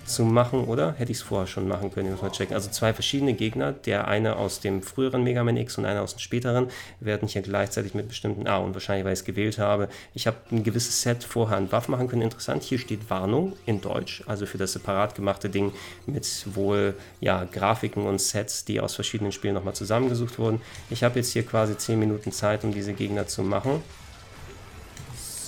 zu 0.07 0.25
machen, 0.25 0.65
oder? 0.65 0.95
Hätte 0.95 1.13
ich 1.13 1.19
es 1.19 1.23
vorher 1.23 1.47
schon 1.47 1.69
machen 1.69 1.91
können, 1.91 2.11
muss 2.11 2.23
mal 2.23 2.31
checken. 2.31 2.55
Also 2.55 2.71
zwei 2.71 2.93
verschiedene 2.93 3.35
Gegner, 3.35 3.73
der 3.73 4.09
eine 4.09 4.37
aus 4.37 4.61
dem 4.61 4.83
früheren 4.83 5.23
Mega 5.25 5.43
Man 5.45 5.57
X 5.57 5.79
und 5.79 5.85
einer 5.85 6.03
aus 6.03 6.15
dem 6.15 6.21
späteren, 6.21 6.69
werden 7.01 7.29
hier 7.29 7.43
gleichzeitig 7.43 7.95
mit 7.95 8.09
bestimmten, 8.09 8.47
ah, 8.47 8.59
und 8.59 8.75
wahrscheinlich, 8.75 9.05
weil 9.05 9.13
ich 9.13 9.21
es 9.21 9.25
gewählt 9.25 9.59
habe, 9.59 9.89
ich 10.15 10.27
habe 10.27 10.37
ein 10.51 10.65
gewisses 10.65 11.03
Set 11.03 11.25
vorher 11.25 11.57
an 11.57 11.73
Waff 11.73 11.89
machen 11.89 12.09
können. 12.09 12.23
Interessant, 12.23 12.63
hier 12.63 12.79
steht 12.79 13.11
Warnung 13.11 13.55
in 13.67 13.81
Deutsch, 13.81 14.23
also 14.27 14.47
für 14.47 14.59
das 14.59 14.73
separat 14.73 15.15
gemachte 15.15 15.51
Ding 15.51 15.73
mit 16.07 16.27
wohl, 16.55 16.95
ja, 17.21 17.45
Grafiken 17.45 18.07
und 18.07 18.21
Sets, 18.21 18.65
die 18.65 18.81
aus 18.81 18.95
verschiedenen 18.95 19.33
Spielen 19.33 19.55
nochmal 19.55 19.75
zusammengesucht 19.75 20.39
wurden. 20.39 20.61
Ich 20.91 21.03
habe 21.03 21.19
jetzt 21.19 21.33
hier 21.33 21.45
quasi 21.45 21.77
10 21.77 21.99
Minuten 21.99 22.33
Zeit, 22.33 22.65
um 22.65 22.73
diese 22.73 22.93
Gegner 22.93 23.27
zu 23.27 23.43
machen. 23.43 23.83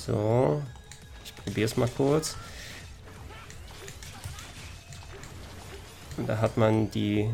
So, 0.07 0.63
ich 1.25 1.35
probiere 1.35 1.67
es 1.67 1.77
mal 1.77 1.89
kurz. 1.97 2.37
Da 6.27 6.39
hat 6.39 6.57
man 6.57 6.91
die 6.91 7.29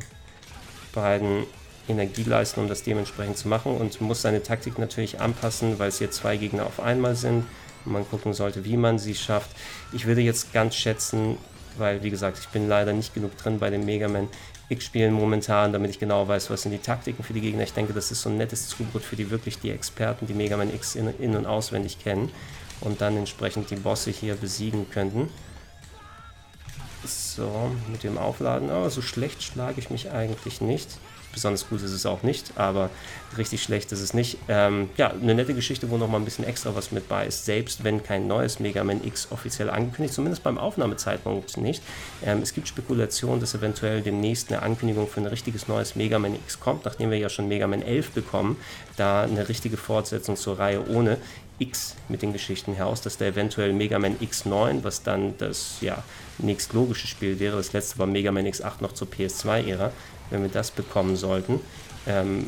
beiden 0.92 1.44
Energieleisten, 1.88 2.62
um 2.62 2.68
das 2.68 2.82
dementsprechend 2.82 3.36
zu 3.36 3.48
machen 3.48 3.76
und 3.76 4.00
muss 4.00 4.22
seine 4.22 4.42
Taktik 4.42 4.78
natürlich 4.78 5.20
anpassen, 5.20 5.78
weil 5.78 5.88
es 5.88 5.98
hier 5.98 6.10
zwei 6.10 6.36
Gegner 6.36 6.66
auf 6.66 6.80
einmal 6.80 7.14
sind. 7.14 7.44
man 7.84 8.08
gucken 8.08 8.32
sollte, 8.32 8.64
wie 8.64 8.78
man 8.78 8.98
sie 8.98 9.14
schafft. 9.14 9.50
Ich 9.92 10.06
würde 10.06 10.22
jetzt 10.22 10.52
ganz 10.54 10.74
schätzen, 10.74 11.36
weil 11.76 12.02
wie 12.02 12.10
gesagt, 12.10 12.38
ich 12.38 12.48
bin 12.48 12.68
leider 12.68 12.92
nicht 12.92 13.12
genug 13.12 13.36
drin 13.36 13.58
bei 13.58 13.68
den 13.68 13.84
Mega 13.84 14.08
Man 14.08 14.28
X-Spielen 14.70 15.12
momentan, 15.12 15.72
damit 15.72 15.90
ich 15.90 15.98
genau 15.98 16.26
weiß, 16.26 16.48
was 16.48 16.62
sind 16.62 16.72
die 16.72 16.78
Taktiken 16.78 17.22
für 17.22 17.34
die 17.34 17.42
Gegner. 17.42 17.64
Ich 17.64 17.74
denke, 17.74 17.92
das 17.92 18.10
ist 18.10 18.22
so 18.22 18.30
ein 18.30 18.38
nettes 18.38 18.68
Zubrot 18.68 19.02
für 19.02 19.16
die 19.16 19.30
wirklich 19.30 19.58
die 19.58 19.70
Experten, 19.70 20.26
die 20.26 20.32
Mega 20.32 20.56
Man 20.56 20.72
X 20.74 20.94
in, 20.94 21.08
in 21.18 21.36
und 21.36 21.44
auswendig 21.44 21.98
kennen 22.02 22.30
und 22.80 23.00
dann 23.00 23.16
entsprechend 23.16 23.70
die 23.70 23.76
Bosse 23.76 24.10
hier 24.10 24.34
besiegen 24.36 24.88
könnten. 24.90 25.28
So, 27.36 27.72
mit 27.90 28.04
dem 28.04 28.16
Aufladen. 28.16 28.70
Aber 28.70 28.90
so 28.90 29.02
schlecht 29.02 29.42
schlage 29.42 29.80
ich 29.80 29.90
mich 29.90 30.10
eigentlich 30.12 30.60
nicht. 30.60 30.88
Besonders 31.32 31.68
gut 31.68 31.82
ist 31.82 31.90
es 31.90 32.06
auch 32.06 32.22
nicht, 32.22 32.52
aber 32.54 32.90
richtig 33.36 33.60
schlecht 33.60 33.90
ist 33.90 34.00
es 34.00 34.14
nicht. 34.14 34.38
Ähm, 34.46 34.88
ja, 34.96 35.10
eine 35.10 35.34
nette 35.34 35.52
Geschichte, 35.52 35.90
wo 35.90 35.96
noch 35.96 36.08
mal 36.08 36.18
ein 36.18 36.24
bisschen 36.24 36.44
extra 36.44 36.76
was 36.76 36.92
mit 36.92 37.08
bei 37.08 37.26
ist. 37.26 37.44
Selbst 37.44 37.82
wenn 37.82 38.04
kein 38.04 38.28
neues 38.28 38.60
Mega 38.60 38.84
Man 38.84 39.02
X 39.02 39.26
offiziell 39.32 39.68
angekündigt, 39.68 40.14
zumindest 40.14 40.44
beim 40.44 40.58
Aufnahmezeitpunkt 40.58 41.56
nicht. 41.56 41.82
Ähm, 42.24 42.40
es 42.40 42.54
gibt 42.54 42.68
Spekulationen, 42.68 43.40
dass 43.40 43.52
eventuell 43.52 44.00
demnächst 44.00 44.52
eine 44.52 44.62
Ankündigung 44.62 45.08
für 45.08 45.20
ein 45.20 45.26
richtiges 45.26 45.66
neues 45.66 45.96
Mega 45.96 46.20
Man 46.20 46.36
X 46.36 46.60
kommt, 46.60 46.84
nachdem 46.84 47.10
wir 47.10 47.18
ja 47.18 47.28
schon 47.28 47.48
Mega 47.48 47.66
Man 47.66 47.82
11 47.82 48.12
bekommen. 48.12 48.56
Da 48.96 49.22
eine 49.22 49.48
richtige 49.48 49.76
Fortsetzung 49.76 50.36
zur 50.36 50.60
Reihe 50.60 50.88
ohne. 50.88 51.18
X 51.58 51.94
mit 52.08 52.22
den 52.22 52.32
Geschichten 52.32 52.74
heraus, 52.74 53.00
dass 53.00 53.16
da 53.16 53.26
eventuell 53.26 53.72
Mega 53.72 53.98
Man 53.98 54.16
X9, 54.18 54.82
was 54.82 55.02
dann 55.02 55.36
das 55.38 55.76
ja, 55.80 56.02
nächstlogische 56.38 57.06
Spiel 57.06 57.38
wäre, 57.38 57.56
das 57.56 57.72
letzte 57.72 57.98
war 57.98 58.06
Mega 58.06 58.32
Man 58.32 58.46
X8 58.46 58.80
noch 58.80 58.92
zur 58.92 59.08
PS2-Ära, 59.08 59.92
wenn 60.30 60.42
wir 60.42 60.48
das 60.48 60.70
bekommen 60.70 61.16
sollten, 61.16 61.60
ähm, 62.06 62.44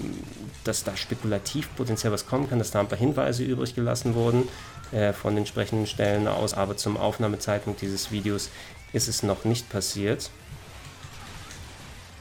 dass 0.64 0.82
da 0.82 0.96
spekulativ 0.96 1.68
potenziell 1.76 2.12
was 2.12 2.26
kommen 2.26 2.48
kann, 2.50 2.58
dass 2.58 2.72
da 2.72 2.80
ein 2.80 2.88
paar 2.88 2.98
Hinweise 2.98 3.44
übrig 3.44 3.75
gelassen 3.75 4.14
wurden 4.14 4.48
äh, 4.92 5.12
von 5.12 5.36
entsprechenden 5.36 5.86
Stellen 5.86 6.26
aus, 6.26 6.54
aber 6.54 6.76
zum 6.76 6.96
Aufnahmezeitpunkt 6.96 7.80
dieses 7.80 8.10
Videos 8.10 8.50
ist 8.92 9.08
es 9.08 9.22
noch 9.22 9.44
nicht 9.44 9.68
passiert. 9.70 10.30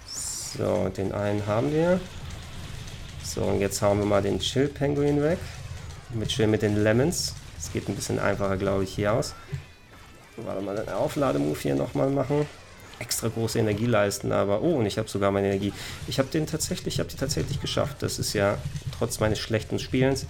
So, 0.08 0.90
den 0.90 1.12
einen 1.12 1.46
haben 1.48 1.74
wir. 1.74 2.00
So, 3.24 3.42
und 3.42 3.60
jetzt 3.60 3.82
hauen 3.82 4.00
wir 4.00 4.06
mal 4.06 4.22
den 4.22 4.40
Chill 4.40 4.68
Penguin 4.68 5.22
weg 5.22 5.40
mit 6.14 6.32
schön 6.32 6.52
mit 6.52 6.62
den 6.62 6.84
Lemons. 6.84 7.34
Es 7.58 7.72
geht 7.72 7.90
ein 7.90 7.96
bisschen 7.96 8.20
einfacher, 8.20 8.58
glaube 8.58 8.84
ich, 8.84 8.94
hier 8.94 9.14
aus. 9.14 9.34
Warte 10.38 10.62
mal, 10.62 10.76
den 10.76 10.90
Auflademove 10.90 11.62
hier 11.62 11.76
nochmal 11.76 12.10
machen. 12.10 12.46
Extra 13.00 13.28
große 13.28 13.60
Energie 13.60 13.88
leisten, 13.88 14.32
aber 14.32 14.62
oh, 14.62 14.76
und 14.76 14.86
ich 14.86 14.98
habe 14.98 15.10
sogar 15.10 15.32
meine 15.32 15.48
Energie. 15.48 15.74
Ich 16.08 16.20
habe 16.20 16.30
den 16.30 16.48
tatsächlich, 16.48 16.96
ich 16.96 17.00
habe 17.00 17.10
die 17.10 17.18
tatsächlich 17.18 17.60
geschafft. 17.60 17.98
Das 18.00 18.20
ist 18.20 18.34
ja 18.34 18.58
trotz 18.98 19.20
meines 19.20 19.40
schlechten 19.40 19.80
Spielens 19.80 20.26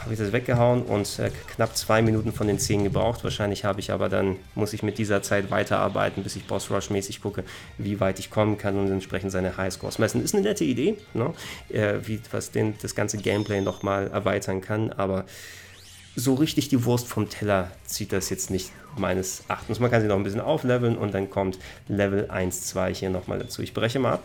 habe 0.00 0.12
ich 0.12 0.18
das 0.18 0.32
weggehauen 0.32 0.82
und 0.82 1.18
äh, 1.18 1.30
knapp 1.54 1.76
zwei 1.76 2.02
Minuten 2.02 2.32
von 2.32 2.46
den 2.46 2.58
zehn 2.58 2.84
gebraucht. 2.84 3.24
Wahrscheinlich 3.24 3.64
habe 3.64 3.80
ich 3.80 3.90
aber 3.90 4.08
dann, 4.08 4.36
muss 4.54 4.72
ich 4.72 4.82
mit 4.82 4.98
dieser 4.98 5.22
Zeit 5.22 5.50
weiterarbeiten, 5.50 6.22
bis 6.22 6.36
ich 6.36 6.46
Boss 6.46 6.70
Rush 6.70 6.90
mäßig 6.90 7.20
gucke, 7.20 7.44
wie 7.76 8.00
weit 8.00 8.18
ich 8.18 8.30
kommen 8.30 8.58
kann 8.58 8.76
und 8.78 8.90
entsprechend 8.90 9.32
seine 9.32 9.56
Highscores 9.56 9.98
messen. 9.98 10.22
Ist 10.22 10.34
eine 10.34 10.44
nette 10.44 10.64
Idee, 10.64 10.96
ne? 11.14 11.32
äh, 11.68 11.94
wie, 12.04 12.20
was 12.30 12.50
den, 12.50 12.74
das 12.80 12.94
ganze 12.94 13.18
Gameplay 13.18 13.60
nochmal 13.60 14.08
erweitern 14.08 14.60
kann, 14.60 14.92
aber 14.92 15.24
so 16.18 16.34
richtig 16.34 16.68
die 16.68 16.84
Wurst 16.84 17.06
vom 17.06 17.28
Teller 17.28 17.70
zieht 17.84 18.12
das 18.12 18.28
jetzt 18.30 18.50
nicht 18.50 18.72
meines 18.96 19.44
Erachtens. 19.48 19.78
Man 19.78 19.90
kann 19.90 20.02
sie 20.02 20.08
noch 20.08 20.16
ein 20.16 20.24
bisschen 20.24 20.40
aufleveln 20.40 20.96
und 20.96 21.14
dann 21.14 21.30
kommt 21.30 21.58
Level 21.86 22.28
1, 22.28 22.66
2 22.66 22.92
hier 22.92 23.10
nochmal 23.10 23.38
dazu. 23.38 23.62
Ich 23.62 23.72
breche 23.72 24.00
mal 24.00 24.14
ab. 24.14 24.24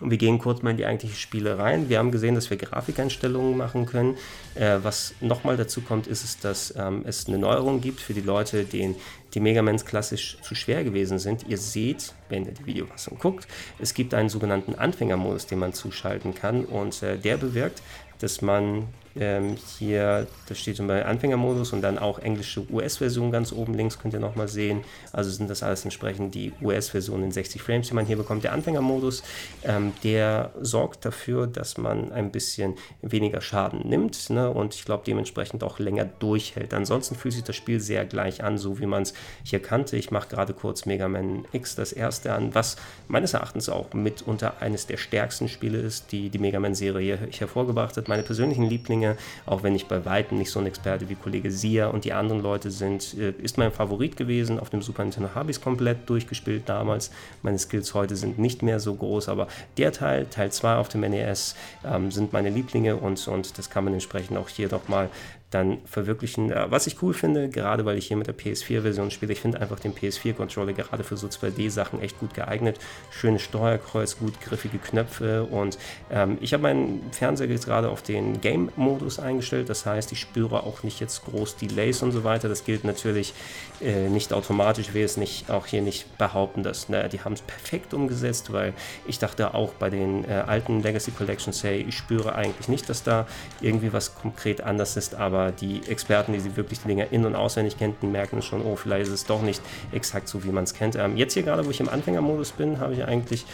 Und 0.00 0.10
wir 0.10 0.18
gehen 0.18 0.38
kurz 0.38 0.62
mal 0.62 0.70
in 0.70 0.76
die 0.76 0.86
eigentliche 0.86 1.16
Spiele 1.16 1.58
rein. 1.58 1.88
Wir 1.88 1.98
haben 1.98 2.10
gesehen, 2.10 2.34
dass 2.34 2.50
wir 2.50 2.56
Grafikeinstellungen 2.56 3.56
machen 3.56 3.86
können. 3.86 4.16
Äh, 4.54 4.78
was 4.82 5.14
nochmal 5.20 5.56
dazu 5.56 5.80
kommt, 5.80 6.06
ist 6.06 6.24
es, 6.24 6.38
dass 6.38 6.74
ähm, 6.76 7.02
es 7.04 7.26
eine 7.26 7.38
Neuerung 7.38 7.80
gibt 7.80 8.00
für 8.00 8.14
die 8.14 8.20
Leute, 8.20 8.64
denen 8.64 8.94
die 9.34 9.40
Megamans 9.40 9.84
klassisch 9.84 10.38
zu 10.42 10.54
schwer 10.54 10.84
gewesen 10.84 11.18
sind. 11.18 11.46
Ihr 11.48 11.58
seht, 11.58 12.14
wenn 12.28 12.46
ihr 12.46 12.52
die 12.52 12.66
Videofassung 12.66 13.18
guckt, 13.18 13.48
es 13.78 13.94
gibt 13.94 14.14
einen 14.14 14.28
sogenannten 14.28 14.74
Anfängermodus, 14.74 15.46
den 15.46 15.58
man 15.58 15.72
zuschalten 15.72 16.34
kann 16.34 16.64
und 16.64 17.02
äh, 17.02 17.18
der 17.18 17.36
bewirkt, 17.36 17.82
dass 18.20 18.40
man 18.42 18.86
ähm, 19.16 19.56
hier, 19.78 20.26
das 20.48 20.58
steht 20.58 20.78
immer 20.78 21.04
Anfängermodus 21.06 21.72
und 21.72 21.82
dann 21.82 21.98
auch 21.98 22.18
englische 22.18 22.64
US-Version 22.70 23.32
ganz 23.32 23.52
oben 23.52 23.74
links 23.74 23.98
könnt 23.98 24.14
ihr 24.14 24.20
nochmal 24.20 24.48
sehen. 24.48 24.82
Also 25.12 25.30
sind 25.30 25.50
das 25.50 25.62
alles 25.62 25.84
entsprechend 25.84 26.34
die 26.34 26.52
US-Versionen 26.62 27.24
in 27.24 27.32
60 27.32 27.62
Frames, 27.62 27.88
die 27.88 27.94
man 27.94 28.06
hier 28.06 28.16
bekommt. 28.16 28.44
Der 28.44 28.52
Anfängermodus, 28.52 29.22
ähm, 29.64 29.92
der 30.04 30.52
sorgt 30.60 31.04
dafür, 31.04 31.46
dass 31.46 31.78
man 31.78 32.12
ein 32.12 32.30
bisschen 32.30 32.74
weniger 33.02 33.40
Schaden 33.40 33.88
nimmt 33.88 34.30
ne? 34.30 34.50
und 34.50 34.74
ich 34.74 34.84
glaube 34.84 35.04
dementsprechend 35.06 35.62
auch 35.64 35.78
länger 35.78 36.04
durchhält. 36.04 36.74
Ansonsten 36.74 37.14
fühlt 37.14 37.34
sich 37.34 37.44
das 37.44 37.56
Spiel 37.56 37.80
sehr 37.80 38.04
gleich 38.04 38.42
an, 38.42 38.58
so 38.58 38.78
wie 38.78 38.86
man 38.86 39.02
es 39.02 39.14
hier 39.42 39.60
kannte. 39.60 39.96
Ich 39.96 40.10
mache 40.10 40.28
gerade 40.28 40.54
kurz 40.54 40.86
Mega 40.86 41.08
Man 41.08 41.44
X 41.52 41.74
das 41.74 41.92
erste 41.92 42.32
an, 42.32 42.54
was 42.54 42.76
meines 43.08 43.34
Erachtens 43.34 43.68
auch 43.68 43.92
mitunter 43.92 44.60
eines 44.60 44.86
der 44.86 44.96
stärksten 44.96 45.48
Spiele 45.48 45.78
ist, 45.78 46.12
die 46.12 46.30
die 46.30 46.38
Mega 46.38 46.60
Man-Serie 46.60 47.18
hervorgebracht 47.38 47.96
hat. 47.96 48.08
Meine 48.08 48.22
persönlichen 48.22 48.64
Lieblinge 48.64 48.97
Dinge, 48.98 49.16
auch 49.46 49.62
wenn 49.62 49.74
ich 49.74 49.86
bei 49.86 50.04
Weitem 50.04 50.38
nicht 50.38 50.50
so 50.50 50.58
ein 50.58 50.66
Experte 50.66 51.08
wie 51.08 51.14
Kollege 51.14 51.50
Sia 51.50 51.88
und 51.88 52.04
die 52.04 52.12
anderen 52.12 52.42
Leute 52.42 52.70
sind, 52.70 53.14
äh, 53.14 53.32
ist 53.42 53.58
mein 53.58 53.72
Favorit 53.72 54.16
gewesen. 54.16 54.58
Auf 54.58 54.70
dem 54.70 54.82
Super 54.82 55.04
Nintendo 55.04 55.30
habe 55.34 55.50
ich 55.50 55.58
es 55.58 55.62
komplett 55.62 56.08
durchgespielt 56.08 56.68
damals. 56.68 57.10
Meine 57.42 57.58
Skills 57.58 57.94
heute 57.94 58.16
sind 58.16 58.38
nicht 58.38 58.62
mehr 58.62 58.80
so 58.80 58.94
groß, 58.94 59.28
aber 59.28 59.46
der 59.76 59.92
Teil, 59.92 60.26
Teil 60.26 60.50
2 60.50 60.76
auf 60.76 60.88
dem 60.88 61.02
NES, 61.02 61.54
ähm, 61.84 62.10
sind 62.10 62.32
meine 62.32 62.50
Lieblinge 62.50 62.96
und, 62.96 63.26
und 63.28 63.56
das 63.58 63.70
kann 63.70 63.84
man 63.84 63.92
entsprechend 63.94 64.36
auch 64.36 64.48
hier 64.48 64.68
doch 64.68 64.88
mal 64.88 65.08
dann 65.50 65.78
verwirklichen. 65.86 66.52
Was 66.68 66.86
ich 66.86 67.02
cool 67.02 67.14
finde, 67.14 67.48
gerade 67.48 67.84
weil 67.84 67.96
ich 67.96 68.06
hier 68.06 68.16
mit 68.16 68.26
der 68.26 68.36
PS4-Version 68.36 69.10
spiele, 69.10 69.32
ich 69.32 69.40
finde 69.40 69.60
einfach 69.60 69.80
den 69.80 69.94
PS4-Controller 69.94 70.74
gerade 70.74 71.04
für 71.04 71.16
so 71.16 71.26
2D-Sachen 71.26 72.02
echt 72.02 72.18
gut 72.18 72.34
geeignet. 72.34 72.78
Schönes 73.10 73.42
Steuerkreuz, 73.42 74.18
gut 74.18 74.40
griffige 74.40 74.78
Knöpfe 74.78 75.44
und 75.44 75.78
ähm, 76.10 76.38
ich 76.40 76.52
habe 76.52 76.64
meinen 76.64 77.00
Fernseher 77.12 77.48
jetzt 77.48 77.66
gerade 77.66 77.88
auf 77.88 78.02
den 78.02 78.40
Game-Modus 78.40 79.18
eingestellt. 79.18 79.70
Das 79.70 79.86
heißt, 79.86 80.12
ich 80.12 80.20
spüre 80.20 80.64
auch 80.64 80.82
nicht 80.82 81.00
jetzt 81.00 81.24
groß 81.24 81.56
Delays 81.56 82.02
und 82.02 82.12
so 82.12 82.24
weiter. 82.24 82.48
Das 82.48 82.64
gilt 82.64 82.84
natürlich 82.84 83.32
äh, 83.80 84.08
nicht 84.08 84.32
automatisch. 84.32 84.88
Ich 84.88 84.94
will 84.94 85.04
es 85.04 85.16
nicht, 85.16 85.50
auch 85.50 85.66
hier 85.66 85.82
nicht 85.82 86.18
behaupten, 86.18 86.62
dass 86.62 86.88
na, 86.88 87.08
die 87.08 87.20
haben 87.20 87.34
es 87.34 87.42
perfekt 87.42 87.94
umgesetzt, 87.94 88.52
weil 88.52 88.74
ich 89.06 89.18
dachte 89.18 89.54
auch 89.54 89.72
bei 89.74 89.88
den 89.88 90.24
äh, 90.24 90.32
alten 90.46 90.82
Legacy 90.82 91.12
Collections, 91.12 91.62
hey, 91.62 91.84
ich 91.88 91.96
spüre 91.96 92.34
eigentlich 92.34 92.68
nicht, 92.68 92.88
dass 92.88 93.02
da 93.02 93.26
irgendwie 93.60 93.92
was 93.92 94.14
konkret 94.14 94.60
anders 94.60 94.96
ist, 94.96 95.14
aber 95.14 95.28
aber 95.38 95.52
die 95.52 95.82
Experten, 95.86 96.32
die 96.32 96.40
sie 96.40 96.56
wirklich 96.56 96.80
die 96.80 96.88
Dinger 96.88 97.12
in- 97.12 97.24
und 97.24 97.36
auswendig 97.36 97.78
kennen, 97.78 97.94
merken 98.00 98.42
schon, 98.42 98.62
oh, 98.62 98.76
vielleicht 98.76 99.06
ist 99.06 99.12
es 99.12 99.24
doch 99.26 99.42
nicht 99.42 99.62
exakt 99.92 100.28
so, 100.28 100.42
wie 100.42 100.50
man 100.50 100.64
es 100.64 100.74
kennt. 100.74 100.96
Ähm, 100.96 101.16
jetzt 101.16 101.34
hier 101.34 101.42
gerade, 101.42 101.64
wo 101.66 101.70
ich 101.70 101.80
im 101.80 101.88
Anfängermodus 101.88 102.52
bin, 102.52 102.80
habe 102.80 102.94
ich 102.94 103.04
eigentlich 103.04 103.44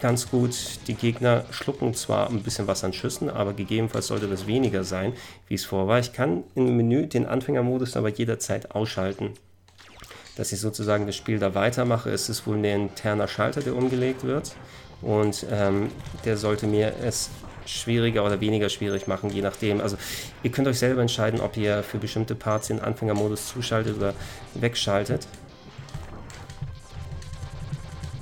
ganz 0.00 0.30
gut. 0.30 0.54
Die 0.86 0.94
Gegner 0.94 1.44
schlucken 1.50 1.94
zwar 1.94 2.30
ein 2.30 2.42
bisschen 2.42 2.66
was 2.66 2.84
an 2.84 2.92
Schüssen, 2.92 3.28
aber 3.28 3.52
gegebenenfalls 3.54 4.06
sollte 4.06 4.28
das 4.28 4.46
weniger 4.46 4.84
sein, 4.84 5.14
wie 5.48 5.54
es 5.54 5.64
vor 5.64 5.88
war. 5.88 5.98
Ich 5.98 6.12
kann 6.12 6.44
im 6.54 6.76
Menü 6.76 7.06
den 7.06 7.26
Anfängermodus 7.26 7.96
aber 7.96 8.08
jederzeit 8.08 8.74
ausschalten. 8.74 9.34
Dass 10.36 10.52
ich 10.52 10.60
sozusagen 10.60 11.06
das 11.06 11.16
Spiel 11.16 11.38
da 11.38 11.54
weitermache, 11.54 12.10
ist 12.10 12.28
es 12.28 12.46
wohl 12.46 12.56
ein 12.56 12.64
interner 12.64 13.28
Schalter, 13.28 13.60
der 13.60 13.74
umgelegt 13.74 14.24
wird. 14.24 14.54
Und 15.02 15.46
ähm, 15.50 15.90
der 16.24 16.36
sollte 16.36 16.66
mir 16.66 16.94
es 17.02 17.30
schwieriger 17.66 18.24
oder 18.24 18.40
weniger 18.40 18.68
schwierig 18.68 19.06
machen, 19.06 19.30
je 19.30 19.42
nachdem. 19.42 19.80
Also 19.80 19.96
ihr 20.42 20.50
könnt 20.50 20.68
euch 20.68 20.78
selber 20.78 21.02
entscheiden, 21.02 21.40
ob 21.40 21.56
ihr 21.56 21.82
für 21.82 21.98
bestimmte 21.98 22.34
Parts 22.34 22.68
den 22.68 22.80
Anfängermodus 22.80 23.48
zuschaltet 23.48 23.96
oder 23.96 24.14
wegschaltet. 24.54 25.26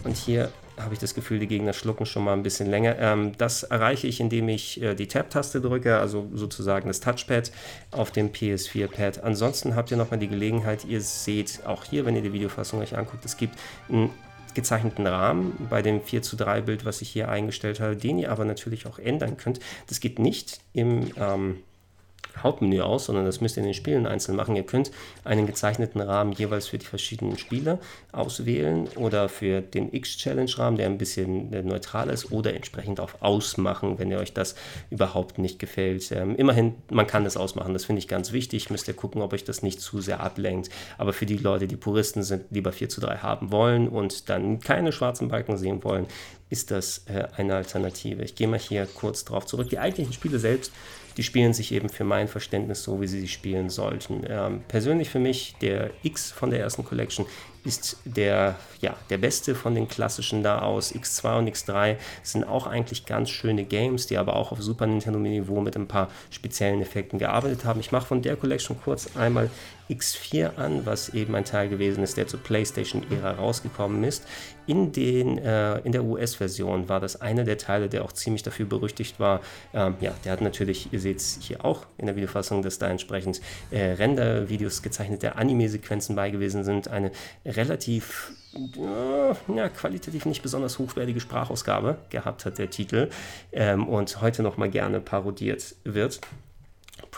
Und 0.05 0.17
hier 0.17 0.51
habe 0.79 0.95
ich 0.95 1.01
das 1.01 1.15
Gefühl, 1.15 1.39
die 1.39 1.47
Gegner 1.47 1.73
schlucken 1.73 2.07
schon 2.07 2.25
mal 2.25 2.33
ein 2.33 2.43
bisschen 2.43 2.69
länger. 2.71 2.99
Ähm, 2.99 3.33
das 3.39 3.63
erreiche 3.63 4.07
ich, 4.07 4.21
indem 4.21 4.49
ich 4.49 4.81
äh, 4.83 4.95
die 4.95 5.09
Tab-Taste 5.09 5.61
drücke, 5.61 5.99
also 5.99 6.29
sozusagen 6.35 6.89
das 6.89 7.01
Touchpad 7.01 7.53
auf 7.91 8.11
dem 8.11 8.31
PS4-Pad. 8.31 9.23
Ansonsten 9.23 9.77
habt 9.77 9.91
ihr 9.91 9.97
nochmal 9.97 10.19
die 10.19 10.29
Gelegenheit, 10.29 10.85
ihr 10.85 11.01
seht 11.01 11.61
auch 11.67 11.85
hier, 11.85 12.07
wenn 12.07 12.17
ihr 12.17 12.23
die 12.23 12.33
Videofassung 12.33 12.81
euch 12.81 12.97
anguckt, 12.97 13.25
es 13.25 13.37
gibt 13.37 13.59
ein 13.89 14.11
gezeichneten 14.55 15.07
Rahmen 15.07 15.69
bei 15.71 15.83
dem 15.83 16.03
4 16.03 16.23
zu 16.23 16.37
3 16.37 16.63
Bild, 16.63 16.85
was 16.85 17.01
ich 17.03 17.11
hier 17.11 17.29
eingestellt 17.29 17.81
habe, 17.81 17.97
den 17.97 18.19
ihr 18.19 18.33
aber 18.33 18.45
natürlich 18.45 18.87
auch 18.87 18.99
ändern 18.99 19.37
könnt. 19.37 19.61
Das 19.87 20.01
geht 20.01 20.19
nicht 20.19 20.61
im 20.73 21.11
ähm, 21.17 21.59
Hauptmenü 22.43 22.81
aus, 22.81 23.07
sondern 23.07 23.25
das 23.25 23.41
müsst 23.41 23.57
ihr 23.57 23.63
in 23.63 23.69
den 23.69 23.75
Spielen 23.75 24.07
einzeln 24.07 24.37
machen. 24.37 24.57
Ihr 24.57 24.63
könnt 24.65 24.91
einen 25.25 25.47
gezeichneten 25.47 26.01
Rahmen 26.01 26.33
jeweils 26.33 26.69
für 26.69 26.79
die 26.79 26.87
verschiedenen 26.87 27.39
Spiele 27.39 27.79
auswählen 28.13 28.89
oder 28.97 29.29
für 29.29 29.61
den 29.61 29.93
X-Challenge-Rahmen, 29.93 30.77
der 30.77 30.87
ein 30.87 30.99
bisschen 30.99 31.53
äh, 31.53 31.63
neutral 31.63 32.11
ist, 32.11 32.33
oder 32.33 32.55
entsprechend 32.55 33.01
auf 33.01 33.23
Ausmachen, 33.23 33.99
wenn 33.99 34.11
ihr 34.11 34.19
euch 34.19 34.33
das 34.33 34.55
überhaupt 34.91 35.39
nicht 35.39 35.59
gefällt. 35.59 36.11
Ähm, 36.13 36.37
immerhin, 36.37 36.75
man 36.91 37.07
kann 37.07 37.27
es 37.27 37.37
ausmachen, 37.37 37.73
das 37.73 37.85
finde 37.85 38.01
ich 38.01 38.09
ganz 38.09 38.33
wichtig. 38.33 38.71
Müsst 38.71 38.89
ihr 38.89 38.95
gucken, 38.95 39.23
ob 39.23 39.33
euch 39.33 39.45
das 39.45 39.63
nicht 39.63 39.81
zu 39.81 40.01
sehr 40.01 40.21
ablenkt. 40.21 40.71
Aber 40.97 41.13
für 41.13 41.27
die 41.27 41.37
Leute, 41.37 41.67
die 41.67 41.77
Puristen 41.77 42.23
sind, 42.23 42.45
lieber 42.51 42.73
4 42.73 42.89
zu 42.89 43.01
3 43.01 43.19
haben 43.19 43.53
wollen 43.53 43.89
und 43.89 44.29
dann 44.29 44.61
keine 44.61 44.93
schwarzen 44.93 45.29
Balken 45.29 45.57
sehen 45.57 45.83
wollen, 45.85 46.07
ist 46.51 46.71
das 46.71 47.03
äh, 47.07 47.29
eine 47.37 47.57
Alternative. 47.57 48.23
Ich 48.23 48.35
gehe 48.35 48.49
mal 48.49 48.59
hier 48.59 48.87
kurz 48.87 49.25
drauf 49.25 49.47
zurück. 49.47 49.69
Die 49.69 49.79
eigentlichen 49.79 50.13
Spiele 50.13 50.39
selbst, 50.39 50.73
die 51.19 51.25
spielen 51.25 51.53
sich 51.53 51.73
eben 51.73 51.89
für 51.89 52.05
mein 52.05 52.29
Verständnis 52.29 52.85
so, 52.85 53.01
wie 53.01 53.09
sie 53.09 53.21
sich 53.21 53.33
spielen 53.33 53.71
sollten. 53.71 54.23
Ähm, 54.29 54.63
persönlich 54.69 55.11
für 55.11 55.19
mich, 55.19 55.57
der 55.61 55.91
X 56.05 56.31
von 56.31 56.51
der 56.51 56.61
ersten 56.61 56.85
Collection 56.85 57.27
ist 57.65 57.99
der, 58.05 58.55
ja, 58.81 58.95
der 59.11 59.19
beste 59.19 59.57
von 59.57 59.75
den 59.75 59.89
klassischen 59.89 60.45
da 60.45 60.61
aus. 60.61 60.95
X2 60.95 61.39
und 61.39 61.49
X3 61.49 61.97
sind 62.23 62.45
auch 62.45 62.69
eigentlich 62.69 63.05
ganz 63.05 63.31
schöne 63.31 63.65
Games, 63.65 64.07
die 64.07 64.17
aber 64.17 64.37
auch 64.37 64.53
auf 64.53 64.63
Super 64.63 64.87
Nintendo-Niveau 64.87 65.61
mit 65.61 65.77
ein 65.77 65.89
paar 65.89 66.09
speziellen 66.31 66.81
Effekten 66.81 67.19
gearbeitet 67.19 67.65
haben. 67.65 67.81
Ich 67.81 67.91
mache 67.91 68.07
von 68.07 68.23
der 68.23 68.37
Collection 68.37 68.77
kurz 68.81 69.17
einmal 69.17 69.51
X4 69.89 70.57
an, 70.57 70.87
was 70.87 71.11
eben 71.11 71.35
ein 71.35 71.45
Teil 71.45 71.69
gewesen 71.69 72.03
ist, 72.03 72.17
der 72.17 72.27
zur 72.27 72.41
PlayStation-Ära 72.41 73.33
rausgekommen 73.33 74.05
ist. 74.05 74.27
In, 74.67 74.93
den, 74.93 75.39
äh, 75.39 75.79
in 75.79 75.93
der 75.93 76.05
US-Version 76.05 76.89
war 76.89 77.01
das 77.01 77.21
einer 77.21 77.45
der 77.45 77.57
Teile, 77.57 77.89
der 77.89 78.05
auch 78.05 78.13
ziemlich 78.13 78.43
dafür 78.43 78.67
berüchtigt 78.67 79.19
war. 79.19 79.41
Ähm, 79.73 79.95
ja, 80.01 80.13
der 80.25 80.33
hat 80.33 80.43
natürlich, 80.43 80.93
ihr 80.93 81.01
seht 81.01 81.19
es 81.19 81.39
hier 81.41 81.65
auch 81.65 81.87
in 81.97 82.07
der 82.07 82.17
Videofassung, 82.17 82.63
dass 82.63 82.79
da 82.79 82.89
entsprechend 82.89 83.41
äh, 83.71 83.93
Render-Videos 83.93 84.83
gezeichnete 84.83 85.37
Anime-Sequenzen 85.37 86.17
bei 86.17 86.31
gewesen 86.31 86.65
sind. 86.65 86.89
Eine 86.89 87.13
relativ 87.47 88.33
äh, 88.55 89.55
ja, 89.57 89.69
qualitativ 89.69 90.27
nicht 90.27 90.43
besonders 90.43 90.79
hochwertige 90.79 91.21
Sprachausgabe 91.21 91.99
gehabt 92.11 92.45
hat 92.45 92.59
der 92.59 92.71
Titel 92.71 93.09
ähm, 93.53 93.89
und 93.89 94.21
heute 94.21 94.43
nochmal 94.43 94.71
gerne 94.71 95.01
parodiert 95.01 95.77
wird. 95.85 96.21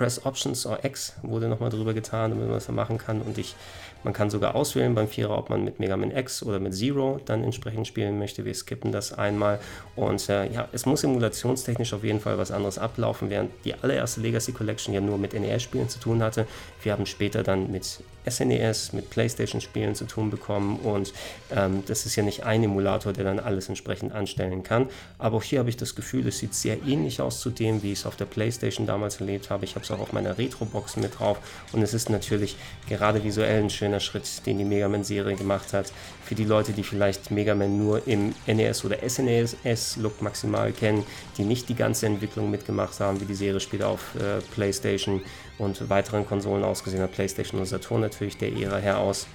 Press 0.01 0.25
Options 0.25 0.65
or 0.65 0.83
X 0.83 1.13
wurde 1.21 1.47
nochmal 1.47 1.69
drüber 1.69 1.93
getan, 1.93 2.31
damit 2.31 2.47
man 2.47 2.55
das 2.55 2.67
machen 2.71 2.97
kann. 2.97 3.21
Und 3.21 3.37
ich, 3.37 3.55
man 4.03 4.15
kann 4.15 4.31
sogar 4.31 4.55
auswählen 4.55 4.95
beim 4.95 5.09
Vierer, 5.09 5.37
ob 5.37 5.51
man 5.51 5.63
mit 5.63 5.79
Mega 5.79 5.95
Man 5.95 6.11
X 6.11 6.43
oder 6.43 6.59
mit 6.59 6.75
Zero 6.75 7.21
dann 7.27 7.45
entsprechend 7.45 7.87
spielen 7.87 8.19
möchte. 8.19 8.47
Wir 8.47 8.55
skippen 8.55 8.93
das 8.93 9.13
einmal. 9.13 9.61
Und 9.97 10.27
äh, 10.31 10.51
ja, 10.51 10.71
es 10.73 10.87
muss 10.87 11.05
emulationstechnisch 11.05 11.93
auf 11.93 12.03
jeden 12.03 12.19
Fall 12.19 12.39
was 12.39 12.51
anderes 12.51 12.79
ablaufen, 12.79 13.29
während 13.29 13.51
die 13.67 13.75
allererste 13.75 14.23
Legacy 14.23 14.53
Collection 14.53 14.95
ja 14.95 15.03
nur 15.03 15.19
mit 15.19 15.35
NES-Spielen 15.35 15.91
zu 15.91 16.01
tun 16.01 16.23
hatte. 16.23 16.47
Wir 16.83 16.93
haben 16.93 17.05
später 17.05 17.43
dann 17.43 17.71
mit 17.71 18.01
SNES, 18.29 18.91
e 18.93 18.97
mit 18.97 19.11
PlayStation-Spielen 19.11 19.95
zu 19.95 20.05
tun 20.05 20.31
bekommen 20.31 20.79
und 20.81 21.13
ähm, 21.51 21.83
das 21.87 22.07
ist 22.07 22.17
ja 22.17 22.23
nicht 22.23 22.45
ein 22.45 22.63
Emulator, 22.63 23.13
der 23.13 23.25
dann 23.25 23.41
alles 23.41 23.69
entsprechend 23.69 24.13
anstellen 24.13 24.63
kann. 24.63 24.89
Aber 25.19 25.39
auch 25.39 25.43
hier 25.43 25.61
habe 25.61 25.71
ich 25.71 25.77
das 25.77 25.95
Gefühl, 25.95 26.27
es 26.27 26.39
sieht 26.39 26.55
sehr 26.55 26.83
ähnlich 26.87 27.21
aus 27.21 27.41
zu 27.41 27.51
dem, 27.51 27.83
wie 27.83 27.93
ich 27.93 28.01
es 28.01 28.07
auf 28.07 28.17
der 28.17 28.27
PlayStation 28.27 28.87
damals 28.87 29.21
erlebt 29.21 29.51
habe. 29.51 29.65
Ich 29.65 29.75
habe 29.75 29.87
auch 29.91 30.01
auf 30.01 30.13
meiner 30.13 30.39
Retro-Box 30.39 30.97
mit 30.97 31.19
drauf 31.19 31.39
und 31.73 31.83
es 31.83 31.95
ist 31.95 32.11
natürlich 32.11 32.57
gerade 32.89 33.23
visuell 33.23 33.63
ein 33.63 33.71
schöner 33.71 34.01
Schritt, 34.01 34.47
den 34.47 34.59
die 34.59 34.65
Mega 34.65 34.89
Man-Serie 34.89 35.37
gemacht 35.37 35.73
hat. 35.73 35.93
Für 36.25 36.35
die 36.35 36.45
Leute, 36.45 36.73
die 36.73 36.83
vielleicht 36.83 37.31
Mega 37.31 37.55
Man 37.55 37.79
nur 37.79 38.07
im 38.07 38.35
NES 38.47 38.85
oder 38.85 38.99
SNES-Look 39.09 40.23
maximal 40.23 40.73
kennen, 40.73 41.05
die 41.39 41.45
nicht 41.45 41.69
die 41.69 41.75
ganze 41.75 42.07
Entwicklung 42.07 42.51
mitgemacht 42.51 43.01
haben, 43.01 43.21
wie 43.21 43.25
die 43.25 43.35
Serie 43.35 43.61
später 43.61 43.89
auf 43.89 44.15
äh, 44.15 44.41
PlayStation 44.55 45.23
und 45.59 45.89
weiteren 45.89 46.27
Konsolen 46.27 46.65
ausgesehen 46.65 47.03
hat, 47.03 47.13
PlayStation 47.13 47.61
und 47.61 47.67
Saturn 47.67 48.01
natürlich 48.01 48.37
der 48.37 48.53
Ära 48.53 48.79
her 48.79 48.99
aus. 48.99 49.27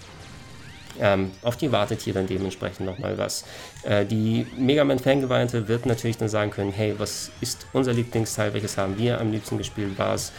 Ähm, 0.99 1.31
auf 1.41 1.58
die 1.58 1.71
wartet 1.71 2.01
hier 2.01 2.13
dann 2.13 2.27
dementsprechend 2.27 2.86
nochmal 2.86 3.17
was. 3.17 3.45
Äh, 3.84 4.05
die 4.05 4.45
Mega 4.58 4.84
Man 4.84 4.99
Fangeweihte 4.99 5.67
wird 5.67 5.86
natürlich 5.86 6.17
dann 6.17 6.29
sagen 6.29 6.51
können, 6.51 6.71
hey, 6.71 6.95
was 6.97 7.31
ist 7.41 7.67
unser 7.73 7.93
Lieblingsteil, 7.93 8.53
welches 8.53 8.77
haben 8.77 8.97
wir 8.97 9.19
am 9.19 9.31
liebsten 9.31 9.58
gespielt, 9.58 9.97
war 9.97 10.15
es 10.15 10.31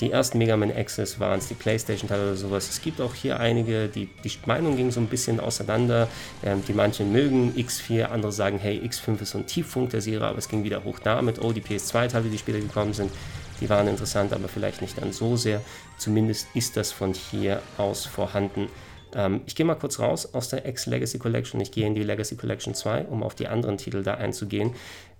die 0.00 0.10
ersten 0.10 0.38
Mega 0.38 0.56
Man 0.56 0.72
Access, 0.72 1.20
waren 1.20 1.38
es 1.38 1.46
die 1.46 1.54
Playstation-Teile 1.54 2.22
oder 2.22 2.36
sowas. 2.36 2.68
Es 2.68 2.82
gibt 2.82 3.00
auch 3.00 3.14
hier 3.14 3.38
einige, 3.38 3.88
die, 3.88 4.08
die 4.24 4.32
Meinung 4.46 4.76
ging 4.76 4.90
so 4.90 4.98
ein 4.98 5.06
bisschen 5.06 5.38
auseinander. 5.38 6.08
Ähm, 6.42 6.62
die 6.66 6.72
manchen 6.72 7.12
mögen 7.12 7.54
X4, 7.56 8.06
andere 8.06 8.32
sagen, 8.32 8.58
hey, 8.58 8.80
X5 8.84 9.22
ist 9.22 9.30
so 9.30 9.38
ein 9.38 9.46
Tiefpunkt 9.46 9.92
der 9.92 10.00
Serie, 10.00 10.26
aber 10.26 10.38
es 10.38 10.48
ging 10.48 10.64
wieder 10.64 10.82
hoch 10.82 10.98
damit. 10.98 11.40
Oh, 11.40 11.52
die 11.52 11.60
PS2-Teile, 11.60 12.28
die 12.28 12.38
später 12.38 12.58
gekommen 12.58 12.94
sind, 12.94 13.12
die 13.60 13.70
waren 13.70 13.86
interessant, 13.86 14.32
aber 14.32 14.48
vielleicht 14.48 14.82
nicht 14.82 15.00
dann 15.00 15.12
so 15.12 15.36
sehr. 15.36 15.60
Zumindest 15.98 16.48
ist 16.54 16.76
das 16.76 16.90
von 16.90 17.14
hier 17.14 17.62
aus 17.78 18.04
vorhanden. 18.04 18.66
Ähm, 19.14 19.42
ich 19.46 19.54
gehe 19.54 19.66
mal 19.66 19.74
kurz 19.74 19.98
raus 19.98 20.34
aus 20.34 20.48
der 20.48 20.66
X-Legacy 20.66 21.18
Collection. 21.18 21.60
Ich 21.60 21.72
gehe 21.72 21.86
in 21.86 21.94
die 21.94 22.02
Legacy 22.02 22.36
Collection 22.36 22.74
2, 22.74 23.06
um 23.06 23.22
auf 23.22 23.34
die 23.34 23.48
anderen 23.48 23.76
Titel 23.76 24.02
da 24.02 24.14
einzugehen. 24.14 24.74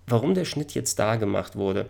Warum 0.07 0.33
der 0.33 0.45
Schnitt 0.45 0.73
jetzt 0.73 0.99
da 0.99 1.15
gemacht 1.15 1.55
wurde, 1.55 1.87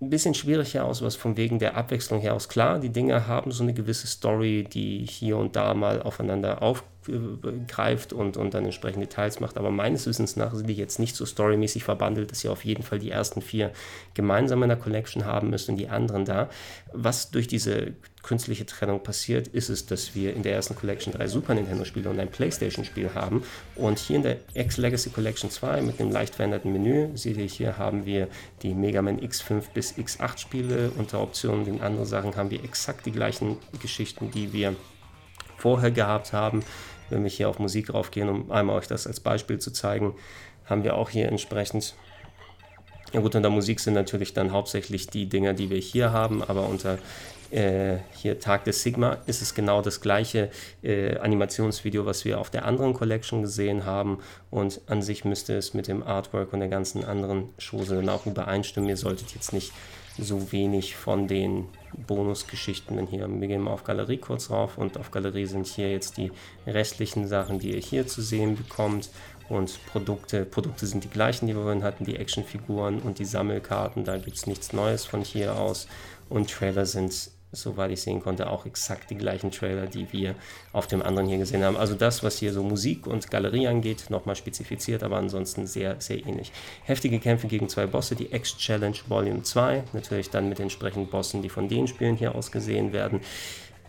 ein 0.00 0.08
bisschen 0.08 0.34
schwierig 0.34 0.74
her 0.74 0.86
aus, 0.86 1.02
was 1.02 1.14
von 1.14 1.36
wegen 1.36 1.58
der 1.58 1.76
Abwechslung 1.76 2.20
her 2.20 2.34
aus. 2.34 2.48
Klar, 2.48 2.78
die 2.78 2.88
Dinge 2.88 3.26
haben 3.26 3.52
so 3.52 3.62
eine 3.62 3.74
gewisse 3.74 4.06
Story, 4.06 4.64
die 4.64 5.04
hier 5.04 5.36
und 5.36 5.56
da 5.56 5.74
mal 5.74 6.00
aufeinander 6.02 6.62
auf, 6.62 6.84
greift 7.68 8.12
und, 8.12 8.36
und 8.36 8.54
dann 8.54 8.64
entsprechende 8.64 9.06
Details 9.06 9.40
macht. 9.40 9.56
Aber 9.56 9.70
meines 9.70 10.06
Wissens 10.06 10.36
nach 10.36 10.54
sind 10.54 10.68
die 10.68 10.74
jetzt 10.74 10.98
nicht 10.98 11.16
so 11.16 11.26
storymäßig 11.26 11.84
verbandelt, 11.84 12.30
dass 12.30 12.44
ihr 12.44 12.52
auf 12.52 12.64
jeden 12.64 12.82
Fall 12.82 12.98
die 12.98 13.10
ersten 13.10 13.42
vier 13.42 13.72
gemeinsam 14.14 14.62
in 14.62 14.68
der 14.68 14.78
Collection 14.78 15.24
haben 15.24 15.50
müsst 15.50 15.68
und 15.68 15.76
die 15.76 15.88
anderen 15.88 16.24
da. 16.24 16.48
Was 16.92 17.30
durch 17.30 17.48
diese 17.48 17.92
künstliche 18.22 18.66
Trennung 18.66 19.02
passiert, 19.02 19.48
ist 19.48 19.70
es, 19.70 19.86
dass 19.86 20.14
wir 20.14 20.34
in 20.34 20.42
der 20.42 20.54
ersten 20.54 20.74
Collection 20.74 21.12
drei 21.12 21.26
Super 21.26 21.54
Nintendo-Spiele 21.54 22.10
und 22.10 22.20
ein 22.20 22.30
PlayStation-Spiel 22.30 23.14
haben. 23.14 23.42
Und 23.76 23.98
hier 23.98 24.16
in 24.16 24.22
der 24.22 24.36
X-Legacy 24.54 25.10
Collection 25.10 25.50
2 25.50 25.80
mit 25.82 26.00
einem 26.00 26.10
leicht 26.10 26.34
veränderten 26.34 26.72
Menü, 26.72 27.16
seht 27.16 27.38
ihr 27.38 27.46
hier, 27.46 27.78
haben 27.78 28.04
wir 28.04 28.28
die 28.62 28.74
Mega 28.74 29.00
Man 29.00 29.20
X5 29.20 29.64
bis 29.72 29.94
X8 29.94 30.38
Spiele. 30.38 30.90
Unter 30.98 31.22
Optionen 31.22 31.66
in 31.66 31.80
andere 31.80 32.06
Sachen 32.06 32.36
haben 32.36 32.50
wir 32.50 32.62
exakt 32.62 33.06
die 33.06 33.12
gleichen 33.12 33.56
Geschichten, 33.80 34.30
die 34.30 34.52
wir 34.52 34.74
vorher 35.56 35.90
gehabt 35.90 36.32
haben. 36.32 36.62
Wenn 37.10 37.22
wir 37.22 37.30
hier 37.30 37.48
auf 37.48 37.58
Musik 37.58 37.92
raufgehen, 37.92 38.28
um 38.28 38.50
einmal 38.50 38.76
euch 38.76 38.86
das 38.86 39.06
als 39.06 39.20
Beispiel 39.20 39.58
zu 39.58 39.72
zeigen, 39.72 40.14
haben 40.66 40.84
wir 40.84 40.96
auch 40.96 41.10
hier 41.10 41.28
entsprechend 41.28 41.94
ja 43.12 43.20
gut, 43.20 43.34
unter 43.34 43.50
Musik 43.50 43.80
sind 43.80 43.94
natürlich 43.94 44.34
dann 44.34 44.52
hauptsächlich 44.52 45.08
die 45.08 45.28
Dinger, 45.28 45.52
die 45.52 45.68
wir 45.68 45.78
hier 45.78 46.12
haben, 46.12 46.44
aber 46.44 46.68
unter 46.68 46.98
äh, 47.50 47.96
hier 48.12 48.38
Tag 48.38 48.64
des 48.64 48.82
Sigma 48.82 49.18
ist 49.26 49.42
es 49.42 49.54
genau 49.54 49.82
das 49.82 50.00
gleiche 50.00 50.50
äh, 50.82 51.16
Animationsvideo, 51.16 52.06
was 52.06 52.24
wir 52.24 52.38
auf 52.38 52.50
der 52.50 52.64
anderen 52.64 52.94
Collection 52.94 53.42
gesehen 53.42 53.84
haben 53.84 54.18
und 54.50 54.80
an 54.86 55.02
sich 55.02 55.24
müsste 55.24 55.56
es 55.56 55.74
mit 55.74 55.88
dem 55.88 56.04
Artwork 56.04 56.52
und 56.52 56.60
der 56.60 56.68
ganzen 56.68 57.04
anderen 57.04 57.48
Chose 57.58 57.96
dann 57.96 58.08
auch 58.08 58.26
übereinstimmen. 58.26 58.88
Ihr 58.88 58.96
solltet 58.96 59.34
jetzt 59.34 59.52
nicht 59.52 59.72
so 60.16 60.52
wenig 60.52 60.94
von 60.94 61.26
den 61.26 61.66
Bonusgeschichten 62.06 63.06
hier. 63.06 63.28
Wir 63.28 63.48
gehen 63.48 63.62
mal 63.62 63.72
auf 63.72 63.84
Galerie 63.84 64.18
kurz 64.18 64.48
drauf 64.48 64.78
und 64.78 64.98
auf 64.98 65.10
Galerie 65.10 65.46
sind 65.46 65.66
hier 65.66 65.90
jetzt 65.90 66.16
die 66.16 66.32
restlichen 66.66 67.26
Sachen, 67.26 67.58
die 67.58 67.74
ihr 67.74 67.80
hier 67.80 68.06
zu 68.06 68.22
sehen 68.22 68.56
bekommt 68.56 69.10
und 69.48 69.78
Produkte. 69.86 70.44
Produkte 70.44 70.86
sind 70.86 71.04
die 71.04 71.10
gleichen, 71.10 71.46
die 71.46 71.54
wir 71.54 71.62
vorhin 71.62 71.82
hatten, 71.82 72.04
die 72.04 72.16
Actionfiguren 72.16 73.00
und 73.00 73.18
die 73.18 73.24
Sammelkarten, 73.24 74.04
da 74.04 74.16
gibt 74.18 74.36
es 74.36 74.46
nichts 74.46 74.72
Neues 74.72 75.04
von 75.04 75.22
hier 75.22 75.56
aus 75.56 75.88
und 76.28 76.50
Trailer 76.50 76.86
sind 76.86 77.30
soweit 77.52 77.90
ich 77.90 78.00
sehen 78.02 78.20
konnte, 78.20 78.48
auch 78.48 78.66
exakt 78.66 79.10
die 79.10 79.16
gleichen 79.16 79.50
Trailer, 79.50 79.86
die 79.86 80.12
wir 80.12 80.34
auf 80.72 80.86
dem 80.86 81.02
anderen 81.02 81.28
hier 81.28 81.38
gesehen 81.38 81.64
haben. 81.64 81.76
Also 81.76 81.94
das, 81.94 82.22
was 82.22 82.38
hier 82.38 82.52
so 82.52 82.62
Musik 82.62 83.06
und 83.06 83.30
Galerie 83.30 83.66
angeht, 83.66 84.04
nochmal 84.08 84.36
spezifiziert, 84.36 85.02
aber 85.02 85.16
ansonsten 85.16 85.66
sehr, 85.66 86.00
sehr 86.00 86.24
ähnlich. 86.24 86.52
Heftige 86.84 87.18
Kämpfe 87.18 87.48
gegen 87.48 87.68
zwei 87.68 87.86
Bosse, 87.86 88.14
die 88.14 88.32
X-Challenge 88.32 88.96
Volume 89.08 89.42
2, 89.42 89.84
natürlich 89.92 90.30
dann 90.30 90.48
mit 90.48 90.60
entsprechenden 90.60 91.08
Bossen, 91.08 91.42
die 91.42 91.48
von 91.48 91.68
den 91.68 91.88
Spielen 91.88 92.16
hier 92.16 92.34
aus 92.34 92.52
gesehen 92.52 92.92
werden. 92.92 93.20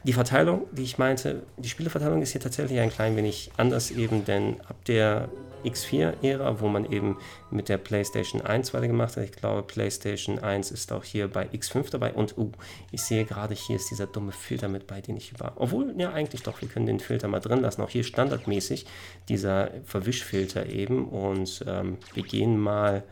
Die 0.03 0.13
Verteilung, 0.13 0.65
die 0.71 0.83
ich 0.83 0.97
meinte, 0.97 1.43
die 1.57 1.69
Spieleverteilung 1.69 2.21
ist 2.21 2.31
hier 2.31 2.41
tatsächlich 2.41 2.79
ein 2.79 2.89
klein 2.89 3.15
wenig 3.15 3.51
anders 3.57 3.91
eben, 3.91 4.25
denn 4.25 4.59
ab 4.61 4.83
der 4.85 5.29
X4-Ära, 5.63 6.59
wo 6.59 6.67
man 6.67 6.91
eben 6.91 7.17
mit 7.49 7.69
der 7.69 7.77
PlayStation 7.77 8.41
1 8.41 8.73
weitergemacht 8.73 9.17
hat. 9.17 9.23
Ich 9.23 9.31
glaube, 9.31 9.63
PlayStation 9.63 10.39
1 10.39 10.71
ist 10.71 10.91
auch 10.91 11.03
hier 11.03 11.27
bei 11.27 11.47
X5 11.47 11.91
dabei. 11.91 12.13
Und 12.13 12.37
uh, 12.37 12.51
ich 12.91 13.03
sehe 13.03 13.25
gerade, 13.25 13.53
hier 13.53 13.75
ist 13.75 13.91
dieser 13.91 14.07
dumme 14.07 14.31
Filter 14.31 14.67
mit 14.67 14.87
bei, 14.87 15.01
den 15.01 15.17
ich 15.17 15.31
über. 15.31 15.53
Obwohl, 15.55 15.93
ja, 15.97 16.11
eigentlich 16.11 16.43
doch, 16.43 16.61
wir 16.61 16.67
können 16.67 16.85
den 16.85 16.99
Filter 16.99 17.27
mal 17.27 17.39
drin 17.39 17.61
lassen. 17.61 17.81
Auch 17.81 17.89
hier 17.89 18.03
standardmäßig 18.03 18.85
dieser 19.29 19.69
Verwischfilter 19.85 20.65
eben. 20.67 21.07
Und 21.07 21.63
ähm, 21.67 21.97
wir 22.13 22.23
gehen 22.23 22.59
mal 22.59 23.03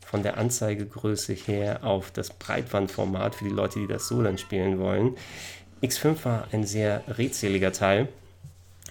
von 0.00 0.22
der 0.22 0.36
Anzeigegröße 0.36 1.32
her 1.32 1.84
auf 1.84 2.10
das 2.10 2.30
Breitbandformat 2.30 3.34
für 3.34 3.44
die 3.44 3.50
Leute, 3.50 3.78
die 3.78 3.86
das 3.86 4.08
so 4.08 4.22
dann 4.22 4.36
spielen 4.36 4.78
wollen. 4.78 5.16
X5 5.82 6.24
war 6.24 6.48
ein 6.52 6.64
sehr 6.64 7.02
redseliger 7.08 7.72
Teil. 7.72 8.08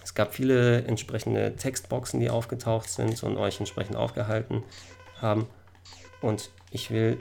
Es 0.03 0.13
gab 0.13 0.33
viele 0.33 0.83
entsprechende 0.83 1.55
Textboxen, 1.55 2.19
die 2.19 2.29
aufgetaucht 2.29 2.89
sind 2.89 3.23
und 3.23 3.37
euch 3.37 3.59
entsprechend 3.59 3.95
aufgehalten 3.95 4.63
haben. 5.21 5.47
Und 6.21 6.49
ich 6.69 6.91
will, 6.91 7.17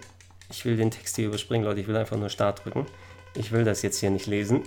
ich 0.51 0.65
will 0.65 0.77
den 0.77 0.91
Text 0.91 1.17
hier 1.17 1.27
überspringen, 1.27 1.65
Leute. 1.65 1.81
Ich 1.81 1.87
will 1.87 1.97
einfach 1.97 2.17
nur 2.17 2.31
Start 2.31 2.65
drücken. 2.65 2.87
Ich 3.35 3.53
will 3.53 3.65
das 3.65 3.83
jetzt 3.83 4.01
hier 4.01 4.11
nicht 4.11 4.27
lesen. 4.27 4.63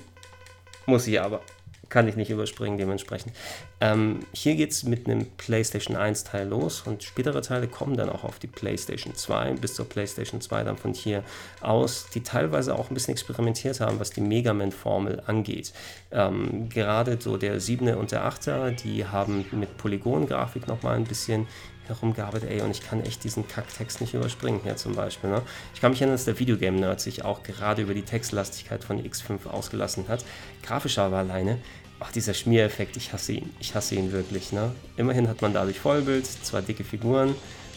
Muss 0.85 1.07
ich 1.07 1.19
aber. 1.19 1.41
Kann 1.89 2.07
ich 2.07 2.15
nicht 2.15 2.29
überspringen, 2.29 2.77
dementsprechend. 2.77 3.33
Ähm, 3.81 4.21
hier 4.33 4.55
geht 4.55 4.71
es 4.71 4.83
mit 4.83 5.07
einem 5.07 5.27
PlayStation 5.37 5.95
1 5.95 6.23
Teil 6.23 6.47
los 6.47 6.81
und 6.85 7.03
spätere 7.03 7.41
Teile 7.41 7.67
kommen 7.67 7.97
dann 7.97 8.09
auch 8.09 8.23
auf 8.23 8.39
die 8.39 8.47
PlayStation 8.47 9.15
2, 9.15 9.53
bis 9.53 9.75
zur 9.75 9.87
PlayStation 9.87 10.41
2 10.41 10.63
dann 10.63 10.77
von 10.77 10.93
hier 10.93 11.23
aus, 11.61 12.07
die 12.13 12.23
teilweise 12.23 12.75
auch 12.75 12.89
ein 12.89 12.93
bisschen 12.93 13.11
experimentiert 13.11 13.79
haben, 13.79 13.99
was 13.99 14.11
die 14.11 14.21
Mega 14.21 14.53
Man-Formel 14.53 15.23
angeht. 15.27 15.73
Ähm, 16.11 16.69
gerade 16.69 17.17
so 17.19 17.37
der 17.37 17.59
7. 17.59 17.95
und 17.95 18.11
der 18.11 18.25
8. 18.25 18.83
die 18.83 19.05
haben 19.05 19.45
mit 19.51 19.77
Polygon-Grafik 19.77 20.67
nochmal 20.67 20.95
ein 20.95 21.03
bisschen 21.03 21.47
herumgearbeitet, 21.87 22.49
ey, 22.49 22.61
und 22.61 22.71
ich 22.71 22.81
kann 22.81 23.01
echt 23.01 23.23
diesen 23.23 23.47
Kacktext 23.47 24.01
nicht 24.01 24.13
überspringen 24.13 24.61
hier 24.63 24.75
zum 24.77 24.95
Beispiel. 24.95 25.29
Ne? 25.29 25.41
Ich 25.73 25.81
kann 25.81 25.91
mich 25.91 26.01
erinnern, 26.01 26.15
dass 26.15 26.25
der 26.25 26.39
Videogame-Nerd 26.39 27.01
sich 27.01 27.25
auch 27.25 27.43
gerade 27.43 27.81
über 27.81 27.93
die 27.93 28.03
Textlastigkeit 28.03 28.83
von 28.83 29.03
X5 29.03 29.47
ausgelassen 29.47 30.07
hat. 30.07 30.23
Grafisch 30.61 30.97
aber 30.97 31.17
alleine, 31.17 31.59
ach, 31.99 32.11
dieser 32.11 32.33
Schmiereffekt, 32.33 32.97
ich 32.97 33.13
hasse 33.13 33.33
ihn. 33.33 33.53
Ich 33.59 33.75
hasse 33.75 33.95
ihn 33.95 34.11
wirklich. 34.11 34.51
Ne? 34.51 34.73
Immerhin 34.97 35.27
hat 35.27 35.41
man 35.41 35.53
dadurch 35.53 35.79
Vollbild, 35.79 36.25
zwar 36.25 36.61
dicke 36.61 36.83
Figuren 36.83 37.35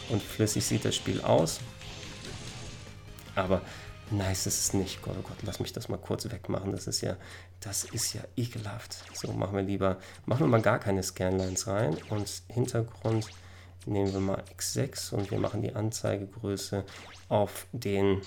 und 0.08 0.22
flüssig 0.22 0.64
sieht 0.64 0.84
das 0.84 0.94
Spiel 0.94 1.20
aus. 1.20 1.60
Aber 3.34 3.60
nice 4.10 4.46
ist 4.46 4.60
es 4.60 4.72
nicht. 4.72 5.02
Gott, 5.02 5.14
oh 5.18 5.22
Gott, 5.22 5.38
lass 5.42 5.60
mich 5.60 5.72
das 5.72 5.88
mal 5.88 5.98
kurz 5.98 6.30
wegmachen. 6.30 6.72
Das 6.72 6.86
ist 6.86 7.00
ja, 7.00 7.16
das 7.60 7.84
ist 7.84 8.14
ja 8.14 8.22
ekelhaft. 8.36 8.96
So, 9.14 9.32
machen 9.32 9.56
wir 9.56 9.62
lieber, 9.62 9.98
machen 10.24 10.40
wir 10.40 10.48
mal 10.48 10.62
gar 10.62 10.78
keine 10.78 11.02
Scanlines 11.02 11.66
rein 11.66 11.96
und 12.10 12.28
Hintergrund 12.48 13.28
nehmen 13.86 14.12
wir 14.12 14.20
mal 14.20 14.42
x6 14.58 15.12
und 15.14 15.30
wir 15.30 15.38
machen 15.38 15.62
die 15.62 15.74
Anzeigegröße 15.74 16.84
auf 17.28 17.66
den 17.72 18.20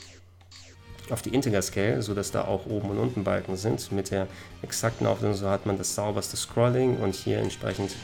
auf 1.10 1.24
die 1.24 1.34
Integer 1.34 1.64
Scale, 1.64 2.04
sodass 2.04 2.32
da 2.32 2.46
auch 2.46 2.68
oben 2.68 2.92
und 2.92 3.00
unten 3.00 3.24
Balken 3.24 3.56
sind. 3.56 3.92
Mit 3.92 4.12
der 4.12 4.28
exakten 4.62 5.08
Auflösung 5.08 5.34
so 5.34 5.50
hat 5.50 5.66
man 5.66 5.78
das 5.78 5.96
sauberste 5.96 6.38
Scrolling 6.38 6.98
und 6.98 7.16
hier 7.16 7.40
entsprechend 7.40 7.96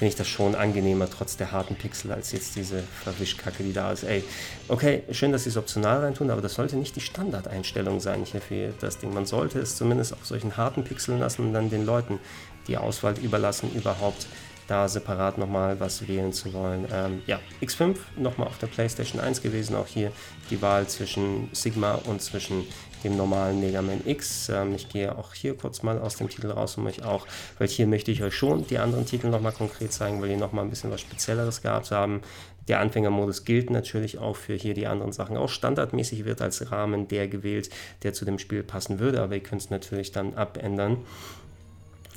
finde 0.00 0.12
ich 0.12 0.16
das 0.16 0.28
schon 0.28 0.54
angenehmer, 0.54 1.10
trotz 1.10 1.36
der 1.36 1.52
harten 1.52 1.74
Pixel, 1.74 2.10
als 2.10 2.32
jetzt 2.32 2.56
diese 2.56 2.82
Verwischkacke, 2.82 3.62
die 3.62 3.74
da 3.74 3.92
ist. 3.92 4.02
Ey, 4.04 4.24
okay, 4.68 5.02
schön, 5.10 5.30
dass 5.30 5.44
sie 5.44 5.50
es 5.50 5.58
optional 5.58 6.00
reintun, 6.00 6.30
aber 6.30 6.40
das 6.40 6.54
sollte 6.54 6.76
nicht 6.76 6.96
die 6.96 7.02
Standardeinstellung 7.02 8.00
sein 8.00 8.24
hier 8.24 8.40
für 8.40 8.72
das 8.80 8.96
Ding. 8.96 9.12
Man 9.12 9.26
sollte 9.26 9.58
es 9.58 9.76
zumindest 9.76 10.14
auf 10.14 10.24
solchen 10.24 10.56
harten 10.56 10.84
Pixeln 10.84 11.18
lassen 11.18 11.48
und 11.48 11.52
dann 11.52 11.68
den 11.68 11.84
Leuten 11.84 12.18
die 12.66 12.78
Auswahl 12.78 13.18
überlassen, 13.18 13.70
überhaupt 13.74 14.26
da 14.70 14.86
separat 14.88 15.36
nochmal 15.36 15.80
was 15.80 16.06
wählen 16.06 16.32
zu 16.32 16.52
wollen. 16.52 16.86
Ähm, 16.92 17.22
ja, 17.26 17.40
X5 17.60 17.96
nochmal 18.16 18.46
auf 18.46 18.58
der 18.58 18.68
PlayStation 18.68 19.20
1 19.20 19.42
gewesen, 19.42 19.74
auch 19.74 19.88
hier 19.88 20.12
die 20.48 20.62
Wahl 20.62 20.86
zwischen 20.86 21.48
Sigma 21.52 21.94
und 21.94 22.22
zwischen 22.22 22.64
dem 23.02 23.16
normalen 23.16 23.60
Mega 23.60 23.82
Man 23.82 24.06
X. 24.06 24.48
Ähm, 24.48 24.74
ich 24.76 24.88
gehe 24.88 25.16
auch 25.16 25.34
hier 25.34 25.56
kurz 25.56 25.82
mal 25.82 25.98
aus 25.98 26.16
dem 26.16 26.28
Titel 26.28 26.50
raus 26.52 26.76
und 26.78 26.86
euch 26.86 27.04
auch, 27.04 27.26
weil 27.58 27.66
hier 27.66 27.88
möchte 27.88 28.12
ich 28.12 28.22
euch 28.22 28.34
schon 28.34 28.64
die 28.68 28.78
anderen 28.78 29.06
Titel 29.06 29.28
nochmal 29.28 29.52
konkret 29.52 29.92
zeigen, 29.92 30.22
weil 30.22 30.28
die 30.28 30.36
nochmal 30.36 30.64
ein 30.64 30.70
bisschen 30.70 30.92
was 30.92 31.00
Spezielleres 31.00 31.62
gehabt 31.62 31.90
haben. 31.90 32.22
Der 32.68 32.78
Anfängermodus 32.78 33.44
gilt 33.44 33.70
natürlich 33.70 34.18
auch 34.18 34.36
für 34.36 34.54
hier 34.54 34.74
die 34.74 34.86
anderen 34.86 35.12
Sachen. 35.12 35.36
Auch 35.36 35.48
standardmäßig 35.48 36.24
wird 36.24 36.40
als 36.40 36.70
Rahmen 36.70 37.08
der 37.08 37.26
gewählt, 37.26 37.70
der 38.04 38.12
zu 38.12 38.24
dem 38.24 38.38
Spiel 38.38 38.62
passen 38.62 39.00
würde, 39.00 39.20
aber 39.20 39.34
ihr 39.34 39.42
könnt 39.42 39.62
es 39.62 39.70
natürlich 39.70 40.12
dann 40.12 40.34
abändern. 40.34 40.98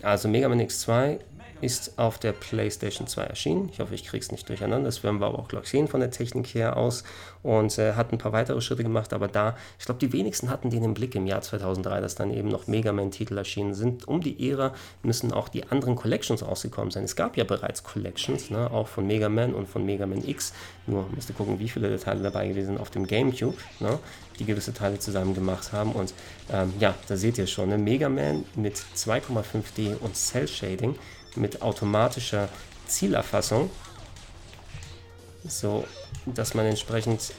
Also 0.04 0.28
Mega 0.28 0.50
Man 0.50 0.60
X2 0.60 1.20
ist 1.63 1.97
auf 1.97 2.19
der 2.19 2.34
PlayStation 2.34 3.08
2 3.08 3.23
erschienen. 3.23 3.69
Ich 3.71 3.80
hoffe, 3.80 3.95
ich 3.95 4.04
kriege 4.04 4.21
es 4.21 4.34
nicht 4.34 4.49
durcheinander. 4.49 4.86
Das 4.86 5.02
werden 5.02 5.21
wir 5.21 5.28
aber 5.28 5.39
auch 5.39 5.47
gleich 5.47 5.67
sehen 5.67 5.88
von 5.88 6.02
der 6.02 6.12
Technik 6.12 6.47
her 6.54 6.76
aus. 6.76 7.06
Und 7.41 7.78
äh, 7.78 7.93
hat 7.93 8.12
ein 8.12 8.17
paar 8.17 8.34
weitere 8.34 8.60
Schritte 8.60 8.84
gemacht, 8.84 9.13
aber 9.13 9.30
da, 9.30 9.56
ich 9.80 9.86
glaube, 9.86 9.99
die 9.99 10.12
wenigsten 10.12 10.49
hatten 10.49 10.69
den 10.69 10.84
im 10.84 10.93
Blick 10.93 11.15
im 11.15 11.26
Jahr 11.26 11.41
2003, 11.41 12.02
dass 12.02 12.15
dann 12.15 12.32
eben 12.32 12.49
noch 12.49 12.67
Mega 12.67 12.91
Man-Titel 12.91 13.38
erschienen 13.38 13.73
sind. 13.73 14.08
Um 14.08 14.19
die 14.19 14.49
Ära 14.49 14.73
müssen 15.04 15.32
auch 15.32 15.47
die 15.47 15.63
anderen 15.69 15.95
Collections 15.95 16.45
rausgekommen 16.45 16.91
sein. 16.91 17.06
Es 17.06 17.15
gab 17.15 17.38
ja 17.38 17.45
bereits 17.45 17.84
Collections, 17.84 18.49
ne, 18.49 18.69
auch 18.69 18.88
von 18.89 19.08
Mega 19.08 19.30
Man 19.30 19.54
und 19.54 19.69
von 19.69 19.86
Mega 19.86 20.06
Man 20.06 20.28
X. 20.28 20.54
Nur 20.86 21.08
müsst 21.15 21.30
ihr 21.30 21.36
gucken, 21.36 21.60
wie 21.60 21.69
viele 21.69 21.97
Teile 21.97 22.23
dabei 22.23 22.47
gewesen 22.49 22.67
sind 22.67 22.80
auf 22.80 22.89
dem 22.89 23.08
GameCube, 23.08 23.58
ne, 23.80 23.99
die 24.39 24.45
gewisse 24.45 24.73
Teile 24.73 24.99
zusammen 24.99 25.34
gemacht 25.34 25.71
haben. 25.71 25.93
Und 25.93 26.13
ähm, 26.52 26.73
ja, 26.80 26.93
da 27.08 27.15
seht 27.15 27.38
ihr 27.38 27.47
schon, 27.47 27.69
ne, 27.69 27.78
Mega 27.78 28.10
Man 28.10 28.43
mit 28.56 28.76
2,5D 28.95 29.97
und 29.99 30.15
Cell 30.15 30.47
Shading 30.47 30.95
mit 31.36 31.62
automatischer 31.62 32.50
Zielerfassung, 32.88 33.69
so 35.46 35.86
dass 36.26 36.54
man 36.54 36.65
entsprechend 36.65 37.34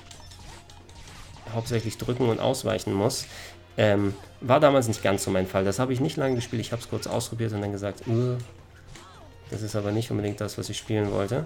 hauptsächlich 1.53 1.97
drücken 1.99 2.29
und 2.29 2.41
ausweichen 2.41 2.93
muss. 2.93 3.27
Ähm, 3.77 4.15
war 4.41 4.61
damals 4.61 4.89
nicht 4.89 5.03
ganz 5.03 5.25
so 5.25 5.31
mein 5.31 5.47
Fall. 5.47 5.65
Das 5.65 5.79
habe 5.79 5.93
ich 5.93 6.01
nicht 6.01 6.17
lange 6.17 6.37
gespielt. 6.37 6.61
Ich 6.61 6.73
habe 6.73 6.83
es 6.83 6.89
kurz 6.89 7.07
ausprobiert 7.07 7.53
und 7.53 7.61
dann 7.61 7.73
gesagt, 7.73 8.03
das 9.51 9.63
ist 9.63 9.77
aber 9.77 9.91
nicht 9.91 10.11
unbedingt 10.11 10.41
das, 10.41 10.59
was 10.59 10.69
ich 10.69 10.79
spielen 10.79 11.11
wollte. 11.13 11.45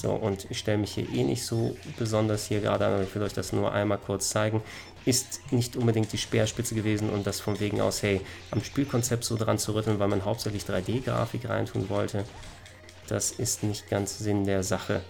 So, 0.00 0.12
und 0.12 0.46
ich 0.50 0.58
stelle 0.58 0.78
mich 0.78 0.92
hier 0.92 1.08
eh 1.12 1.22
nicht 1.22 1.44
so 1.44 1.76
besonders 1.98 2.46
hier 2.46 2.60
gerade 2.60 2.86
an, 2.86 2.94
aber 2.94 3.02
ich 3.02 3.14
will 3.14 3.22
euch 3.22 3.34
das 3.34 3.52
nur 3.52 3.72
einmal 3.72 3.98
kurz 3.98 4.30
zeigen 4.30 4.62
ist 5.04 5.40
nicht 5.52 5.76
unbedingt 5.76 6.12
die 6.12 6.18
Speerspitze 6.18 6.74
gewesen 6.74 7.10
und 7.10 7.26
das 7.26 7.40
von 7.40 7.58
wegen 7.60 7.80
aus, 7.80 8.02
hey, 8.02 8.20
am 8.50 8.62
Spielkonzept 8.62 9.24
so 9.24 9.36
dran 9.36 9.58
zu 9.58 9.74
rütteln, 9.74 9.98
weil 9.98 10.08
man 10.08 10.24
hauptsächlich 10.24 10.62
3D-Grafik 10.64 11.48
reintun 11.48 11.88
wollte, 11.88 12.24
das 13.08 13.32
ist 13.32 13.62
nicht 13.62 13.90
ganz 13.90 14.18
Sinn 14.18 14.44
der 14.44 14.62
Sache. 14.62 15.02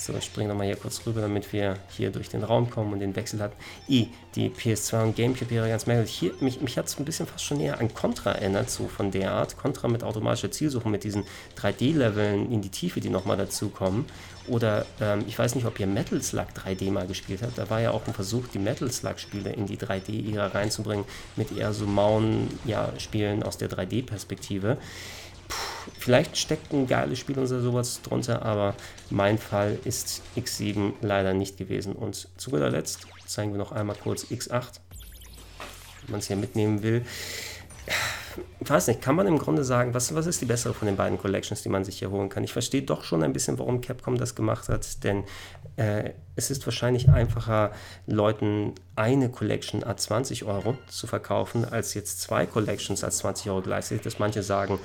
So, 0.00 0.14
ich 0.14 0.24
springe 0.26 0.50
nochmal 0.50 0.68
hier 0.68 0.76
kurz 0.76 1.04
rüber, 1.06 1.22
damit 1.22 1.52
wir 1.52 1.76
hier 1.88 2.12
durch 2.12 2.28
den 2.28 2.44
Raum 2.44 2.70
kommen 2.70 2.92
und 2.92 3.00
den 3.00 3.16
Wechsel 3.16 3.40
hatten. 3.40 3.56
I, 3.88 4.08
die 4.36 4.48
PS2 4.48 5.02
und 5.02 5.16
Gamecube 5.16 5.50
wäre 5.50 5.68
ganz 5.68 5.86
merkwürdig. 5.86 6.14
Hier, 6.14 6.32
mich, 6.38 6.60
mich 6.60 6.78
hat 6.78 6.86
es 6.86 6.96
ein 7.00 7.04
bisschen 7.04 7.26
fast 7.26 7.44
schon 7.44 7.58
näher 7.58 7.80
an 7.80 7.92
Contra 7.92 8.30
erinnert, 8.30 8.70
so 8.70 8.86
von 8.86 9.10
der 9.10 9.32
Art. 9.32 9.56
Contra 9.56 9.88
mit 9.88 10.04
automatischer 10.04 10.52
Zielsuche, 10.52 10.88
mit 10.88 11.02
diesen 11.02 11.24
3D-Leveln 11.60 12.52
in 12.52 12.62
die 12.62 12.68
Tiefe, 12.68 13.00
die 13.00 13.10
nochmal 13.10 13.36
dazukommen. 13.36 14.04
Oder 14.46 14.86
ähm, 15.00 15.24
ich 15.26 15.36
weiß 15.36 15.56
nicht, 15.56 15.66
ob 15.66 15.80
ihr 15.80 15.88
Metal 15.88 16.22
Slug 16.22 16.46
3D 16.54 16.92
mal 16.92 17.08
gespielt 17.08 17.42
habt. 17.42 17.58
Da 17.58 17.68
war 17.68 17.80
ja 17.80 17.90
auch 17.90 18.06
ein 18.06 18.14
Versuch, 18.14 18.46
die 18.46 18.60
Metal 18.60 18.90
Slug-Spiele 18.90 19.52
in 19.52 19.66
die 19.66 19.78
3D-Ära 19.78 20.54
reinzubringen, 20.54 21.06
mit 21.34 21.50
eher 21.50 21.72
so 21.72 21.86
Mauen-Spielen 21.86 23.40
ja, 23.40 23.46
aus 23.46 23.58
der 23.58 23.68
3D-Perspektive 23.68 24.78
vielleicht 25.98 26.36
steckt 26.36 26.72
ein 26.72 26.86
geiles 26.86 27.18
Spiel 27.18 27.38
oder 27.38 27.60
sowas 27.60 28.02
drunter, 28.02 28.42
aber 28.42 28.74
mein 29.10 29.38
Fall 29.38 29.78
ist 29.84 30.22
X7 30.36 30.92
leider 31.00 31.34
nicht 31.34 31.56
gewesen. 31.56 31.94
Und 31.94 32.28
zu 32.36 32.50
guter 32.50 32.70
Letzt 32.70 33.06
zeigen 33.26 33.52
wir 33.52 33.58
noch 33.58 33.72
einmal 33.72 33.96
kurz 33.96 34.24
X8, 34.24 34.80
wenn 36.02 36.12
man 36.12 36.20
es 36.20 36.26
hier 36.26 36.36
mitnehmen 36.36 36.82
will. 36.82 37.04
Ich 38.60 38.70
weiß 38.70 38.86
nicht, 38.88 39.00
kann 39.00 39.16
man 39.16 39.26
im 39.26 39.38
Grunde 39.38 39.64
sagen, 39.64 39.94
was, 39.94 40.14
was 40.14 40.26
ist 40.26 40.40
die 40.40 40.44
bessere 40.44 40.74
von 40.74 40.86
den 40.86 40.96
beiden 40.96 41.18
Collections, 41.18 41.62
die 41.62 41.68
man 41.68 41.84
sich 41.84 41.98
hier 41.98 42.10
holen 42.10 42.28
kann? 42.28 42.44
Ich 42.44 42.52
verstehe 42.52 42.82
doch 42.82 43.02
schon 43.02 43.22
ein 43.22 43.32
bisschen, 43.32 43.58
warum 43.58 43.80
Capcom 43.80 44.16
das 44.16 44.34
gemacht 44.34 44.68
hat, 44.68 45.02
denn 45.02 45.24
äh, 45.76 46.10
es 46.36 46.50
ist 46.50 46.64
wahrscheinlich 46.66 47.08
einfacher, 47.08 47.72
Leuten 48.06 48.74
eine 48.94 49.30
Collection 49.30 49.82
a 49.82 49.96
20 49.96 50.44
Euro 50.44 50.76
zu 50.86 51.06
verkaufen, 51.06 51.64
als 51.64 51.94
jetzt 51.94 52.20
zwei 52.20 52.46
Collections 52.46 53.02
a 53.02 53.10
20 53.10 53.50
Euro 53.50 53.62
gleichzeitig, 53.62 54.02
dass 54.02 54.18
manche 54.18 54.42
sagen, 54.42 54.78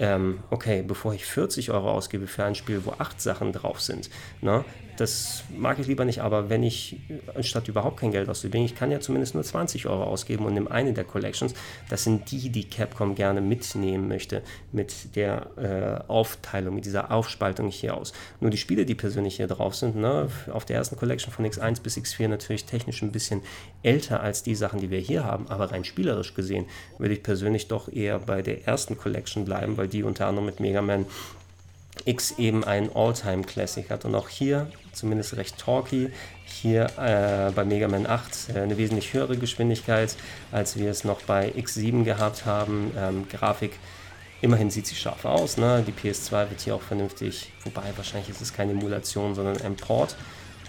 ähm, 0.00 0.40
okay, 0.50 0.82
bevor 0.86 1.14
ich 1.14 1.24
40 1.24 1.70
Euro 1.70 1.90
ausgebe 1.90 2.26
für 2.26 2.44
ein 2.44 2.54
Spiel, 2.54 2.82
wo 2.84 2.94
acht 2.98 3.20
Sachen 3.20 3.52
drauf 3.52 3.80
sind, 3.80 4.10
ne, 4.40 4.64
das 5.00 5.44
mag 5.56 5.78
ich 5.78 5.86
lieber 5.86 6.04
nicht, 6.04 6.20
aber 6.20 6.50
wenn 6.50 6.62
ich 6.62 6.96
anstatt 7.34 7.68
überhaupt 7.68 7.98
kein 7.98 8.10
Geld 8.10 8.28
auszugeben, 8.28 8.64
ich 8.64 8.74
kann 8.74 8.90
ja 8.90 9.00
zumindest 9.00 9.34
nur 9.34 9.44
20 9.44 9.86
Euro 9.86 10.02
ausgeben 10.04 10.44
und 10.44 10.54
nehme 10.54 10.70
eine 10.70 10.92
der 10.92 11.04
Collections, 11.04 11.54
das 11.88 12.04
sind 12.04 12.30
die, 12.30 12.50
die 12.50 12.64
Capcom 12.64 13.14
gerne 13.14 13.40
mitnehmen 13.40 14.08
möchte 14.08 14.42
mit 14.72 15.14
der 15.14 16.02
äh, 16.06 16.10
Aufteilung, 16.10 16.74
mit 16.74 16.84
dieser 16.84 17.12
Aufspaltung 17.12 17.70
hier 17.70 17.96
aus. 17.96 18.12
Nur 18.40 18.50
die 18.50 18.56
Spiele, 18.56 18.84
die 18.84 18.94
persönlich 18.94 19.36
hier 19.36 19.46
drauf 19.46 19.76
sind, 19.76 19.96
ne, 19.96 20.28
auf 20.52 20.64
der 20.64 20.76
ersten 20.76 20.96
Collection 20.96 21.32
von 21.32 21.46
X1 21.46 21.80
bis 21.82 21.96
X4 21.96 22.28
natürlich 22.28 22.64
technisch 22.64 23.02
ein 23.02 23.12
bisschen 23.12 23.42
älter 23.82 24.20
als 24.20 24.42
die 24.42 24.56
Sachen, 24.56 24.80
die 24.80 24.90
wir 24.90 24.98
hier 24.98 25.24
haben, 25.24 25.46
aber 25.48 25.70
rein 25.70 25.84
spielerisch 25.84 26.34
gesehen 26.34 26.66
würde 26.98 27.14
ich 27.14 27.22
persönlich 27.22 27.68
doch 27.68 27.92
eher 27.92 28.18
bei 28.18 28.42
der 28.42 28.66
ersten 28.66 28.98
Collection 28.98 29.44
bleiben, 29.44 29.76
weil 29.76 29.88
die 29.88 30.02
unter 30.02 30.26
anderem 30.26 30.46
mit 30.46 30.60
Mega 30.60 30.82
Man 30.82 31.06
X 32.08 32.38
eben 32.38 32.64
ein 32.64 32.90
All-Time-Classic 32.94 33.90
hat. 33.90 34.04
Und 34.04 34.14
auch 34.14 34.28
hier, 34.28 34.68
zumindest 34.92 35.36
recht 35.36 35.58
talky, 35.58 36.10
hier 36.46 36.86
äh, 36.98 37.52
bei 37.52 37.64
Mega 37.64 37.86
Man 37.86 38.06
8 38.06 38.48
äh, 38.54 38.60
eine 38.60 38.78
wesentlich 38.78 39.12
höhere 39.12 39.36
Geschwindigkeit, 39.36 40.16
als 40.50 40.78
wir 40.78 40.90
es 40.90 41.04
noch 41.04 41.20
bei 41.22 41.52
X7 41.52 42.04
gehabt 42.04 42.46
haben. 42.46 42.92
Ähm, 42.96 43.28
Grafik, 43.28 43.78
immerhin 44.40 44.70
sieht 44.70 44.86
sie 44.86 44.94
scharf 44.94 45.26
aus. 45.26 45.58
Ne? 45.58 45.84
Die 45.86 45.92
PS2 45.92 46.48
wird 46.48 46.60
hier 46.62 46.74
auch 46.74 46.82
vernünftig, 46.82 47.52
wobei 47.64 47.84
wahrscheinlich 47.96 48.30
ist 48.30 48.40
es 48.40 48.54
keine 48.54 48.72
Emulation, 48.72 49.34
sondern 49.34 49.60
ein 49.60 49.76
Port 49.76 50.16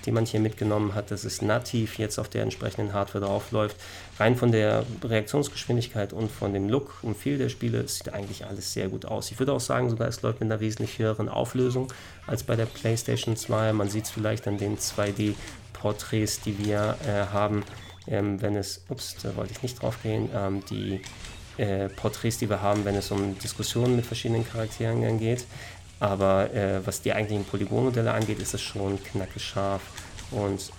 die 0.05 0.11
man 0.11 0.25
hier 0.25 0.39
mitgenommen 0.39 0.95
hat, 0.95 1.11
dass 1.11 1.23
es 1.23 1.41
nativ 1.41 1.97
jetzt 1.97 2.19
auf 2.19 2.29
der 2.29 2.43
entsprechenden 2.43 2.93
Hardware 2.93 3.25
draufläuft. 3.25 3.75
Rein 4.19 4.35
von 4.35 4.51
der 4.51 4.85
Reaktionsgeschwindigkeit 5.03 6.13
und 6.13 6.31
von 6.31 6.53
dem 6.53 6.69
Look 6.69 6.99
und 7.01 7.15
Feel 7.15 7.37
der 7.37 7.49
Spiele 7.49 7.87
sieht 7.87 8.13
eigentlich 8.13 8.45
alles 8.45 8.73
sehr 8.73 8.89
gut 8.89 9.05
aus. 9.05 9.31
Ich 9.31 9.39
würde 9.39 9.53
auch 9.53 9.59
sagen, 9.59 9.89
sogar 9.89 10.07
es 10.07 10.21
läuft 10.21 10.39
mit 10.39 10.51
einer 10.51 10.59
wesentlich 10.59 10.99
höheren 10.99 11.29
Auflösung 11.29 11.91
als 12.27 12.43
bei 12.43 12.55
der 12.55 12.65
PlayStation 12.65 13.35
2. 13.35 13.73
Man 13.73 13.89
sieht 13.89 14.05
es 14.05 14.09
vielleicht 14.11 14.47
an 14.47 14.57
den 14.57 14.77
2D-Porträts, 14.77 16.41
die 16.41 16.57
wir 16.59 16.97
äh, 17.05 17.31
haben, 17.33 17.63
ähm, 18.07 18.41
wenn 18.41 18.55
es, 18.55 18.83
ups, 18.89 19.15
da 19.21 19.35
wollte 19.35 19.53
ich 19.53 19.63
nicht 19.63 19.81
drauf 19.81 20.01
gehen, 20.01 20.29
ähm, 20.33 20.63
die 20.69 21.01
äh, 21.59 21.89
Porträts, 21.89 22.37
die 22.37 22.49
wir 22.49 22.61
haben, 22.61 22.85
wenn 22.85 22.95
es 22.95 23.11
um 23.11 23.37
Diskussionen 23.37 23.97
mit 23.97 24.05
verschiedenen 24.05 24.47
Charakteren 24.47 25.19
geht. 25.19 25.45
Aber 25.99 26.53
äh, 26.53 26.85
was 26.85 27.01
die 27.01 27.13
eigentlichen 27.13 27.45
Polygonmodelle 27.45 28.11
angeht, 28.11 28.39
ist 28.39 28.53
es 28.53 28.61
schon 28.61 29.03
knackescharf 29.03 29.81
und 30.31 30.71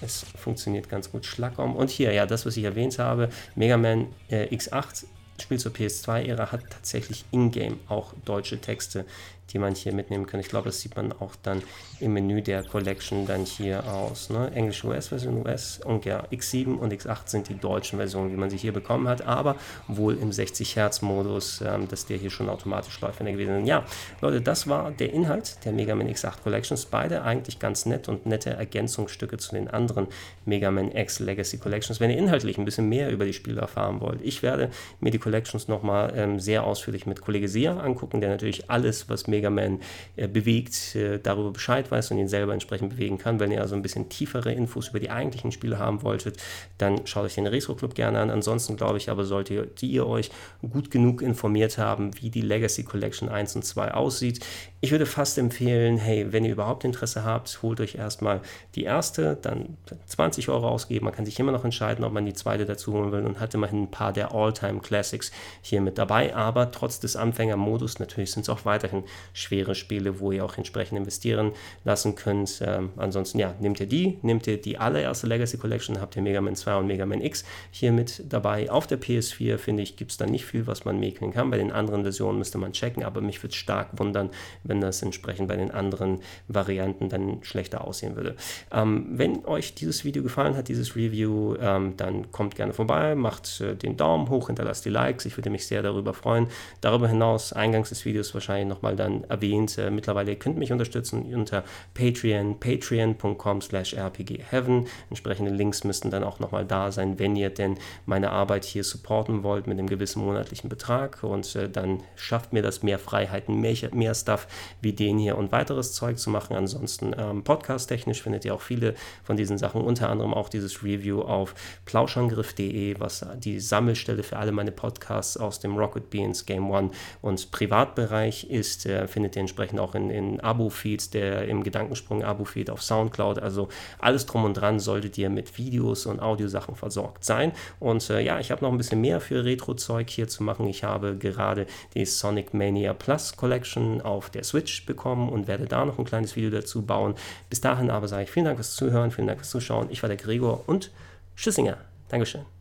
es 0.00 0.24
funktioniert 0.36 0.88
ganz 0.88 1.10
gut. 1.10 1.26
Schlagbaum. 1.26 1.76
Und 1.76 1.90
hier, 1.90 2.12
ja, 2.12 2.26
das, 2.26 2.46
was 2.46 2.56
ich 2.56 2.64
erwähnt 2.64 2.98
habe, 2.98 3.28
Mega 3.54 3.76
Man 3.76 4.06
äh, 4.28 4.46
X8 4.54 5.04
Spiel 5.40 5.58
zur 5.58 5.72
PS2-Ära 5.72 6.52
hat 6.52 6.62
tatsächlich 6.70 7.24
in-game 7.30 7.80
auch 7.88 8.12
deutsche 8.24 8.60
Texte, 8.60 9.04
die 9.52 9.58
man 9.58 9.74
hier 9.74 9.94
mitnehmen 9.94 10.26
kann. 10.26 10.40
Ich 10.40 10.48
glaube, 10.48 10.68
das 10.68 10.80
sieht 10.80 10.96
man 10.96 11.12
auch 11.12 11.36
dann 11.42 11.62
im 12.00 12.12
Menü 12.12 12.42
der 12.42 12.62
Collection 12.62 13.26
dann 13.26 13.44
hier 13.44 13.84
aus. 13.92 14.30
Ne? 14.30 14.50
Englische 14.54 14.86
US-Version, 14.86 15.44
US 15.46 15.80
und 15.84 16.04
ja, 16.04 16.24
X7 16.30 16.76
und 16.76 16.92
X8 16.92 17.18
sind 17.26 17.48
die 17.48 17.58
deutschen 17.58 17.98
Versionen, 17.98 18.32
wie 18.32 18.36
man 18.36 18.50
sie 18.50 18.56
hier 18.56 18.72
bekommen 18.72 19.08
hat, 19.08 19.22
aber 19.22 19.56
wohl 19.88 20.16
im 20.16 20.32
60 20.32 20.76
Hertz 20.76 21.02
Modus, 21.02 21.60
ähm, 21.60 21.88
dass 21.88 22.06
der 22.06 22.16
hier 22.16 22.30
schon 22.30 22.48
automatisch 22.48 23.00
läuft, 23.00 23.20
wenn 23.20 23.26
er 23.26 23.32
gewesen 23.32 23.62
ist. 23.62 23.68
Ja, 23.68 23.84
Leute, 24.20 24.40
das 24.40 24.68
war 24.68 24.90
der 24.90 25.12
Inhalt 25.12 25.64
der 25.64 25.72
Mega 25.72 25.94
Man 25.94 26.08
X8 26.08 26.42
Collections. 26.42 26.86
Beide 26.86 27.22
eigentlich 27.22 27.58
ganz 27.58 27.86
nett 27.86 28.08
und 28.08 28.26
nette 28.26 28.50
Ergänzungsstücke 28.50 29.38
zu 29.38 29.54
den 29.54 29.68
anderen 29.68 30.06
Mega 30.44 30.70
Man 30.70 30.92
X 30.92 31.20
Legacy 31.20 31.58
Collections. 31.58 32.00
Wenn 32.00 32.10
ihr 32.10 32.18
inhaltlich 32.18 32.58
ein 32.58 32.64
bisschen 32.64 32.88
mehr 32.88 33.10
über 33.10 33.24
die 33.24 33.32
Spiele 33.32 33.60
erfahren 33.60 34.00
wollt, 34.00 34.20
ich 34.22 34.42
werde 34.42 34.70
mir 35.00 35.10
die 35.10 35.18
Collections 35.18 35.68
nochmal 35.68 36.12
ähm, 36.16 36.40
sehr 36.40 36.64
ausführlich 36.64 37.06
mit 37.06 37.20
Kollege 37.20 37.48
Sia 37.48 37.78
angucken, 37.78 38.20
der 38.20 38.30
natürlich 38.30 38.70
alles, 38.70 39.08
was 39.08 39.26
Mega 39.26 39.39
Mega 39.40 39.50
Man 39.50 39.80
äh, 40.16 40.28
bewegt, 40.28 40.94
äh, 40.94 41.18
darüber 41.18 41.50
Bescheid 41.50 41.90
weiß 41.90 42.10
und 42.10 42.18
ihn 42.18 42.28
selber 42.28 42.52
entsprechend 42.52 42.90
bewegen 42.90 43.18
kann. 43.18 43.40
Wenn 43.40 43.50
ihr 43.50 43.60
also 43.60 43.74
ein 43.74 43.82
bisschen 43.82 44.08
tiefere 44.08 44.52
Infos 44.52 44.88
über 44.88 45.00
die 45.00 45.10
eigentlichen 45.10 45.50
Spiele 45.50 45.78
haben 45.78 46.02
wolltet, 46.02 46.36
dann 46.78 47.06
schaut 47.06 47.24
euch 47.24 47.34
den 47.34 47.46
Retro 47.46 47.74
Club 47.74 47.94
gerne 47.94 48.20
an. 48.20 48.30
Ansonsten 48.30 48.76
glaube 48.76 48.98
ich 48.98 49.08
aber, 49.10 49.24
solltet 49.24 49.82
ihr 49.82 50.06
euch 50.06 50.30
gut 50.70 50.90
genug 50.90 51.22
informiert 51.22 51.78
haben, 51.78 52.10
wie 52.20 52.30
die 52.30 52.42
Legacy 52.42 52.84
Collection 52.84 53.28
1 53.28 53.56
und 53.56 53.64
2 53.64 53.94
aussieht. 53.94 54.44
Ich 54.82 54.92
würde 54.92 55.06
fast 55.06 55.36
empfehlen, 55.38 55.98
hey, 55.98 56.32
wenn 56.32 56.44
ihr 56.44 56.52
überhaupt 56.52 56.84
Interesse 56.84 57.24
habt, 57.24 57.60
holt 57.62 57.80
euch 57.80 57.96
erstmal 57.96 58.40
die 58.74 58.84
erste, 58.84 59.36
dann 59.40 59.76
20 60.06 60.48
Euro 60.48 60.68
ausgeben. 60.68 61.04
Man 61.04 61.14
kann 61.14 61.26
sich 61.26 61.38
immer 61.38 61.52
noch 61.52 61.64
entscheiden, 61.64 62.04
ob 62.04 62.12
man 62.12 62.24
die 62.24 62.32
zweite 62.32 62.64
dazu 62.64 62.92
holen 62.92 63.12
will 63.12 63.24
und 63.24 63.40
hat 63.40 63.54
immerhin 63.54 63.84
ein 63.84 63.90
paar 63.90 64.12
der 64.12 64.34
All-Time 64.34 64.80
Classics 64.80 65.32
hier 65.60 65.80
mit 65.80 65.98
dabei. 65.98 66.34
Aber 66.34 66.70
trotz 66.70 66.98
des 66.98 67.16
Anfängermodus, 67.16 67.98
natürlich 67.98 68.32
sind 68.32 68.42
es 68.42 68.48
auch 68.48 68.64
weiterhin 68.64 69.04
schwere 69.32 69.74
Spiele, 69.74 70.20
wo 70.20 70.32
ihr 70.32 70.44
auch 70.44 70.56
entsprechend 70.56 70.98
investieren 70.98 71.52
lassen 71.84 72.14
könnt. 72.14 72.62
Ähm, 72.64 72.90
ansonsten, 72.96 73.38
ja, 73.38 73.54
nehmt 73.60 73.80
ihr 73.80 73.86
die, 73.86 74.18
nehmt 74.22 74.46
ihr 74.46 74.60
die 74.60 74.78
allererste 74.78 75.26
Legacy 75.26 75.58
Collection, 75.58 76.00
habt 76.00 76.16
ihr 76.16 76.22
Mega 76.22 76.40
Man 76.40 76.56
2 76.56 76.76
und 76.76 76.86
Mega 76.86 77.06
Man 77.06 77.20
X 77.20 77.44
hier 77.70 77.92
mit 77.92 78.22
dabei. 78.28 78.70
Auf 78.70 78.86
der 78.86 79.00
PS4, 79.00 79.58
finde 79.58 79.82
ich, 79.82 79.96
gibt 79.96 80.12
es 80.12 80.16
da 80.16 80.26
nicht 80.26 80.44
viel, 80.44 80.66
was 80.66 80.84
man 80.84 80.98
mäkeln 80.98 81.32
kann. 81.32 81.50
Bei 81.50 81.58
den 81.58 81.72
anderen 81.72 82.02
Versionen 82.02 82.38
müsste 82.38 82.58
man 82.58 82.72
checken, 82.72 83.04
aber 83.04 83.20
mich 83.20 83.42
würde 83.42 83.54
stark 83.54 83.98
wundern, 83.98 84.30
wenn 84.64 84.80
das 84.80 85.02
entsprechend 85.02 85.48
bei 85.48 85.56
den 85.56 85.70
anderen 85.70 86.20
Varianten 86.48 87.08
dann 87.08 87.42
schlechter 87.42 87.84
aussehen 87.84 88.16
würde. 88.16 88.36
Ähm, 88.72 89.06
wenn 89.12 89.44
euch 89.44 89.74
dieses 89.74 90.04
Video 90.04 90.22
gefallen 90.22 90.56
hat, 90.56 90.68
dieses 90.68 90.96
Review, 90.96 91.56
ähm, 91.60 91.94
dann 91.96 92.30
kommt 92.32 92.54
gerne 92.56 92.72
vorbei, 92.72 93.14
macht 93.14 93.60
äh, 93.60 93.74
den 93.74 93.96
Daumen 93.96 94.28
hoch, 94.28 94.46
hinterlasst 94.46 94.84
die 94.84 94.90
Likes, 94.90 95.24
ich 95.24 95.36
würde 95.36 95.50
mich 95.50 95.66
sehr 95.66 95.82
darüber 95.82 96.14
freuen. 96.14 96.46
Darüber 96.80 97.08
hinaus, 97.08 97.52
eingangs 97.52 97.90
des 97.90 98.04
Videos 98.04 98.32
wahrscheinlich 98.34 98.68
nochmal 98.68 98.96
dann 98.96 99.09
erwähnt, 99.28 99.76
äh, 99.78 99.90
mittlerweile 99.90 100.32
ihr 100.32 100.38
könnt 100.38 100.58
mich 100.58 100.72
unterstützen 100.72 101.22
unter 101.34 101.64
Patreon, 101.94 102.58
patreon.com 102.60 103.60
slash 103.60 103.94
rpgheaven. 103.94 104.86
Entsprechende 105.08 105.50
Links 105.50 105.84
müssten 105.84 106.10
dann 106.10 106.24
auch 106.24 106.38
nochmal 106.38 106.64
da 106.64 106.92
sein, 106.92 107.18
wenn 107.18 107.36
ihr 107.36 107.50
denn 107.50 107.78
meine 108.06 108.30
Arbeit 108.30 108.64
hier 108.64 108.84
supporten 108.84 109.42
wollt 109.42 109.66
mit 109.66 109.78
einem 109.78 109.88
gewissen 109.88 110.24
monatlichen 110.24 110.68
Betrag 110.68 111.22
und 111.22 111.54
äh, 111.56 111.68
dann 111.68 112.02
schafft 112.16 112.52
mir 112.52 112.62
das 112.62 112.82
mehr 112.82 112.98
Freiheiten, 112.98 113.60
mehr, 113.60 113.74
mehr 113.92 114.14
Stuff 114.14 114.46
wie 114.80 114.92
den 114.92 115.18
hier 115.18 115.36
und 115.38 115.52
weiteres 115.52 115.92
Zeug 115.92 116.18
zu 116.18 116.30
machen. 116.30 116.56
Ansonsten 116.56 117.14
ähm, 117.16 117.44
podcast-technisch 117.44 118.22
findet 118.22 118.44
ihr 118.44 118.54
auch 118.54 118.60
viele 118.60 118.94
von 119.22 119.36
diesen 119.36 119.58
Sachen, 119.58 119.80
unter 119.82 120.08
anderem 120.08 120.34
auch 120.34 120.48
dieses 120.48 120.82
Review 120.82 121.22
auf 121.22 121.54
plauschangriff.de, 121.84 122.96
was 122.98 123.26
die 123.38 123.60
Sammelstelle 123.60 124.22
für 124.22 124.36
alle 124.36 124.52
meine 124.52 124.72
Podcasts 124.72 125.36
aus 125.36 125.60
dem 125.60 125.76
Rocket 125.76 126.10
Beans 126.10 126.46
Game 126.46 126.70
One 126.70 126.90
und 127.22 127.50
Privatbereich 127.50 128.50
ist. 128.50 128.86
Äh, 128.86 128.99
findet 129.08 129.36
ihr 129.36 129.40
entsprechend 129.40 129.80
auch 129.80 129.94
in, 129.94 130.10
in 130.10 130.40
Abo-Feeds, 130.40 131.10
der 131.10 131.48
im 131.48 131.62
Gedankensprung 131.62 132.24
Abo-Feed 132.24 132.70
auf 132.70 132.82
Soundcloud. 132.82 133.38
Also 133.38 133.68
alles 133.98 134.26
drum 134.26 134.44
und 134.44 134.54
dran 134.54 134.80
solltet 134.80 135.18
ihr 135.18 135.30
mit 135.30 135.58
Videos 135.58 136.06
und 136.06 136.20
Audiosachen 136.20 136.76
versorgt 136.76 137.24
sein. 137.24 137.52
Und 137.78 138.08
äh, 138.10 138.20
ja, 138.20 138.40
ich 138.40 138.50
habe 138.50 138.64
noch 138.64 138.72
ein 138.72 138.78
bisschen 138.78 139.00
mehr 139.00 139.20
für 139.20 139.44
Retro-Zeug 139.44 140.08
hier 140.08 140.28
zu 140.28 140.42
machen. 140.42 140.66
Ich 140.66 140.84
habe 140.84 141.16
gerade 141.16 141.66
die 141.94 142.04
Sonic 142.04 142.54
Mania 142.54 142.94
Plus 142.94 143.36
Collection 143.36 144.00
auf 144.00 144.30
der 144.30 144.44
Switch 144.44 144.86
bekommen 144.86 145.28
und 145.28 145.48
werde 145.48 145.66
da 145.66 145.84
noch 145.84 145.98
ein 145.98 146.04
kleines 146.04 146.36
Video 146.36 146.50
dazu 146.50 146.82
bauen. 146.82 147.14
Bis 147.48 147.60
dahin 147.60 147.90
aber 147.90 148.08
sage 148.08 148.24
ich 148.24 148.30
vielen 148.30 148.46
Dank 148.46 148.58
fürs 148.58 148.74
Zuhören, 148.74 149.10
vielen 149.10 149.26
Dank 149.26 149.40
fürs 149.40 149.50
Zuschauen. 149.50 149.88
Ich 149.90 150.02
war 150.02 150.08
der 150.08 150.16
Gregor 150.16 150.64
und 150.66 150.90
Tschüssinger. 151.36 151.78
Dankeschön. 152.08 152.59